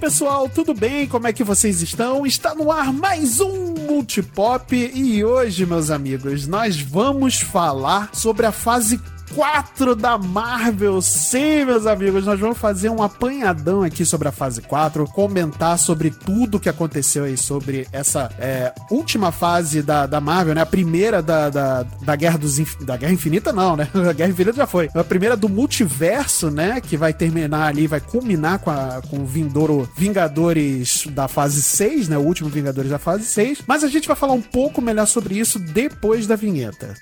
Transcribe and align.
pessoal, 0.00 0.48
tudo 0.48 0.72
bem? 0.72 1.06
Como 1.06 1.26
é 1.26 1.32
que 1.32 1.44
vocês 1.44 1.82
estão? 1.82 2.24
Está 2.24 2.54
no 2.54 2.72
ar 2.72 2.90
mais 2.90 3.38
um 3.38 3.74
Multipop 3.74 4.74
e 4.74 5.22
hoje, 5.22 5.66
meus 5.66 5.90
amigos, 5.90 6.46
nós 6.46 6.80
vamos 6.80 7.40
falar 7.40 8.08
sobre 8.14 8.46
a 8.46 8.52
fase 8.52 8.98
4 9.34 9.94
da 9.94 10.18
Marvel. 10.18 11.00
Sim, 11.02 11.64
meus 11.64 11.86
amigos, 11.86 12.24
nós 12.24 12.38
vamos 12.38 12.58
fazer 12.58 12.88
um 12.88 13.02
apanhadão 13.02 13.82
aqui 13.82 14.04
sobre 14.04 14.28
a 14.28 14.32
fase 14.32 14.60
4, 14.62 15.04
comentar 15.06 15.78
sobre 15.78 16.10
tudo 16.10 16.60
que 16.60 16.68
aconteceu 16.68 17.24
aí 17.24 17.36
sobre 17.36 17.86
essa 17.92 18.30
é, 18.38 18.72
última 18.90 19.32
fase 19.32 19.82
da, 19.82 20.06
da 20.06 20.20
Marvel, 20.20 20.54
né? 20.54 20.60
A 20.60 20.66
primeira 20.66 21.22
da, 21.22 21.48
da, 21.48 21.82
da 21.82 22.16
Guerra 22.16 22.38
dos 22.38 22.58
Inf... 22.58 22.76
da 22.82 22.96
Guerra 22.96 23.12
Infinita, 23.12 23.52
não, 23.52 23.76
né? 23.76 23.88
A 24.10 24.12
Guerra 24.12 24.30
Infinita 24.30 24.56
já 24.56 24.66
foi. 24.66 24.88
A 24.94 25.04
primeira 25.04 25.36
do 25.36 25.48
multiverso, 25.48 26.50
né? 26.50 26.80
Que 26.80 26.96
vai 26.96 27.12
terminar 27.12 27.66
ali, 27.66 27.86
vai 27.86 28.00
culminar 28.00 28.58
com, 28.58 28.70
a, 28.70 29.00
com 29.08 29.18
o 29.18 29.26
Vindouro 29.26 29.88
Vingadores 29.96 31.06
da 31.10 31.28
fase 31.28 31.62
6, 31.62 32.08
né? 32.08 32.18
O 32.18 32.22
último 32.22 32.48
Vingadores 32.48 32.90
da 32.90 32.98
fase 32.98 33.24
6. 33.24 33.62
Mas 33.66 33.84
a 33.84 33.88
gente 33.88 34.08
vai 34.08 34.16
falar 34.16 34.32
um 34.32 34.42
pouco 34.42 34.80
melhor 34.80 35.06
sobre 35.06 35.38
isso 35.38 35.58
depois 35.58 36.26
da 36.26 36.36
vinheta. 36.36 36.94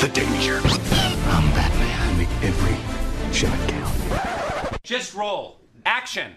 The 0.00 0.08
danger. 0.08 0.60
I'm 0.62 1.50
Batman. 1.54 1.98
I 2.00 2.14
make 2.16 2.28
every 2.42 2.76
shot 3.32 3.58
count. 3.66 4.78
Just 4.84 5.12
roll. 5.14 5.56
Action. 5.84 6.36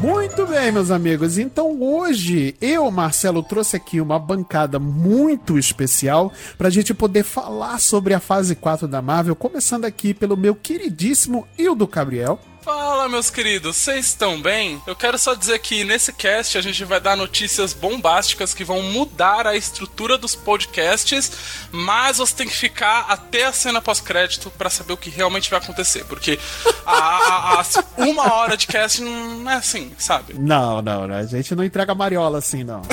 Muito 0.00 0.46
bem, 0.48 0.72
meus 0.72 0.90
amigos. 0.90 1.38
Então 1.38 1.80
hoje 1.80 2.56
eu, 2.60 2.90
Marcelo, 2.90 3.40
trouxe 3.40 3.76
aqui 3.76 4.00
uma 4.00 4.18
bancada 4.18 4.80
muito 4.80 5.56
especial 5.56 6.32
para 6.58 6.66
a 6.66 6.70
gente 6.72 6.92
poder 6.92 7.22
falar 7.22 7.78
sobre 7.78 8.14
a 8.14 8.18
fase 8.18 8.56
4 8.56 8.88
da 8.88 9.00
Marvel, 9.00 9.36
começando 9.36 9.84
aqui 9.84 10.12
pelo 10.12 10.36
meu 10.36 10.56
queridíssimo 10.56 11.46
Hildo 11.56 11.86
Gabriel. 11.86 12.40
Fala, 12.62 13.08
meus 13.08 13.28
queridos, 13.28 13.76
vocês 13.76 14.06
estão 14.06 14.40
bem? 14.40 14.80
Eu 14.86 14.94
quero 14.94 15.18
só 15.18 15.34
dizer 15.34 15.58
que 15.58 15.82
nesse 15.82 16.12
cast 16.12 16.56
a 16.56 16.60
gente 16.60 16.84
vai 16.84 17.00
dar 17.00 17.16
notícias 17.16 17.72
bombásticas 17.72 18.54
que 18.54 18.62
vão 18.62 18.80
mudar 18.80 19.48
a 19.48 19.56
estrutura 19.56 20.16
dos 20.16 20.36
podcasts, 20.36 21.32
mas 21.72 22.18
você 22.18 22.36
tem 22.36 22.46
que 22.46 22.54
ficar 22.54 23.06
até 23.08 23.46
a 23.46 23.52
cena 23.52 23.82
pós-crédito 23.82 24.48
para 24.56 24.70
saber 24.70 24.92
o 24.92 24.96
que 24.96 25.10
realmente 25.10 25.50
vai 25.50 25.58
acontecer, 25.58 26.04
porque 26.04 26.38
a, 26.86 26.92
a, 26.92 27.60
a, 27.60 27.64
uma 27.96 28.32
hora 28.32 28.56
de 28.56 28.68
cast 28.68 29.02
não 29.02 29.50
é 29.50 29.54
assim, 29.54 29.90
sabe? 29.98 30.34
Não, 30.38 30.80
não, 30.80 31.12
a 31.12 31.24
gente 31.24 31.56
não 31.56 31.64
entrega 31.64 31.96
mariola 31.96 32.38
assim, 32.38 32.62
não. 32.62 32.82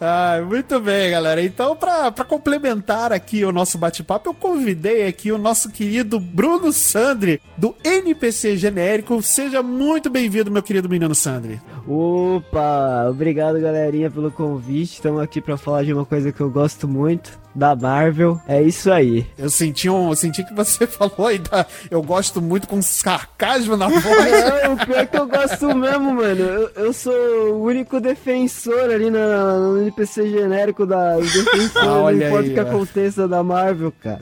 ah, 0.00 0.40
muito 0.46 0.80
bem, 0.80 1.10
galera. 1.10 1.42
Então, 1.42 1.76
para 1.76 2.24
complementar 2.24 3.12
aqui 3.12 3.44
o 3.44 3.52
nosso 3.52 3.78
bate-papo, 3.78 4.30
eu 4.30 4.34
convidei 4.34 5.06
aqui 5.06 5.32
o 5.32 5.38
nosso 5.38 5.70
querido 5.70 6.18
Bruno 6.18 6.72
Sandri, 6.72 7.40
do 7.56 7.74
NPC 7.84 8.56
Genérico. 8.56 9.22
Seja 9.22 9.62
muito 9.62 10.10
bem-vindo, 10.10 10.50
meu 10.50 10.62
querido 10.62 10.88
menino 10.88 11.14
Sandri. 11.14 11.60
Opa, 11.86 13.08
obrigado 13.10 13.60
galerinha 13.60 14.10
pelo 14.10 14.30
convite. 14.30 14.94
Estamos 14.94 15.20
aqui 15.20 15.40
para 15.40 15.56
falar 15.56 15.84
de 15.84 15.92
uma 15.92 16.04
coisa 16.04 16.32
que 16.32 16.40
eu 16.40 16.50
gosto 16.50 16.88
muito 16.88 17.38
da 17.54 17.74
Marvel. 17.74 18.40
É 18.46 18.62
isso 18.62 18.90
aí. 18.90 19.26
Eu 19.36 19.50
senti 19.50 19.90
um, 19.90 20.10
eu 20.10 20.16
senti 20.16 20.44
que 20.44 20.54
você 20.54 20.86
falou 20.88 21.26
aí 21.26 21.38
da, 21.38 21.66
eu 21.90 22.00
gosto 22.02 22.40
muito 22.40 22.68
com 22.68 22.80
sarcasmo 22.80 23.76
na 23.76 23.88
voz. 23.90 24.32
é, 24.32 24.68
o 24.68 24.76
pior 24.76 24.98
é 24.98 25.06
que 25.06 25.18
eu 25.18 25.26
gosto 25.26 25.74
mesmo, 25.74 26.14
mano. 26.14 26.40
Eu, 26.40 26.70
eu 26.76 26.92
sou 26.92 27.12
o 27.12 27.62
único 27.64 28.00
defensor 28.00 28.90
ali 28.90 29.10
na, 29.10 29.58
no 29.58 29.82
NPC 29.82 30.30
genérico 30.30 30.86
da 30.86 31.16
defensor, 31.18 31.82
ah, 31.82 32.12
não 32.12 32.12
importa 32.12 32.48
o 32.48 32.54
que 32.54 32.60
aconteça 32.60 33.26
da 33.26 33.42
Marvel, 33.42 33.92
cara. 34.00 34.20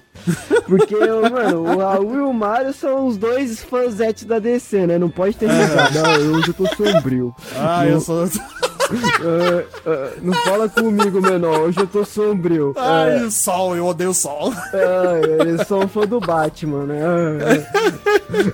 Porque, 0.67 0.97
mano, 0.97 1.63
o 1.63 1.79
Raul 1.79 2.15
e 2.15 2.21
o 2.21 2.33
Mario 2.33 2.73
são 2.73 3.07
os 3.07 3.17
dois 3.17 3.63
fãzetes 3.63 4.25
da 4.25 4.39
DC, 4.39 4.87
né? 4.87 4.99
Não 4.99 5.11
pode 5.11 5.37
ter 5.37 5.49
risada. 5.49 6.03
Não, 6.03 6.15
eu 6.15 6.43
já 6.43 6.53
tô 6.53 6.67
sombrio. 6.75 7.35
Ah, 7.59 7.85
não... 7.85 7.91
eu 7.91 8.01
sou 8.01 8.25
uh, 8.25 8.29
uh, 8.89 10.21
não 10.23 10.35
fala 10.45 10.69
comigo, 10.69 11.21
menor. 11.21 11.61
Hoje 11.61 11.81
eu 11.81 11.87
tô 11.87 12.05
sombrio. 12.05 12.75
Ai, 12.77 13.25
o 13.25 13.31
sol, 13.31 13.77
eu 13.77 13.87
odeio 13.87 14.11
o 14.11 14.15
sol. 14.15 14.53
É, 14.73 15.51
eu 15.51 15.65
sou 15.65 15.85
um 15.85 15.89
fã 15.89 16.07
do 16.07 16.21
Batman, 16.21 16.87
né? 16.87 16.99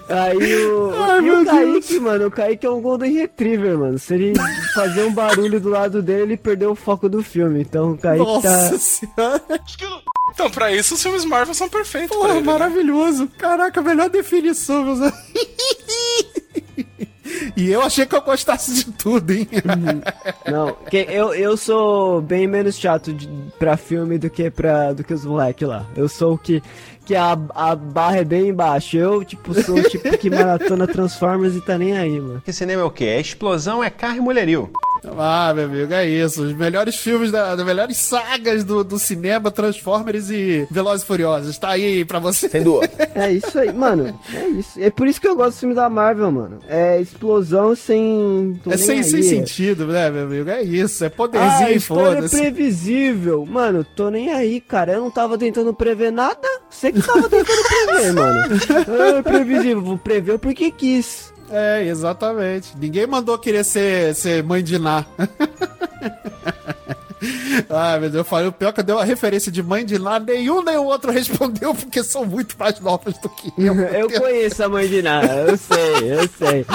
Aí 0.08 0.66
o. 0.66 0.92
Ai, 1.02 1.20
e 1.20 1.30
o 1.30 1.44
Kaique, 1.44 1.88
Deus. 1.88 2.02
mano, 2.02 2.26
o 2.26 2.30
Kaique 2.30 2.66
é 2.66 2.70
um 2.70 2.80
Golden 2.80 3.12
Retriever, 3.12 3.78
mano. 3.78 3.98
Se 3.98 4.14
ele 4.14 4.34
fazer 4.74 5.04
um 5.04 5.12
barulho 5.12 5.60
do 5.60 5.68
lado 5.68 6.02
dele, 6.02 6.22
ele 6.22 6.36
perdeu 6.36 6.72
o 6.72 6.76
foco 6.76 7.08
do 7.08 7.22
filme. 7.22 7.60
Então 7.60 7.92
o 7.92 7.98
Kaique 7.98 8.24
Nossa 8.24 8.70
tá. 8.70 8.78
Senhora. 8.78 9.42
Então, 10.34 10.50
pra 10.50 10.72
isso, 10.72 10.94
os 10.94 11.02
filmes 11.02 11.24
Marvel 11.24 11.54
são 11.54 11.68
perfeitos. 11.68 12.16
Porra, 12.16 12.30
ele, 12.30 12.40
né? 12.40 12.46
maravilhoso. 12.46 13.24
Né? 13.24 13.30
Caraca, 13.36 13.82
melhor 13.82 14.08
definição, 14.08 14.82
meus 14.84 15.00
amigos. 15.00 15.22
E 17.56 17.70
eu 17.70 17.82
achei 17.82 18.06
que 18.06 18.14
eu 18.14 18.22
gostasse 18.22 18.72
de 18.74 18.92
tudo, 18.92 19.32
hein? 19.32 19.48
Não, 20.50 20.74
que 20.90 20.96
eu, 21.08 21.34
eu 21.34 21.56
sou 21.56 22.20
bem 22.20 22.46
menos 22.46 22.76
chato 22.76 23.12
de, 23.12 23.28
pra 23.58 23.76
filme 23.76 24.18
do 24.18 24.28
que, 24.28 24.50
pra, 24.50 24.92
do 24.92 25.04
que 25.04 25.14
os 25.14 25.24
moleques 25.24 25.66
lá. 25.66 25.86
Eu 25.96 26.08
sou 26.08 26.34
o 26.34 26.38
que 26.38 26.62
que 27.04 27.14
a, 27.14 27.32
a 27.54 27.74
barra 27.74 28.18
é 28.18 28.24
bem 28.24 28.48
embaixo. 28.48 28.96
Eu, 28.96 29.24
tipo, 29.24 29.54
sou 29.62 29.76
o 29.76 29.82
tipo 29.82 30.16
que 30.16 30.30
maratona 30.30 30.86
Transformers 30.86 31.56
e 31.56 31.60
tá 31.60 31.76
nem 31.76 31.96
aí, 31.96 32.20
mano. 32.20 32.42
Que 32.44 32.52
cinema 32.52 32.82
é 32.82 32.84
o 32.84 32.90
quê? 32.90 33.04
É 33.04 33.20
explosão, 33.20 33.82
é 33.82 33.90
carro 33.90 34.16
e 34.16 34.20
mulherio. 34.20 34.70
Ah, 35.18 35.52
meu 35.54 35.64
amigo, 35.64 35.92
é 35.92 36.08
isso. 36.08 36.44
Os 36.44 36.52
melhores 36.52 36.96
filmes, 36.96 37.32
da, 37.32 37.56
das 37.56 37.66
melhores 37.66 37.96
sagas 37.96 38.62
do, 38.62 38.84
do 38.84 38.98
cinema, 38.98 39.50
Transformers 39.50 40.30
e 40.30 40.66
Velozes 40.70 41.02
e 41.02 41.06
Furiosos. 41.06 41.58
Tá 41.58 41.70
aí 41.70 42.04
pra 42.04 42.18
você. 42.18 42.48
Sem 42.48 42.62
dúvida. 42.62 43.10
É 43.14 43.32
isso 43.32 43.58
aí, 43.58 43.72
mano. 43.72 44.18
É 44.32 44.48
isso. 44.48 44.80
É 44.80 44.90
por 44.90 45.06
isso 45.06 45.20
que 45.20 45.26
eu 45.26 45.34
gosto 45.34 45.56
do 45.56 45.60
filme 45.60 45.74
da 45.74 45.88
Marvel, 45.88 46.30
mano. 46.30 46.58
É 46.68 47.00
explosão 47.00 47.74
sem... 47.74 48.60
é 48.68 48.76
sem, 48.76 49.02
sem 49.02 49.22
sentido, 49.22 49.86
né, 49.86 50.08
meu 50.10 50.24
amigo? 50.24 50.48
É 50.48 50.62
isso. 50.62 51.04
É 51.04 51.08
poderzinho 51.08 51.66
ah, 51.66 51.72
e 51.72 51.80
foda-se. 51.80 52.36
é 52.36 52.40
previsível. 52.40 53.44
Mano, 53.44 53.84
tô 53.84 54.08
nem 54.08 54.32
aí, 54.32 54.60
cara. 54.60 54.92
Eu 54.92 55.00
não 55.00 55.10
tava 55.10 55.36
tentando 55.36 55.74
prever 55.74 56.12
nada. 56.12 56.48
Você 56.70 56.92
que 56.92 57.01
tava 57.02 57.28
tentando 57.28 57.62
prever, 57.64 58.12
mano. 58.14 58.60
É 59.18 59.22
previsível, 59.22 59.82
vou 59.82 59.98
prever 59.98 60.38
porque 60.38 60.70
quis. 60.70 61.32
É, 61.50 61.84
exatamente. 61.84 62.76
Ninguém 62.78 63.06
mandou 63.06 63.38
querer 63.38 63.64
ser, 63.64 64.14
ser 64.14 64.42
mãe 64.42 64.62
de 64.62 64.78
Ná. 64.78 65.04
Ai, 67.70 68.00
meu 68.00 68.10
Deus, 68.10 68.20
eu 68.20 68.24
falei, 68.24 68.48
o 68.48 68.52
pior 68.52 68.70
é 68.70 68.72
que 68.72 68.80
eu 68.80 68.84
dei 68.84 68.94
uma 68.94 69.04
referência 69.04 69.52
de 69.52 69.62
mãe 69.62 69.84
de 69.84 69.98
Ná, 69.98 70.18
nenhum 70.18 70.62
nem 70.62 70.76
o 70.76 70.84
outro 70.84 71.12
respondeu, 71.12 71.74
porque 71.74 72.02
são 72.02 72.24
muito 72.24 72.56
mais 72.58 72.80
novos 72.80 73.16
do 73.18 73.28
que 73.28 73.52
eu. 73.56 73.74
eu 73.94 74.10
conheço 74.10 74.64
a 74.64 74.68
mãe 74.68 74.88
de 74.88 75.02
Ná, 75.02 75.22
eu 75.24 75.56
sei, 75.56 76.12
eu 76.12 76.28
sei. 76.28 76.66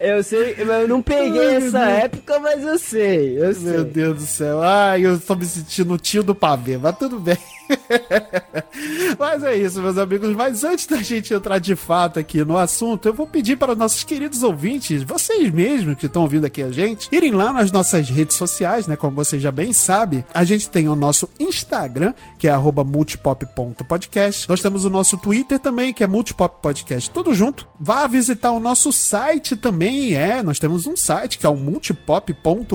Eu 0.00 0.24
sei, 0.24 0.56
eu 0.58 0.88
não 0.88 1.02
peguei 1.02 1.48
Ai, 1.48 1.56
essa 1.56 1.80
época, 1.80 2.38
mas 2.40 2.64
eu 2.64 2.78
sei, 2.78 3.38
eu 3.38 3.54
sei. 3.54 3.72
Meu 3.72 3.84
Deus 3.84 4.18
do 4.18 4.26
céu, 4.26 4.62
ai, 4.62 5.06
eu 5.06 5.20
tô 5.20 5.36
me 5.36 5.44
sentindo 5.44 5.98
tio 5.98 6.22
do 6.22 6.34
pavê, 6.34 6.76
mas 6.76 6.96
tudo 6.98 7.20
bem. 7.20 7.38
Mas 9.18 9.42
é 9.42 9.56
isso, 9.56 9.80
meus 9.80 9.98
amigos. 9.98 10.34
Mas 10.34 10.64
antes 10.64 10.86
da 10.86 11.02
gente 11.02 11.32
entrar 11.32 11.58
de 11.58 11.76
fato 11.76 12.18
aqui 12.18 12.44
no 12.44 12.56
assunto, 12.56 13.06
eu 13.08 13.14
vou 13.14 13.26
pedir 13.26 13.56
para 13.56 13.74
nossos 13.74 14.04
queridos 14.04 14.42
ouvintes, 14.42 15.02
vocês 15.02 15.50
mesmos 15.52 15.96
que 15.96 16.06
estão 16.06 16.22
ouvindo 16.22 16.46
aqui 16.46 16.62
a 16.62 16.70
gente, 16.70 17.08
irem 17.12 17.32
lá 17.32 17.52
nas 17.52 17.72
nossas 17.72 18.08
redes 18.08 18.36
sociais, 18.36 18.86
né? 18.86 18.96
Como 18.96 19.14
você 19.14 19.38
já 19.38 19.50
bem 19.50 19.72
sabe, 19.72 20.24
a 20.32 20.44
gente 20.44 20.68
tem 20.68 20.88
o 20.88 20.96
nosso 20.96 21.28
Instagram, 21.38 22.14
que 22.38 22.48
é 22.48 22.56
multipop.podcast. 22.56 24.48
Nós 24.48 24.60
temos 24.60 24.84
o 24.84 24.90
nosso 24.90 25.16
Twitter 25.16 25.58
também, 25.58 25.92
que 25.92 26.04
é 26.04 26.06
multipop 26.06 26.62
podcast, 26.62 27.10
tudo 27.10 27.34
junto. 27.34 27.66
Vá 27.78 28.06
visitar 28.06 28.52
o 28.52 28.60
nosso 28.60 28.92
site 28.92 29.56
também, 29.56 30.14
é. 30.14 30.42
Nós 30.42 30.58
temos 30.58 30.86
um 30.86 30.96
site 30.96 31.38
que 31.38 31.46
é 31.46 31.48
o 31.48 31.56
multipop.com.br. 31.56 32.74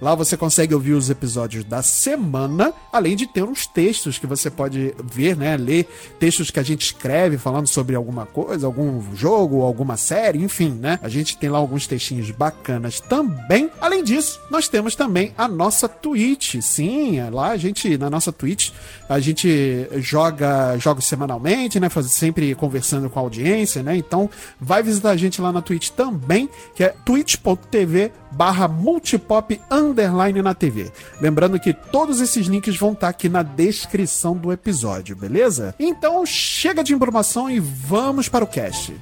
Lá 0.00 0.14
você 0.14 0.36
consegue 0.36 0.74
ouvir 0.74 0.92
os 0.92 1.10
episódios 1.10 1.64
da 1.64 1.82
semana, 1.82 2.72
além 2.92 3.16
de 3.16 3.26
ter 3.26 3.42
uns 3.42 3.66
textos 3.80 4.18
que 4.18 4.26
você 4.26 4.50
pode 4.50 4.94
ver, 5.02 5.34
né? 5.34 5.56
Ler 5.56 5.88
textos 6.18 6.50
que 6.50 6.60
a 6.60 6.62
gente 6.62 6.82
escreve 6.82 7.38
falando 7.38 7.66
sobre 7.66 7.96
alguma 7.96 8.26
coisa, 8.26 8.66
algum 8.66 9.02
jogo, 9.16 9.62
alguma 9.62 9.96
série, 9.96 10.38
enfim, 10.38 10.68
né? 10.68 10.98
A 11.02 11.08
gente 11.08 11.38
tem 11.38 11.48
lá 11.48 11.56
alguns 11.56 11.86
textinhos 11.86 12.30
bacanas 12.30 13.00
também. 13.00 13.70
Além 13.80 14.04
disso, 14.04 14.38
nós 14.50 14.68
temos 14.68 14.94
também 14.94 15.32
a 15.38 15.48
nossa 15.48 15.88
Twitch. 15.88 16.56
Sim, 16.60 17.20
é 17.20 17.30
lá 17.30 17.52
a 17.52 17.56
gente, 17.56 17.96
na 17.96 18.10
nossa 18.10 18.30
Twitch, 18.30 18.70
a 19.08 19.18
gente 19.18 19.88
joga 19.96 20.76
jogos 20.76 21.06
semanalmente, 21.06 21.80
né? 21.80 21.88
Faz, 21.88 22.12
sempre 22.12 22.54
conversando 22.54 23.08
com 23.08 23.18
a 23.18 23.22
audiência, 23.22 23.82
né? 23.82 23.96
Então, 23.96 24.28
vai 24.60 24.82
visitar 24.82 25.12
a 25.12 25.16
gente 25.16 25.40
lá 25.40 25.50
na 25.50 25.62
Twitch 25.62 25.88
também, 25.88 26.50
que 26.74 26.84
é 26.84 26.94
twitch.tv 27.02 28.12
barra 28.30 28.68
multipop 28.68 29.60
underline 29.70 30.42
na 30.42 30.54
TV. 30.54 30.90
Lembrando 31.20 31.60
que 31.60 31.72
todos 31.72 32.20
esses 32.20 32.46
links 32.46 32.76
vão 32.76 32.92
estar 32.92 33.08
aqui 33.08 33.28
na 33.28 33.42
descrição 33.42 34.36
do 34.36 34.52
episódio, 34.52 35.16
beleza? 35.16 35.74
Então 35.78 36.24
chega 36.24 36.82
de 36.82 36.94
informação 36.94 37.50
e 37.50 37.58
vamos 37.60 38.28
para 38.28 38.44
o 38.44 38.48
cast. 38.48 38.94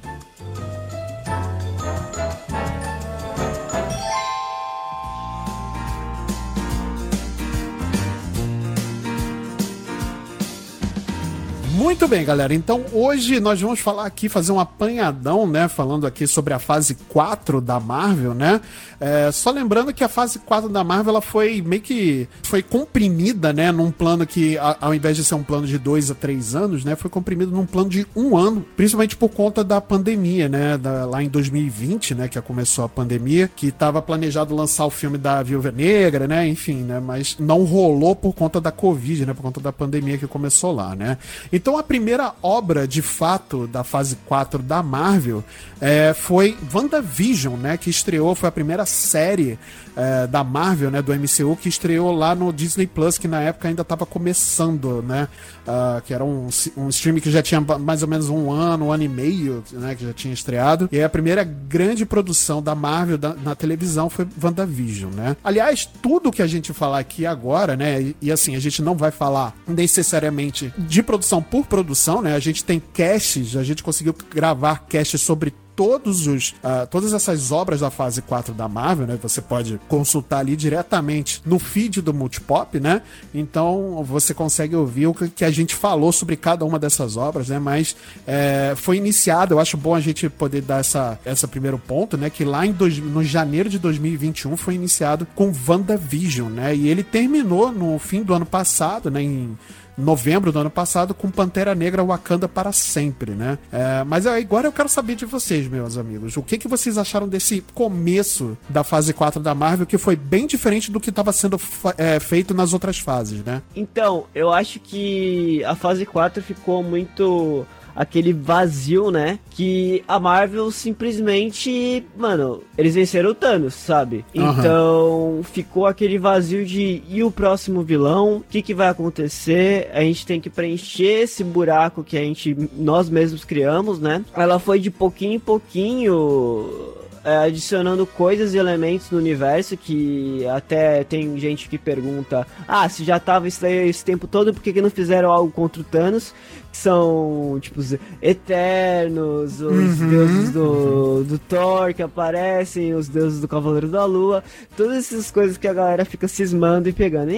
Muito 11.89 12.07
bem, 12.07 12.23
galera. 12.23 12.53
Então 12.53 12.85
hoje 12.93 13.39
nós 13.39 13.59
vamos 13.59 13.79
falar 13.79 14.05
aqui, 14.05 14.29
fazer 14.29 14.51
um 14.51 14.59
apanhadão, 14.59 15.47
né? 15.47 15.67
Falando 15.67 16.05
aqui 16.05 16.27
sobre 16.27 16.53
a 16.53 16.59
fase 16.59 16.93
4 16.93 17.59
da 17.59 17.79
Marvel, 17.79 18.35
né? 18.35 18.61
É, 18.99 19.31
só 19.31 19.49
lembrando 19.49 19.91
que 19.91 20.03
a 20.03 20.07
fase 20.07 20.37
4 20.37 20.69
da 20.69 20.83
Marvel 20.83 21.13
ela 21.13 21.21
foi 21.21 21.63
meio 21.63 21.81
que 21.81 22.29
foi 22.43 22.61
comprimida, 22.61 23.51
né? 23.51 23.71
Num 23.71 23.89
plano 23.89 24.27
que, 24.27 24.55
ao 24.79 24.93
invés 24.93 25.17
de 25.17 25.25
ser 25.25 25.33
um 25.33 25.41
plano 25.41 25.65
de 25.65 25.79
dois 25.79 26.11
a 26.11 26.13
três 26.13 26.53
anos, 26.53 26.85
né? 26.85 26.95
Foi 26.95 27.09
comprimido 27.09 27.51
num 27.51 27.65
plano 27.65 27.89
de 27.89 28.05
um 28.15 28.37
ano, 28.37 28.63
principalmente 28.77 29.17
por 29.17 29.29
conta 29.29 29.63
da 29.63 29.81
pandemia, 29.81 30.47
né? 30.47 30.77
Da, 30.77 31.05
lá 31.05 31.23
em 31.23 31.27
2020, 31.27 32.13
né? 32.13 32.27
Que 32.27 32.39
começou 32.39 32.85
a 32.85 32.89
pandemia, 32.89 33.49
que 33.53 33.69
estava 33.69 33.99
planejado 33.99 34.55
lançar 34.55 34.85
o 34.85 34.91
filme 34.91 35.17
da 35.17 35.41
Viúva 35.41 35.71
Negra, 35.71 36.27
né? 36.27 36.47
Enfim, 36.47 36.83
né? 36.83 36.99
Mas 36.99 37.35
não 37.39 37.63
rolou 37.63 38.15
por 38.15 38.35
conta 38.35 38.61
da 38.61 38.71
Covid, 38.71 39.25
né? 39.25 39.33
Por 39.33 39.41
conta 39.41 39.59
da 39.59 39.73
pandemia 39.73 40.19
que 40.19 40.27
começou 40.27 40.71
lá, 40.71 40.95
né? 40.95 41.17
Então, 41.51 41.78
a 41.79 41.83
primeira 41.83 42.33
obra, 42.41 42.87
de 42.87 43.01
fato, 43.01 43.65
da 43.67 43.83
fase 43.83 44.17
4 44.27 44.61
da 44.61 44.83
Marvel 44.83 45.43
é, 45.81 46.13
foi 46.13 46.57
WandaVision, 46.73 47.55
né? 47.55 47.77
Que 47.77 47.89
estreou, 47.89 48.35
foi 48.35 48.49
a 48.49 48.51
primeira 48.51 48.85
série 48.85 49.57
é, 49.95 50.27
da 50.27 50.43
Marvel, 50.43 50.91
né? 50.91 51.01
Do 51.01 51.13
MCU, 51.13 51.55
que 51.55 51.69
estreou 51.69 52.11
lá 52.11 52.35
no 52.35 52.51
Disney 52.51 52.85
Plus, 52.85 53.17
que 53.17 53.27
na 53.27 53.41
época 53.41 53.67
ainda 53.67 53.81
estava 53.81 54.05
começando, 54.05 55.01
né? 55.01 55.27
Uh, 55.67 56.01
que 56.01 56.13
era 56.13 56.23
um, 56.23 56.49
um 56.75 56.89
stream 56.89 57.19
que 57.19 57.29
já 57.29 57.41
tinha 57.41 57.61
mais 57.61 58.01
ou 58.01 58.07
menos 58.07 58.27
um 58.27 58.51
ano, 58.51 58.87
um 58.87 58.91
ano 58.91 59.03
e 59.03 59.07
meio, 59.07 59.63
né? 59.71 59.95
Que 59.95 60.05
já 60.05 60.13
tinha 60.13 60.33
estreado. 60.33 60.89
E 60.91 61.01
a 61.01 61.09
primeira 61.09 61.43
grande 61.43 62.05
produção 62.05 62.61
da 62.61 62.75
Marvel 62.75 63.17
da, 63.17 63.33
na 63.35 63.55
televisão 63.55 64.09
foi 64.09 64.27
WandaVision, 64.41 65.11
né? 65.13 65.37
Aliás, 65.43 65.85
tudo 66.01 66.31
que 66.31 66.41
a 66.41 66.47
gente 66.47 66.73
falar 66.73 66.99
aqui 66.99 67.25
agora, 67.25 67.75
né? 67.75 68.01
E, 68.01 68.15
e 68.21 68.31
assim, 68.31 68.55
a 68.55 68.59
gente 68.59 68.81
não 68.81 68.95
vai 68.95 69.11
falar 69.11 69.55
necessariamente 69.67 70.73
de 70.77 71.03
produção 71.03 71.41
por 71.63 71.79
produção, 71.79 72.21
né? 72.21 72.35
A 72.35 72.39
gente 72.39 72.63
tem 72.63 72.79
casts, 72.79 73.55
a 73.55 73.63
gente 73.63 73.81
conseguiu 73.81 74.13
gravar 74.33 74.85
casts 74.87 75.21
sobre 75.21 75.53
todos 75.79 76.27
os, 76.27 76.49
uh, 76.61 76.85
todas 76.91 77.13
essas 77.13 77.53
obras 77.53 77.79
da 77.79 77.89
fase 77.89 78.21
4 78.21 78.53
da 78.53 78.67
Marvel, 78.67 79.07
né? 79.07 79.17
Você 79.21 79.41
pode 79.41 79.79
consultar 79.87 80.39
ali 80.39 80.53
diretamente 80.53 81.41
no 81.45 81.57
feed 81.57 82.01
do 82.01 82.13
Multipop, 82.13 82.77
né? 82.81 83.01
Então 83.33 84.03
você 84.03 84.33
consegue 84.33 84.75
ouvir 84.75 85.07
o 85.07 85.13
que 85.13 85.45
a 85.45 85.49
gente 85.49 85.73
falou 85.73 86.11
sobre 86.11 86.35
cada 86.35 86.65
uma 86.65 86.77
dessas 86.77 87.15
obras, 87.15 87.47
né? 87.47 87.59
Mas 87.59 87.95
é, 88.27 88.73
foi 88.75 88.97
iniciado, 88.97 89.53
eu 89.53 89.59
acho 89.59 89.77
bom 89.77 89.95
a 89.95 90.01
gente 90.01 90.27
poder 90.27 90.63
dar 90.63 90.81
essa, 90.81 91.17
essa 91.23 91.47
primeiro 91.47 91.79
ponto, 91.79 92.17
né? 92.17 92.29
Que 92.29 92.43
lá 92.43 92.65
em 92.65 92.73
dois, 92.73 92.97
no 92.97 93.23
janeiro 93.23 93.69
de 93.69 93.79
2021 93.79 94.57
foi 94.57 94.73
iniciado 94.73 95.25
com 95.33 95.49
WandaVision, 95.65 96.49
né? 96.49 96.75
E 96.75 96.89
ele 96.89 97.03
terminou 97.03 97.71
no 97.71 97.97
fim 97.99 98.21
do 98.21 98.33
ano 98.33 98.45
passado, 98.45 99.09
né? 99.09 99.21
Em 99.21 99.57
novembro 99.99 100.51
do 100.51 100.59
ano 100.59 100.69
passado 100.69 101.13
com 101.13 101.29
Pantera 101.29 101.75
Negra 101.75 102.03
Wakanda 102.03 102.47
para 102.47 102.71
sempre, 102.71 103.31
né? 103.31 103.57
É, 103.71 104.03
mas 104.03 104.25
agora 104.25 104.67
eu 104.67 104.71
quero 104.71 104.89
saber 104.89 105.15
de 105.15 105.25
vocês, 105.25 105.67
meus 105.67 105.97
amigos. 105.97 106.37
O 106.37 106.41
que, 106.41 106.57
que 106.57 106.67
vocês 106.67 106.97
acharam 106.97 107.27
desse 107.27 107.63
começo 107.73 108.57
da 108.67 108.83
fase 108.83 109.13
4 109.13 109.41
da 109.41 109.53
Marvel, 109.53 109.85
que 109.85 109.97
foi 109.97 110.15
bem 110.15 110.47
diferente 110.47 110.91
do 110.91 110.99
que 110.99 111.09
estava 111.09 111.31
sendo 111.31 111.59
é, 111.97 112.19
feito 112.19 112.53
nas 112.53 112.73
outras 112.73 112.99
fases, 112.99 113.43
né? 113.43 113.61
Então, 113.75 114.25
eu 114.33 114.51
acho 114.51 114.79
que 114.79 115.63
a 115.65 115.75
fase 115.75 116.05
4 116.05 116.41
ficou 116.41 116.81
muito 116.83 117.65
aquele 117.99 118.31
vazio, 118.31 119.11
né? 119.11 119.37
Que 119.49 120.01
a 120.07 120.17
Marvel 120.17 120.71
simplesmente, 120.71 122.05
mano, 122.17 122.63
eles 122.77 122.95
venceram 122.95 123.31
o 123.31 123.35
Thanos, 123.35 123.73
sabe? 123.73 124.23
Uhum. 124.33 124.51
Então 124.51 125.41
ficou 125.43 125.85
aquele 125.85 126.17
vazio 126.17 126.65
de 126.65 127.03
e 127.09 127.21
o 127.21 127.29
próximo 127.29 127.83
vilão? 127.83 128.37
O 128.37 128.43
que, 128.49 128.61
que 128.61 128.73
vai 128.73 128.87
acontecer? 128.87 129.89
A 129.93 129.99
gente 129.99 130.25
tem 130.25 130.39
que 130.39 130.49
preencher 130.49 131.23
esse 131.23 131.43
buraco 131.43 132.01
que 132.01 132.17
a 132.17 132.21
gente 132.21 132.55
nós 132.77 133.09
mesmos 133.09 133.43
criamos, 133.43 133.99
né? 133.99 134.23
Ela 134.33 134.59
foi 134.59 134.79
de 134.79 134.89
pouquinho 134.89 135.33
em 135.33 135.39
pouquinho 135.39 136.95
é, 137.23 137.37
adicionando 137.37 138.05
coisas 138.05 138.53
e 138.53 138.57
elementos 138.57 139.11
no 139.11 139.17
universo 139.17 139.75
que 139.75 140.45
até 140.47 141.03
tem 141.03 141.37
gente 141.37 141.67
que 141.67 141.77
pergunta: 141.77 142.47
ah, 142.67 142.87
se 142.87 143.03
já 143.03 143.19
tava 143.19 143.47
isso 143.47 143.65
esse 143.65 144.05
tempo 144.05 144.25
todo, 144.25 144.53
por 144.53 144.63
que, 144.63 144.73
que 144.73 144.81
não 144.81 144.89
fizeram 144.89 145.31
algo 145.31 145.51
contra 145.51 145.81
o 145.81 145.83
Thanos? 145.83 146.33
São, 146.71 147.57
tipo, 147.61 147.79
os 147.79 147.95
Eternos, 148.21 149.61
os 149.61 149.99
uhum, 150.01 150.09
deuses 150.09 150.49
do, 150.51 150.63
uhum. 150.63 151.23
do 151.23 151.39
Thor 151.39 151.93
que 151.93 152.01
aparecem, 152.01 152.93
os 152.93 153.07
deuses 153.07 153.41
do 153.41 153.47
Cavaleiro 153.47 153.87
da 153.87 154.05
Lua, 154.05 154.43
todas 154.77 154.97
essas 154.97 155.31
coisas 155.31 155.57
que 155.57 155.67
a 155.67 155.73
galera 155.73 156.05
fica 156.05 156.27
cismando 156.27 156.87
e 156.87 156.93
pegando. 156.93 157.31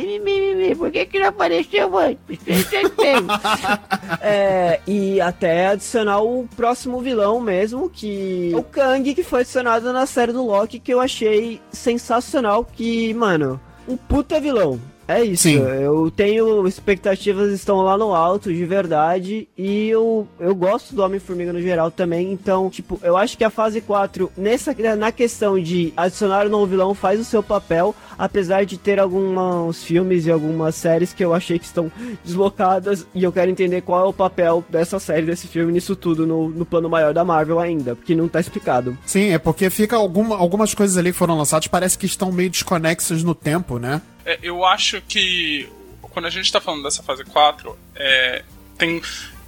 Por 0.78 0.92
que 0.92 1.06
que 1.06 1.19
não 1.19 1.28
apareceu 1.28 1.98
antes? 1.98 2.39
é, 4.22 4.80
e 4.86 5.19
até 5.22 5.68
adicionar 5.68 6.22
o 6.22 6.48
próximo 6.56 7.00
vilão 7.01 7.39
mesmo, 7.39 7.89
que 7.89 8.51
o 8.56 8.63
Kang, 8.63 9.13
que 9.13 9.24
foi 9.24 9.42
adicionado 9.42 9.92
na 9.94 10.06
série 10.06 10.34
do 10.34 10.45
Loki, 10.45 10.80
que 10.80 10.94
eu 10.94 11.00
achei 11.00 11.62
sensacional, 11.72 12.66
que, 12.66 13.13
mano, 13.13 13.60
um 13.88 13.98
puta 13.98 14.39
vilão. 14.39 14.80
É 15.19 15.24
isso. 15.24 15.44
Sim. 15.44 15.58
Eu 15.58 16.12
tenho 16.12 16.68
expectativas 16.68 17.52
estão 17.52 17.81
lá 17.81 17.98
no 17.98 18.13
alto, 18.13 18.54
de 18.54 18.66
verdade. 18.66 19.48
E 19.58 19.90
eu, 19.90 20.28
eu 20.40 20.56
gosto 20.56 20.96
do 20.96 21.04
Homem-Formiga 21.04 21.54
no 21.54 21.62
geral 21.62 21.92
também. 21.92 22.31
Então, 22.31 22.69
tipo, 22.69 23.00
eu 23.04 23.18
acho 23.18 23.38
que 23.38 23.44
a 23.44 23.50
fase 23.50 23.81
4, 23.81 24.31
nessa, 24.38 24.75
na 24.98 25.12
questão 25.12 25.60
de 25.60 25.94
adicionar 25.96 26.46
um 26.46 26.50
novo 26.50 26.68
vilão, 26.68 26.94
faz 26.94 27.19
o 27.19 27.25
seu 27.25 27.42
papel. 27.44 27.96
Apesar 28.18 28.66
de 28.66 28.78
ter 28.78 29.00
alguns 29.00 29.84
filmes 29.84 30.25
e 30.25 30.31
algumas 30.31 30.75
séries 30.75 31.13
que 31.13 31.24
eu 31.24 31.34
achei 31.34 31.58
que 31.58 31.66
estão 31.66 31.92
deslocadas. 32.24 33.06
E 33.13 33.24
eu 33.24 33.31
quero 33.31 33.50
entender 33.50 33.81
qual 33.81 34.06
é 34.06 34.08
o 34.08 34.13
papel 34.13 34.63
dessa 34.69 35.00
série, 35.00 35.25
desse 35.25 35.48
filme, 35.48 35.72
nisso 35.72 35.96
tudo, 35.96 36.28
no, 36.28 36.50
no 36.50 36.66
plano 36.66 36.90
maior 36.90 37.13
da 37.13 37.24
Marvel 37.24 37.60
ainda. 37.60 37.96
Porque 37.96 38.16
não 38.16 38.28
tá 38.28 38.40
explicado. 38.40 38.98
Sim, 39.06 39.30
é 39.31 39.38
porque 39.38 39.69
fica 39.69 39.96
alguma, 39.96 40.38
algumas 40.38 40.74
coisas 40.74 40.98
ali 40.98 41.12
que 41.12 41.18
foram 41.18 41.38
lançadas, 41.38 41.68
parece 41.68 41.98
que 41.98 42.06
estão 42.06 42.31
meio 42.31 42.50
desconexas 42.50 43.24
no 43.24 43.34
tempo, 43.34 43.80
né? 43.80 44.02
É, 44.26 44.40
eu 44.42 44.66
acho 44.66 45.02
que 45.02 45.70
quando 46.02 46.25
a 46.25 46.30
gente 46.30 46.51
tá 46.51 46.60
falando 46.60 46.84
dessa 46.84 47.01
fase 47.01 47.24
4, 47.24 47.78
é, 47.96 48.44
tem 48.78 49.01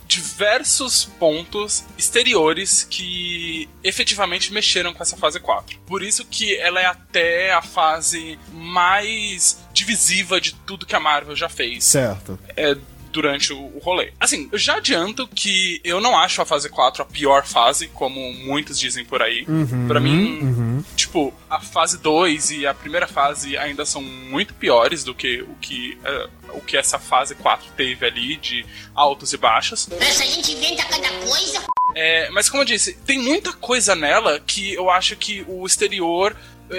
diversos 0.07 1.05
pontos 1.05 1.83
exteriores 1.97 2.83
que 2.83 3.67
efetivamente 3.83 4.53
mexeram 4.53 4.93
com 4.93 5.01
essa 5.01 5.17
fase 5.17 5.39
4. 5.39 5.79
Por 5.87 6.03
isso 6.03 6.25
que 6.25 6.55
ela 6.57 6.79
é 6.79 6.85
até 6.85 7.51
a 7.51 7.61
fase 7.61 8.37
mais 8.51 9.59
divisiva 9.73 10.39
de 10.39 10.53
tudo 10.53 10.85
que 10.85 10.95
a 10.95 10.99
Marvel 10.99 11.35
já 11.35 11.49
fez. 11.49 11.83
Certo. 11.85 12.37
É, 12.55 12.77
durante 13.13 13.53
o, 13.53 13.79
rolê. 13.81 14.11
Assim, 14.19 14.49
eu 14.51 14.57
já 14.57 14.77
adianto 14.77 15.27
que 15.27 15.79
eu 15.83 16.01
não 16.01 16.17
acho 16.17 16.41
a 16.41 16.45
fase 16.45 16.67
4 16.67 17.03
a 17.03 17.05
pior 17.05 17.45
fase, 17.45 17.87
como 17.87 18.33
muitos 18.33 18.79
dizem 18.79 19.05
por 19.05 19.21
aí. 19.21 19.45
Uhum, 19.47 19.87
para 19.87 19.99
mim, 19.99 20.39
uhum. 20.41 20.83
tipo, 20.95 21.33
a 21.49 21.59
fase 21.59 21.97
2 21.99 22.51
e 22.51 22.67
a 22.67 22.73
primeira 22.73 23.07
fase 23.07 23.55
ainda 23.55 23.85
são 23.85 24.01
muito 24.01 24.53
piores 24.55 25.03
do 25.03 25.13
que 25.13 25.41
o 25.41 25.55
que, 25.61 25.97
uh, 26.03 26.57
o 26.57 26.61
que 26.61 26.75
essa 26.75 26.97
fase 26.97 27.35
4 27.35 27.71
teve 27.77 28.05
ali 28.05 28.35
de 28.35 28.65
altos 28.95 29.31
e 29.31 29.37
baixos. 29.37 29.87
Essa 29.99 30.25
gente 30.25 30.51
inventa 30.51 30.83
cada 30.85 31.09
coisa. 31.25 31.63
É, 31.95 32.29
mas 32.31 32.49
como 32.49 32.63
eu 32.63 32.65
disse, 32.65 32.93
tem 33.05 33.19
muita 33.19 33.53
coisa 33.53 33.95
nela 33.95 34.39
que 34.39 34.73
eu 34.73 34.89
acho 34.89 35.15
que 35.15 35.45
o 35.47 35.65
exterior 35.65 36.35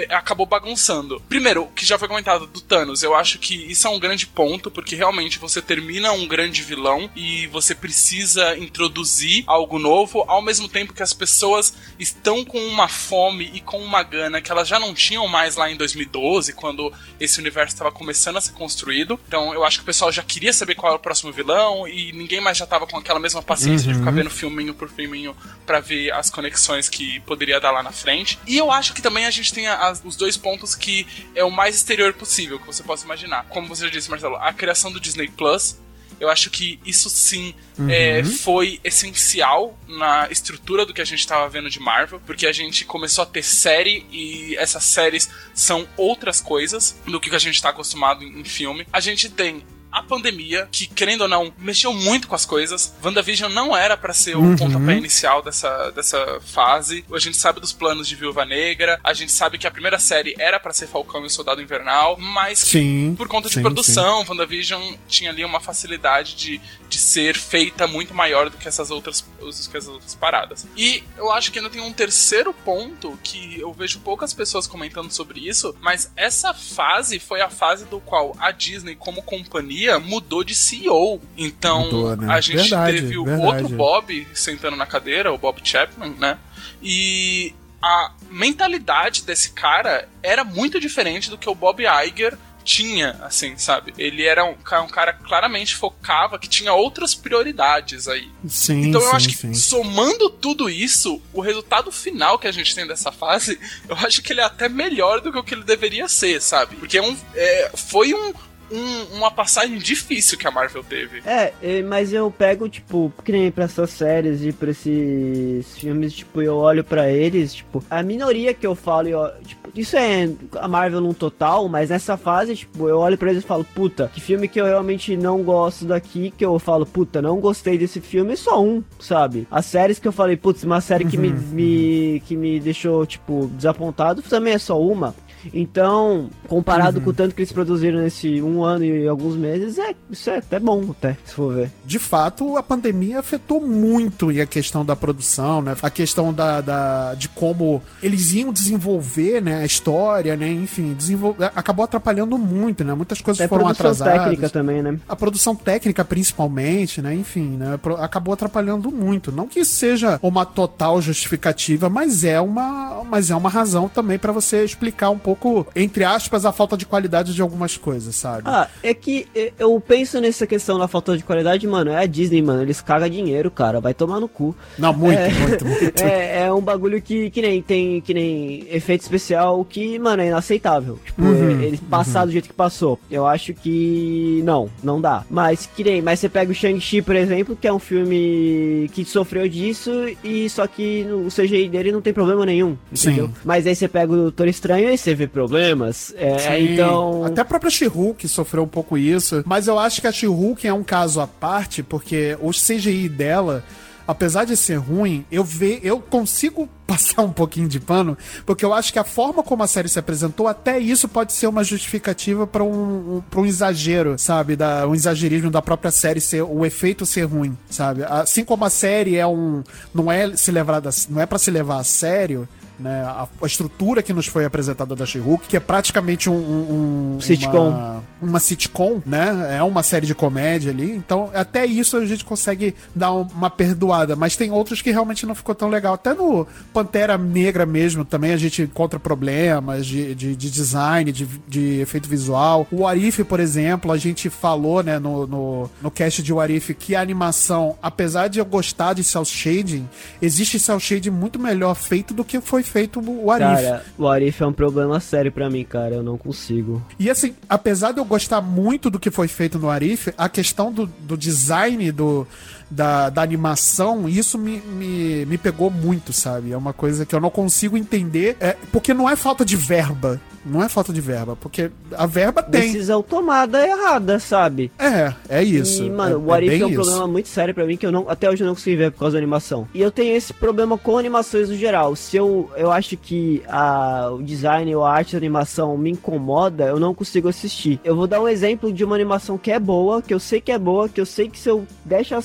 acabou 0.09 0.45
bagunçando. 0.45 1.21
Primeiro, 1.27 1.63
o 1.63 1.67
que 1.67 1.85
já 1.85 1.97
foi 1.97 2.07
comentado 2.07 2.47
do 2.47 2.61
Thanos, 2.61 3.03
eu 3.03 3.15
acho 3.15 3.39
que 3.39 3.55
isso 3.71 3.87
é 3.87 3.89
um 3.89 3.99
grande 3.99 4.27
ponto, 4.27 4.69
porque 4.69 4.95
realmente 4.95 5.39
você 5.39 5.61
termina 5.61 6.11
um 6.11 6.27
grande 6.27 6.61
vilão 6.61 7.09
e 7.15 7.47
você 7.47 7.73
precisa 7.73 8.57
introduzir 8.57 9.43
algo 9.47 9.79
novo, 9.79 10.23
ao 10.27 10.41
mesmo 10.41 10.67
tempo 10.67 10.93
que 10.93 11.03
as 11.03 11.13
pessoas 11.13 11.73
estão 11.99 12.43
com 12.43 12.59
uma 12.59 12.87
fome 12.87 13.51
e 13.53 13.61
com 13.61 13.79
uma 13.79 14.03
gana 14.03 14.41
que 14.41 14.51
elas 14.51 14.67
já 14.67 14.79
não 14.79 14.93
tinham 14.93 15.27
mais 15.27 15.55
lá 15.55 15.69
em 15.69 15.77
2012, 15.77 16.53
quando 16.53 16.91
esse 17.19 17.39
universo 17.39 17.73
estava 17.73 17.91
começando 17.91 18.37
a 18.37 18.41
ser 18.41 18.53
construído. 18.53 19.19
Então 19.27 19.53
eu 19.53 19.63
acho 19.63 19.77
que 19.77 19.83
o 19.83 19.85
pessoal 19.85 20.11
já 20.11 20.23
queria 20.23 20.53
saber 20.53 20.75
qual 20.75 20.91
era 20.91 20.99
o 20.99 21.01
próximo 21.01 21.31
vilão 21.31 21.87
e 21.87 22.11
ninguém 22.11 22.41
mais 22.41 22.57
já 22.57 22.65
estava 22.65 22.87
com 22.87 22.97
aquela 22.97 23.19
mesma 23.19 23.41
paciência 23.41 23.87
uhum. 23.87 23.93
de 23.93 23.99
ficar 23.99 24.11
uhum. 24.11 24.17
vendo 24.17 24.29
filminho 24.29 24.73
por 24.73 24.89
filminho 24.89 25.35
para 25.65 25.79
ver 25.79 26.11
as 26.11 26.29
conexões 26.29 26.89
que 26.89 27.19
poderia 27.21 27.59
dar 27.59 27.71
lá 27.71 27.81
na 27.81 27.91
frente. 27.91 28.39
E 28.45 28.57
eu 28.57 28.71
acho 28.71 28.93
que 28.93 29.01
também 29.01 29.25
a 29.25 29.31
gente 29.31 29.53
tem 29.53 29.67
a 29.67 29.74
as, 29.75 30.01
os 30.03 30.15
dois 30.15 30.37
pontos 30.37 30.75
que 30.75 31.05
é 31.33 31.43
o 31.43 31.51
mais 31.51 31.75
exterior 31.75 32.13
possível 32.13 32.59
que 32.59 32.65
você 32.65 32.83
possa 32.83 33.05
imaginar. 33.05 33.45
Como 33.49 33.67
você 33.67 33.85
já 33.85 33.89
disse, 33.89 34.09
Marcelo, 34.09 34.35
a 34.35 34.53
criação 34.53 34.91
do 34.91 34.99
Disney 34.99 35.27
Plus 35.27 35.77
Eu 36.19 36.29
acho 36.29 36.49
que 36.49 36.79
isso 36.85 37.09
sim 37.09 37.53
uhum. 37.77 37.89
é, 37.89 38.23
foi 38.23 38.79
essencial 38.83 39.77
na 39.87 40.29
estrutura 40.31 40.85
do 40.85 40.93
que 40.93 41.01
a 41.01 41.05
gente 41.05 41.19
estava 41.19 41.47
vendo 41.49 41.69
de 41.69 41.79
Marvel, 41.79 42.21
porque 42.25 42.47
a 42.47 42.53
gente 42.53 42.85
começou 42.85 43.23
a 43.23 43.25
ter 43.25 43.43
série 43.43 44.05
e 44.11 44.55
essas 44.57 44.83
séries 44.85 45.29
são 45.53 45.87
outras 45.97 46.39
coisas 46.39 46.97
do 47.05 47.19
que 47.19 47.35
a 47.35 47.39
gente 47.39 47.55
está 47.55 47.69
acostumado 47.69 48.23
em 48.23 48.45
filme. 48.45 48.87
A 48.93 49.01
gente 49.01 49.29
tem 49.29 49.61
a 49.91 50.03
pandemia, 50.03 50.67
que 50.71 50.87
querendo 50.87 51.21
ou 51.21 51.27
não, 51.27 51.53
mexeu 51.57 51.93
muito 51.93 52.27
com 52.27 52.35
as 52.35 52.45
coisas. 52.45 52.93
WandaVision 53.03 53.51
não 53.51 53.75
era 53.75 53.95
para 53.95 54.13
ser 54.13 54.35
o 54.35 54.41
uhum. 54.41 54.55
pontapé 54.55 54.97
inicial 54.97 55.41
dessa, 55.41 55.91
dessa 55.91 56.39
fase. 56.41 57.05
A 57.11 57.19
gente 57.19 57.37
sabe 57.37 57.59
dos 57.59 57.71
planos 57.71 58.07
de 58.07 58.15
Viúva 58.15 58.45
Negra, 58.45 58.99
a 59.03 59.13
gente 59.13 59.31
sabe 59.31 59.57
que 59.57 59.67
a 59.67 59.71
primeira 59.71 59.99
série 59.99 60.35
era 60.37 60.59
para 60.59 60.73
ser 60.73 60.87
Falcão 60.87 61.23
e 61.23 61.27
o 61.27 61.29
Soldado 61.29 61.61
Invernal, 61.61 62.17
mas 62.17 62.59
sim, 62.59 63.15
por 63.17 63.27
conta 63.27 63.47
de 63.47 63.55
sim, 63.55 63.61
produção, 63.61 64.21
sim. 64.21 64.31
WandaVision 64.31 64.95
tinha 65.07 65.29
ali 65.29 65.45
uma 65.45 65.59
facilidade 65.59 66.35
de, 66.35 66.61
de 66.89 66.97
ser 66.97 67.37
feita 67.37 67.87
muito 67.87 68.13
maior 68.13 68.49
do 68.49 68.57
que 68.57 68.67
essas 68.67 68.91
outras, 68.91 69.21
do 69.39 69.45
que 69.45 69.77
essas 69.77 69.87
outras 69.87 70.15
paradas. 70.15 70.67
E 70.75 71.03
eu 71.17 71.31
acho 71.31 71.51
que 71.51 71.59
ainda 71.59 71.69
tem 71.69 71.81
um 71.81 71.93
terceiro 71.93 72.53
ponto 72.53 73.17
que 73.23 73.59
eu 73.59 73.71
vejo 73.73 73.99
poucas 73.99 74.33
pessoas 74.33 74.67
comentando 74.67 75.11
sobre 75.11 75.47
isso, 75.47 75.75
mas 75.81 76.11
essa 76.15 76.53
fase 76.53 77.19
foi 77.19 77.41
a 77.41 77.49
fase 77.49 77.85
do 77.85 77.99
qual 77.99 78.35
a 78.39 78.51
Disney, 78.51 78.95
como 78.95 79.21
companhia, 79.21 79.84
mudou 79.99 80.43
de 80.43 80.55
CEO. 80.55 81.21
Então 81.37 81.85
mudou, 81.85 82.17
né? 82.17 82.33
a 82.33 82.41
gente 82.41 82.57
verdade, 82.57 83.01
teve 83.01 83.17
o 83.17 83.41
outro 83.41 83.69
Bob 83.69 84.27
sentando 84.33 84.75
na 84.75 84.85
cadeira, 84.85 85.33
o 85.33 85.37
Bob 85.37 85.59
Chapman, 85.63 86.15
né? 86.19 86.37
E 86.81 87.53
a 87.81 88.11
mentalidade 88.29 89.23
desse 89.23 89.51
cara 89.51 90.07
era 90.23 90.43
muito 90.43 90.79
diferente 90.79 91.29
do 91.29 91.37
que 91.37 91.49
o 91.49 91.55
Bob 91.55 91.83
Iger 91.83 92.37
tinha, 92.65 93.11
assim, 93.21 93.55
sabe? 93.57 93.93
Ele 93.95 94.23
era 94.23 94.43
um, 94.43 94.53
um, 94.53 94.87
cara 94.87 95.13
claramente 95.13 95.75
focava, 95.75 96.39
que 96.39 96.49
tinha 96.49 96.73
outras 96.73 97.13
prioridades 97.13 98.07
aí. 98.07 98.27
Sim, 98.47 98.87
então 98.87 98.99
eu 99.01 99.09
sim, 99.11 99.15
acho 99.15 99.29
que 99.29 99.35
sim. 99.35 99.53
somando 99.53 100.31
tudo 100.31 100.67
isso, 100.67 101.21
o 101.31 101.41
resultado 101.41 101.91
final 101.91 102.39
que 102.39 102.47
a 102.47 102.51
gente 102.51 102.73
tem 102.73 102.87
dessa 102.87 103.11
fase, 103.11 103.59
eu 103.87 103.95
acho 103.97 104.21
que 104.23 104.33
ele 104.33 104.41
é 104.41 104.43
até 104.43 104.67
melhor 104.67 105.21
do 105.21 105.31
que 105.31 105.37
o 105.37 105.43
que 105.43 105.53
ele 105.53 105.63
deveria 105.63 106.07
ser, 106.07 106.41
sabe? 106.41 106.75
Porque 106.75 106.97
é 106.97 107.03
um, 107.03 107.15
é, 107.35 107.71
foi 107.75 108.13
um, 108.15 108.33
um, 108.71 109.17
uma 109.17 109.31
passagem 109.31 109.77
difícil 109.77 110.37
que 110.37 110.47
a 110.47 110.51
Marvel 110.51 110.83
teve. 110.83 111.21
É, 111.25 111.53
mas 111.83 112.13
eu 112.13 112.29
pego, 112.31 112.67
tipo, 112.67 113.11
que 113.23 113.31
nem 113.31 113.51
pra 113.51 113.65
essas 113.65 113.89
séries 113.89 114.43
e 114.43 114.51
pra 114.51 114.71
esses 114.71 115.77
filmes, 115.77 116.13
tipo, 116.13 116.41
eu 116.41 116.55
olho 116.55 116.83
para 116.83 117.09
eles, 117.09 117.53
tipo, 117.53 117.83
a 117.89 118.01
minoria 118.01 118.53
que 118.53 118.65
eu 118.65 118.75
falo, 118.75 119.07
eu, 119.07 119.31
tipo, 119.43 119.69
isso 119.75 119.95
é 119.97 120.29
a 120.55 120.67
Marvel 120.67 121.01
num 121.01 121.13
total, 121.13 121.67
mas 121.67 121.89
nessa 121.89 122.17
fase, 122.17 122.55
tipo, 122.55 122.87
eu 122.87 122.99
olho 122.99 123.17
para 123.17 123.31
eles 123.31 123.43
e 123.43 123.47
falo, 123.47 123.63
puta, 123.63 124.09
que 124.13 124.21
filme 124.21 124.47
que 124.47 124.59
eu 124.59 124.65
realmente 124.65 125.15
não 125.17 125.43
gosto 125.43 125.85
daqui, 125.85 126.31
que 126.35 126.45
eu 126.45 126.57
falo, 126.59 126.85
puta, 126.85 127.21
não 127.21 127.39
gostei 127.39 127.77
desse 127.77 127.99
filme, 127.99 128.33
é 128.33 128.35
só 128.35 128.63
um, 128.63 128.83
sabe? 128.99 129.47
As 129.51 129.65
séries 129.65 129.99
que 129.99 130.07
eu 130.07 130.11
falei, 130.11 130.37
putz, 130.37 130.63
uma 130.63 130.81
série 130.81 131.05
que 131.05 131.17
me, 131.17 131.29
uhum. 131.29 131.37
me, 131.51 132.23
que 132.25 132.35
me 132.35 132.59
deixou, 132.59 133.05
tipo, 133.05 133.47
desapontado, 133.53 134.21
também 134.21 134.53
é 134.53 134.57
só 134.57 134.79
uma. 134.79 135.13
Então, 135.53 136.29
comparado 136.47 136.97
uhum. 136.97 137.03
com 137.03 137.09
o 137.09 137.13
tanto 137.13 137.35
que 137.35 137.41
eles 137.41 137.51
produziram 137.51 137.99
nesse 137.99 138.41
um 138.41 138.63
ano 138.63 138.85
e 138.85 139.07
alguns 139.07 139.35
meses, 139.35 139.77
é, 139.77 139.95
isso 140.09 140.29
é 140.29 140.37
até 140.37 140.59
bom, 140.59 140.91
até, 140.91 141.17
se 141.25 141.33
for 141.33 141.53
ver. 141.53 141.71
De 141.85 141.99
fato, 141.99 142.57
a 142.57 142.63
pandemia 142.63 143.19
afetou 143.19 143.61
muito 143.61 144.29
a 144.29 144.45
questão 144.45 144.85
da 144.85 144.95
produção, 144.95 145.61
né? 145.61 145.75
A 145.81 145.89
questão 145.89 146.33
da, 146.33 146.61
da 146.61 147.13
de 147.15 147.29
como 147.29 147.81
eles 148.01 148.33
iam 148.33 148.51
desenvolver, 148.51 149.41
né, 149.41 149.61
a 149.61 149.65
história, 149.65 150.35
né? 150.35 150.51
Enfim, 150.51 150.93
desenvolver, 150.93 151.45
acabou 151.55 151.83
atrapalhando 151.83 152.37
muito, 152.37 152.83
né? 152.83 152.93
Muitas 152.93 153.21
coisas 153.21 153.41
até 153.41 153.47
foram 153.47 153.67
atrasadas. 153.67 154.01
A 154.01 154.05
produção 154.05 154.23
técnica 154.23 154.49
também, 154.49 154.81
né? 154.81 154.99
A 155.07 155.15
produção 155.15 155.55
técnica, 155.55 156.05
principalmente, 156.05 157.01
né? 157.01 157.13
Enfim, 157.13 157.57
né? 157.57 157.79
Acabou 157.99 158.33
atrapalhando 158.33 158.91
muito. 158.91 159.31
Não 159.31 159.47
que 159.47 159.63
seja 159.65 160.19
uma 160.21 160.45
total 160.45 161.01
justificativa, 161.01 161.89
mas 161.89 162.23
é 162.23 162.39
uma, 162.39 163.03
mas 163.03 163.29
é 163.29 163.35
uma 163.35 163.49
razão 163.49 163.89
também 163.89 164.17
para 164.17 164.31
você 164.31 164.63
explicar 164.63 165.09
um 165.09 165.17
pouco 165.17 165.34
pouco, 165.35 165.71
entre 165.75 166.03
aspas, 166.03 166.45
a 166.45 166.51
falta 166.51 166.77
de 166.77 166.85
qualidade 166.85 167.33
de 167.33 167.41
algumas 167.41 167.77
coisas, 167.77 168.15
sabe? 168.15 168.43
Ah, 168.45 168.67
é 168.81 168.93
que 168.93 169.27
eu 169.59 169.79
penso 169.79 170.19
nessa 170.19 170.47
questão 170.47 170.77
da 170.77 170.87
falta 170.87 171.17
de 171.17 171.23
qualidade, 171.23 171.65
mano. 171.67 171.91
É 171.91 171.97
a 171.97 172.05
Disney, 172.05 172.41
mano. 172.41 172.61
Eles 172.61 172.81
cagam 172.81 173.09
dinheiro, 173.09 173.51
cara. 173.51 173.79
Vai 173.79 173.93
tomar 173.93 174.19
no 174.19 174.27
cu. 174.27 174.55
Não, 174.77 174.93
muito, 174.93 175.19
é, 175.19 175.29
muito, 175.31 175.65
muito. 175.65 176.01
É, 176.01 176.43
é, 176.43 176.53
um 176.53 176.61
bagulho 176.61 177.01
que, 177.01 177.29
que 177.29 177.41
nem 177.41 177.61
tem 177.61 178.01
que 178.01 178.13
nem 178.13 178.65
efeito 178.69 179.01
especial 179.01 179.65
que, 179.65 179.97
mano, 179.99 180.21
é 180.21 180.27
inaceitável. 180.27 180.99
Tipo, 181.05 181.23
uhum, 181.23 181.61
ele 181.61 181.77
passar 181.77 182.21
uhum. 182.21 182.25
do 182.27 182.31
jeito 182.31 182.47
que 182.47 182.53
passou. 182.53 182.99
Eu 183.09 183.25
acho 183.25 183.53
que 183.53 184.41
não, 184.43 184.69
não 184.83 184.99
dá. 184.99 185.23
Mas 185.29 185.65
que 185.65 185.83
nem, 185.83 186.01
mas 186.01 186.19
você 186.19 186.29
pega 186.29 186.51
o 186.51 186.55
Shang-Chi, 186.55 187.01
por 187.01 187.15
exemplo, 187.15 187.57
que 187.59 187.67
é 187.67 187.73
um 187.73 187.79
filme 187.79 188.89
que 188.93 189.05
sofreu 189.05 189.47
disso 189.47 189.91
e 190.23 190.49
só 190.49 190.67
que 190.67 191.05
o 191.09 191.27
CGI 191.27 191.69
dele 191.69 191.91
não 191.91 192.01
tem 192.01 192.13
problema 192.13 192.45
nenhum, 192.45 192.77
entendeu? 192.91 193.27
Sim. 193.27 193.33
Mas 193.43 193.67
aí 193.67 193.75
você 193.75 193.87
pega 193.87 194.11
o 194.11 194.15
Doutor 194.15 194.47
Estranho 194.47 194.89
e 194.89 194.97
você 194.97 195.13
vê 195.13 195.24
problemas. 195.27 196.13
É, 196.17 196.59
então. 196.59 197.25
Até 197.25 197.41
a 197.41 197.45
própria 197.45 197.69
She-Hulk 197.69 198.27
sofreu 198.27 198.63
um 198.63 198.67
pouco 198.67 198.97
isso. 198.97 199.43
Mas 199.45 199.67
eu 199.67 199.77
acho 199.77 200.01
que 200.01 200.07
a 200.07 200.11
She-Hulk 200.11 200.67
é 200.67 200.73
um 200.73 200.83
caso 200.83 201.19
à 201.21 201.27
parte, 201.27 201.83
porque 201.83 202.37
o 202.41 202.51
CGI 202.51 203.09
dela 203.09 203.63
apesar 204.07 204.45
de 204.45 204.55
ser 204.55 204.75
ruim, 204.75 205.25
eu 205.31 205.43
ve, 205.43 205.79
eu 205.83 205.99
consigo 205.99 206.69
passar 206.85 207.23
um 207.23 207.31
pouquinho 207.31 207.67
de 207.67 207.79
pano, 207.79 208.17
porque 208.45 208.63
eu 208.63 208.73
acho 208.73 208.93
que 208.93 208.99
a 208.99 209.03
forma 209.03 209.41
como 209.41 209.63
a 209.63 209.67
série 209.67 209.89
se 209.89 209.97
apresentou, 209.97 210.47
até 210.47 210.77
isso 210.77 211.07
pode 211.07 211.33
ser 211.33 211.47
uma 211.47 211.63
justificativa 211.63 212.45
para 212.45 212.63
um, 212.63 213.17
um, 213.17 213.21
pra 213.21 213.41
um 213.41 213.45
exagero, 213.45 214.17
sabe? 214.19 214.55
Da, 214.55 214.87
um 214.87 214.93
exagerismo 214.93 215.49
da 215.49 215.61
própria 215.61 215.91
série 215.91 216.21
ser 216.21 216.43
o 216.43 216.65
efeito 216.65 217.05
ser 217.05 217.23
ruim, 217.23 217.57
sabe? 217.69 218.03
Assim 218.03 218.45
como 218.45 218.65
a 218.65 218.69
série 218.69 219.15
é 219.15 219.25
um 219.25 219.63
não 219.93 220.11
é 220.11 220.35
se 220.37 220.51
levar 220.51 220.81
não 221.09 221.21
é 221.21 221.25
para 221.25 221.39
se 221.39 221.49
levar 221.49 221.79
a 221.79 221.83
sério, 221.83 222.47
né? 222.79 223.03
A, 223.03 223.27
a, 223.41 223.45
estrutura 223.45 224.03
que 224.03 224.13
nos 224.13 224.27
foi 224.27 224.45
apresentada 224.45 224.95
da 224.95 225.05
she 225.05 225.21
que 225.47 225.57
é 225.57 225.59
praticamente 225.59 226.29
um, 226.29 226.35
um, 226.35 227.15
um 227.15 227.21
sitcom. 227.21 227.69
Uma, 227.69 228.03
uma, 228.25 228.39
sitcom, 228.39 229.01
né? 229.05 229.57
É 229.57 229.63
uma 229.63 229.83
série 229.83 230.05
de 230.05 230.15
comédia 230.15 230.71
ali. 230.71 230.91
Então, 230.91 231.29
até 231.33 231.65
isso 231.65 231.97
a 231.97 232.05
gente 232.05 232.25
consegue 232.25 232.75
dar 232.93 233.11
uma 233.11 233.49
perdoada. 233.49 234.15
Mas 234.15 234.35
tem 234.35 234.51
outros 234.51 234.81
que 234.81 234.91
realmente 234.91 235.25
não 235.25 235.35
ficou 235.35 235.55
tão 235.55 235.69
legal. 235.69 235.93
Até 235.93 236.13
no 236.13 236.47
Pantera 236.73 237.17
Negra 237.17 237.65
mesmo, 237.65 238.05
também 238.05 238.33
a 238.33 238.37
gente 238.37 238.61
encontra 238.61 238.99
problemas 238.99 239.85
de, 239.85 240.15
de, 240.15 240.35
de 240.35 240.51
design, 240.51 241.11
de, 241.11 241.25
de, 241.47 241.79
efeito 241.79 242.09
visual. 242.09 242.67
O 242.71 242.87
Arif, 242.87 243.23
por 243.23 243.39
exemplo, 243.39 243.91
a 243.91 243.97
gente 243.97 244.29
falou, 244.29 244.83
né, 244.83 244.99
no, 244.99 245.27
no, 245.27 245.69
no 245.81 245.91
cast 245.91 246.21
de 246.21 246.33
Arif 246.37 246.73
que 246.73 246.95
a 246.95 247.01
animação, 247.01 247.77
apesar 247.81 248.27
de 248.27 248.39
eu 248.39 248.45
gostar 248.45 248.93
de 248.93 249.03
cel 249.03 249.25
shading, 249.25 249.87
existe 250.21 250.59
cel 250.59 250.79
shading 250.79 251.09
muito 251.09 251.39
melhor 251.39 251.75
feito 251.75 252.13
do 252.13 252.23
que 252.23 252.39
foi 252.41 252.63
feito 252.63 252.99
o 252.99 253.31
Arif. 253.31 253.63
Cara, 253.63 253.85
o 253.97 254.07
Arif 254.07 254.41
é 254.41 254.47
um 254.47 254.53
problema 254.53 254.99
sério 254.99 255.31
para 255.31 255.49
mim, 255.49 255.63
cara. 255.63 255.95
Eu 255.95 256.03
não 256.03 256.17
consigo. 256.17 256.81
E 256.99 257.09
assim, 257.09 257.35
apesar 257.49 257.91
de 257.91 257.99
eu 257.99 258.05
gostar 258.15 258.41
muito 258.41 258.89
do 258.89 258.97
que 258.97 259.11
foi 259.11 259.27
feito 259.27 259.59
no 259.59 259.69
Arif, 259.69 260.13
a 260.17 260.29
questão 260.29 260.71
do, 260.71 260.85
do 260.85 261.17
design 261.17 261.91
do, 261.91 262.25
da, 262.71 263.09
da 263.09 263.21
animação, 263.21 264.07
isso 264.07 264.37
me, 264.37 264.59
me, 264.61 265.25
me 265.25 265.37
pegou 265.37 265.69
muito, 265.69 266.13
sabe? 266.13 266.53
É 266.53 266.57
uma 266.57 266.71
coisa 266.71 267.05
que 267.05 267.13
eu 267.13 267.19
não 267.19 267.29
consigo 267.29 267.77
entender. 267.77 268.37
É, 268.39 268.55
porque 268.71 268.93
não 268.93 269.09
é 269.09 269.17
falta 269.17 269.43
de 269.43 269.57
verba. 269.57 270.21
Não 270.45 270.61
é 270.61 270.69
falta 270.69 270.93
de 270.93 271.01
verba, 271.01 271.35
porque 271.35 271.71
a 271.91 272.05
verba 272.05 272.43
tem. 272.43 272.61
Decisão 272.61 273.01
tomada 273.01 273.65
errada, 273.65 274.19
sabe? 274.19 274.71
É, 274.77 275.13
é 275.27 275.43
isso. 275.43 275.83
E, 275.83 275.89
mano, 275.89 276.15
é, 276.15 276.17
o 276.17 276.33
Arif 276.33 276.53
é, 276.53 276.59
é 276.59 276.65
um 276.65 276.69
isso. 276.69 276.81
problema 276.81 277.07
muito 277.07 277.27
sério 277.27 277.53
para 277.53 277.65
mim 277.65 277.75
que 277.77 277.85
eu 277.85 277.91
não, 277.91 278.09
até 278.09 278.29
hoje 278.29 278.43
eu 278.43 278.47
não 278.47 278.53
consegui 278.53 278.75
ver 278.75 278.91
por 278.91 278.99
causa 278.99 279.13
da 279.13 279.17
animação. 279.17 279.67
E 279.73 279.81
eu 279.81 279.91
tenho 279.91 280.15
esse 280.15 280.33
problema 280.33 280.77
com 280.77 280.97
animações 280.97 281.49
no 281.49 281.55
geral. 281.55 281.95
Se 281.95 282.15
eu, 282.15 282.49
eu 282.55 282.71
acho 282.71 282.95
que 282.95 283.41
a, 283.47 284.11
o 284.11 284.21
design 284.21 284.75
ou 284.75 284.83
a 284.85 284.93
arte 284.93 285.13
da 285.13 285.17
animação 285.17 285.77
me 285.77 285.91
incomoda, 285.91 286.65
eu 286.65 286.79
não 286.79 286.93
consigo 286.93 287.27
assistir. 287.27 287.79
Eu 287.83 287.95
vou 287.95 288.05
dar 288.05 288.21
um 288.21 288.27
exemplo 288.27 288.71
de 288.71 288.83
uma 288.83 288.95
animação 288.95 289.37
que 289.37 289.51
é 289.51 289.59
boa, 289.59 290.01
que 290.01 290.13
eu 290.13 290.19
sei 290.19 290.39
que 290.39 290.51
é 290.51 290.59
boa, 290.59 290.87
que 290.87 291.01
eu 291.01 291.05
sei 291.05 291.27
que 291.27 291.39
se 291.39 291.49
eu 291.49 291.65
deixo 291.83 292.15
a, 292.15 292.19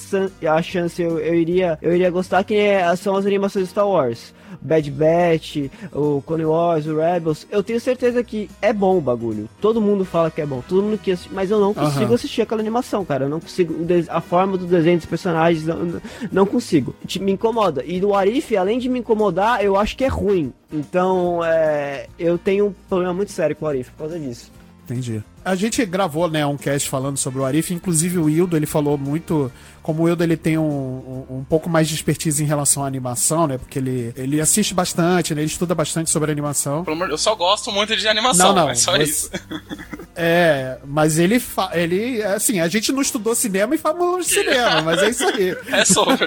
a 0.55 0.63
chance 0.63 1.01
eu, 1.01 1.19
eu, 1.19 1.35
iria, 1.35 1.79
eu 1.81 1.95
iria 1.95 2.11
gostar, 2.11 2.45
que 2.45 2.55
é, 2.55 2.95
são 2.97 3.17
as 3.17 3.25
animações 3.25 3.65
de 3.65 3.71
Star 3.71 3.89
Wars. 3.89 4.35
Bad 4.61 4.91
Batch, 4.91 5.71
o 5.93 6.23
Clone 6.23 6.45
Wars, 6.45 6.87
o 6.87 6.97
Rebels, 6.97 7.47
eu 7.51 7.63
tenho 7.63 7.81
certeza 7.81 8.23
que 8.23 8.51
é 8.61 8.73
bom 8.73 8.99
o 8.99 9.01
bagulho. 9.01 9.49
Todo 9.61 9.81
mundo 9.81 10.05
fala 10.05 10.31
que 10.31 10.41
é 10.41 10.47
bom, 10.47 10.63
todo 10.67 10.83
mundo 10.83 10.99
que 10.99 11.13
assiste, 11.13 11.33
mas 11.33 11.51
eu 11.51 11.61
não 11.61 11.73
consigo 11.73 12.07
uhum. 12.07 12.15
assistir 12.15 12.43
aquela 12.43 12.61
animação, 12.61 13.05
cara. 13.05 13.25
Eu 13.25 13.29
não 13.29 13.41
consigo. 13.41 13.75
A 14.09 14.21
forma 14.21 14.57
do 14.57 14.67
desenho 14.67 14.99
dos 14.99 15.07
personagens, 15.07 15.67
não, 15.67 16.01
não 16.31 16.47
consigo. 16.47 16.95
Me 17.21 17.33
incomoda. 17.33 17.85
E 17.85 18.01
no 18.01 18.15
Arif, 18.15 18.57
além 18.57 18.79
de 18.79 18.89
me 18.89 18.99
incomodar, 18.99 19.65
eu 19.65 19.77
acho 19.77 19.97
que 19.97 20.05
é 20.05 20.09
ruim. 20.09 20.53
Então, 20.73 21.45
é, 21.45 22.07
eu 22.19 22.39
tenho 22.39 22.67
um 22.67 22.75
problema 22.89 23.13
muito 23.13 23.33
sério 23.33 23.57
com 23.57 23.65
o 23.65 23.69
Arif 23.69 23.91
por 23.93 23.99
causa 23.99 24.19
disso. 24.19 24.51
Entendi. 24.85 25.23
A 25.45 25.55
gente 25.55 25.85
gravou, 25.87 26.29
né, 26.29 26.45
um 26.45 26.57
cast 26.57 26.89
falando 26.89 27.17
sobre 27.17 27.41
o 27.41 27.45
Arif, 27.45 27.73
inclusive 27.73 28.19
o 28.19 28.29
Hildo, 28.29 28.57
ele 28.57 28.67
falou 28.67 28.99
muito 28.99 29.51
como 29.83 30.03
o 30.03 30.09
Hildo 30.09 30.23
ele 30.23 30.37
tem 30.37 30.59
um, 30.59 30.63
um, 30.63 31.39
um, 31.39 31.45
pouco 31.45 31.69
mais 31.69 31.89
de 31.89 31.95
expertise 31.95 32.43
em 32.43 32.47
relação 32.47 32.85
à 32.85 32.87
animação, 32.87 33.47
né? 33.47 33.57
Porque 33.59 33.79
ele, 33.79 34.13
ele 34.17 34.41
assiste 34.41 34.75
bastante, 34.75 35.35
né? 35.35 35.41
Ele 35.41 35.51
estuda 35.51 35.75
bastante 35.75 36.11
sobre 36.11 36.31
animação. 36.31 36.85
Eu 37.09 37.19
só 37.19 37.35
gosto 37.35 37.73
muito 37.73 37.97
de 37.97 38.07
animação, 38.07 38.49
não, 38.49 38.65
não, 38.65 38.71
é 38.71 38.75
só 38.75 38.93
mas, 38.93 39.09
isso. 39.09 39.31
É, 40.23 40.77
mas 40.85 41.19
ele, 41.19 41.41
fa, 41.41 41.71
ele, 41.73 42.23
assim, 42.23 42.61
a 42.61 42.69
gente 42.69 42.93
não 42.93 43.01
estudou 43.01 43.35
cinema 43.35 43.75
e 43.75 43.79
falamos 43.79 44.27
de 44.27 44.35
cinema, 44.35 44.83
mas 44.85 45.03
é 45.03 45.09
isso 45.09 45.25
aí. 45.25 45.57
É 45.69 45.85
sobre. 45.85 46.27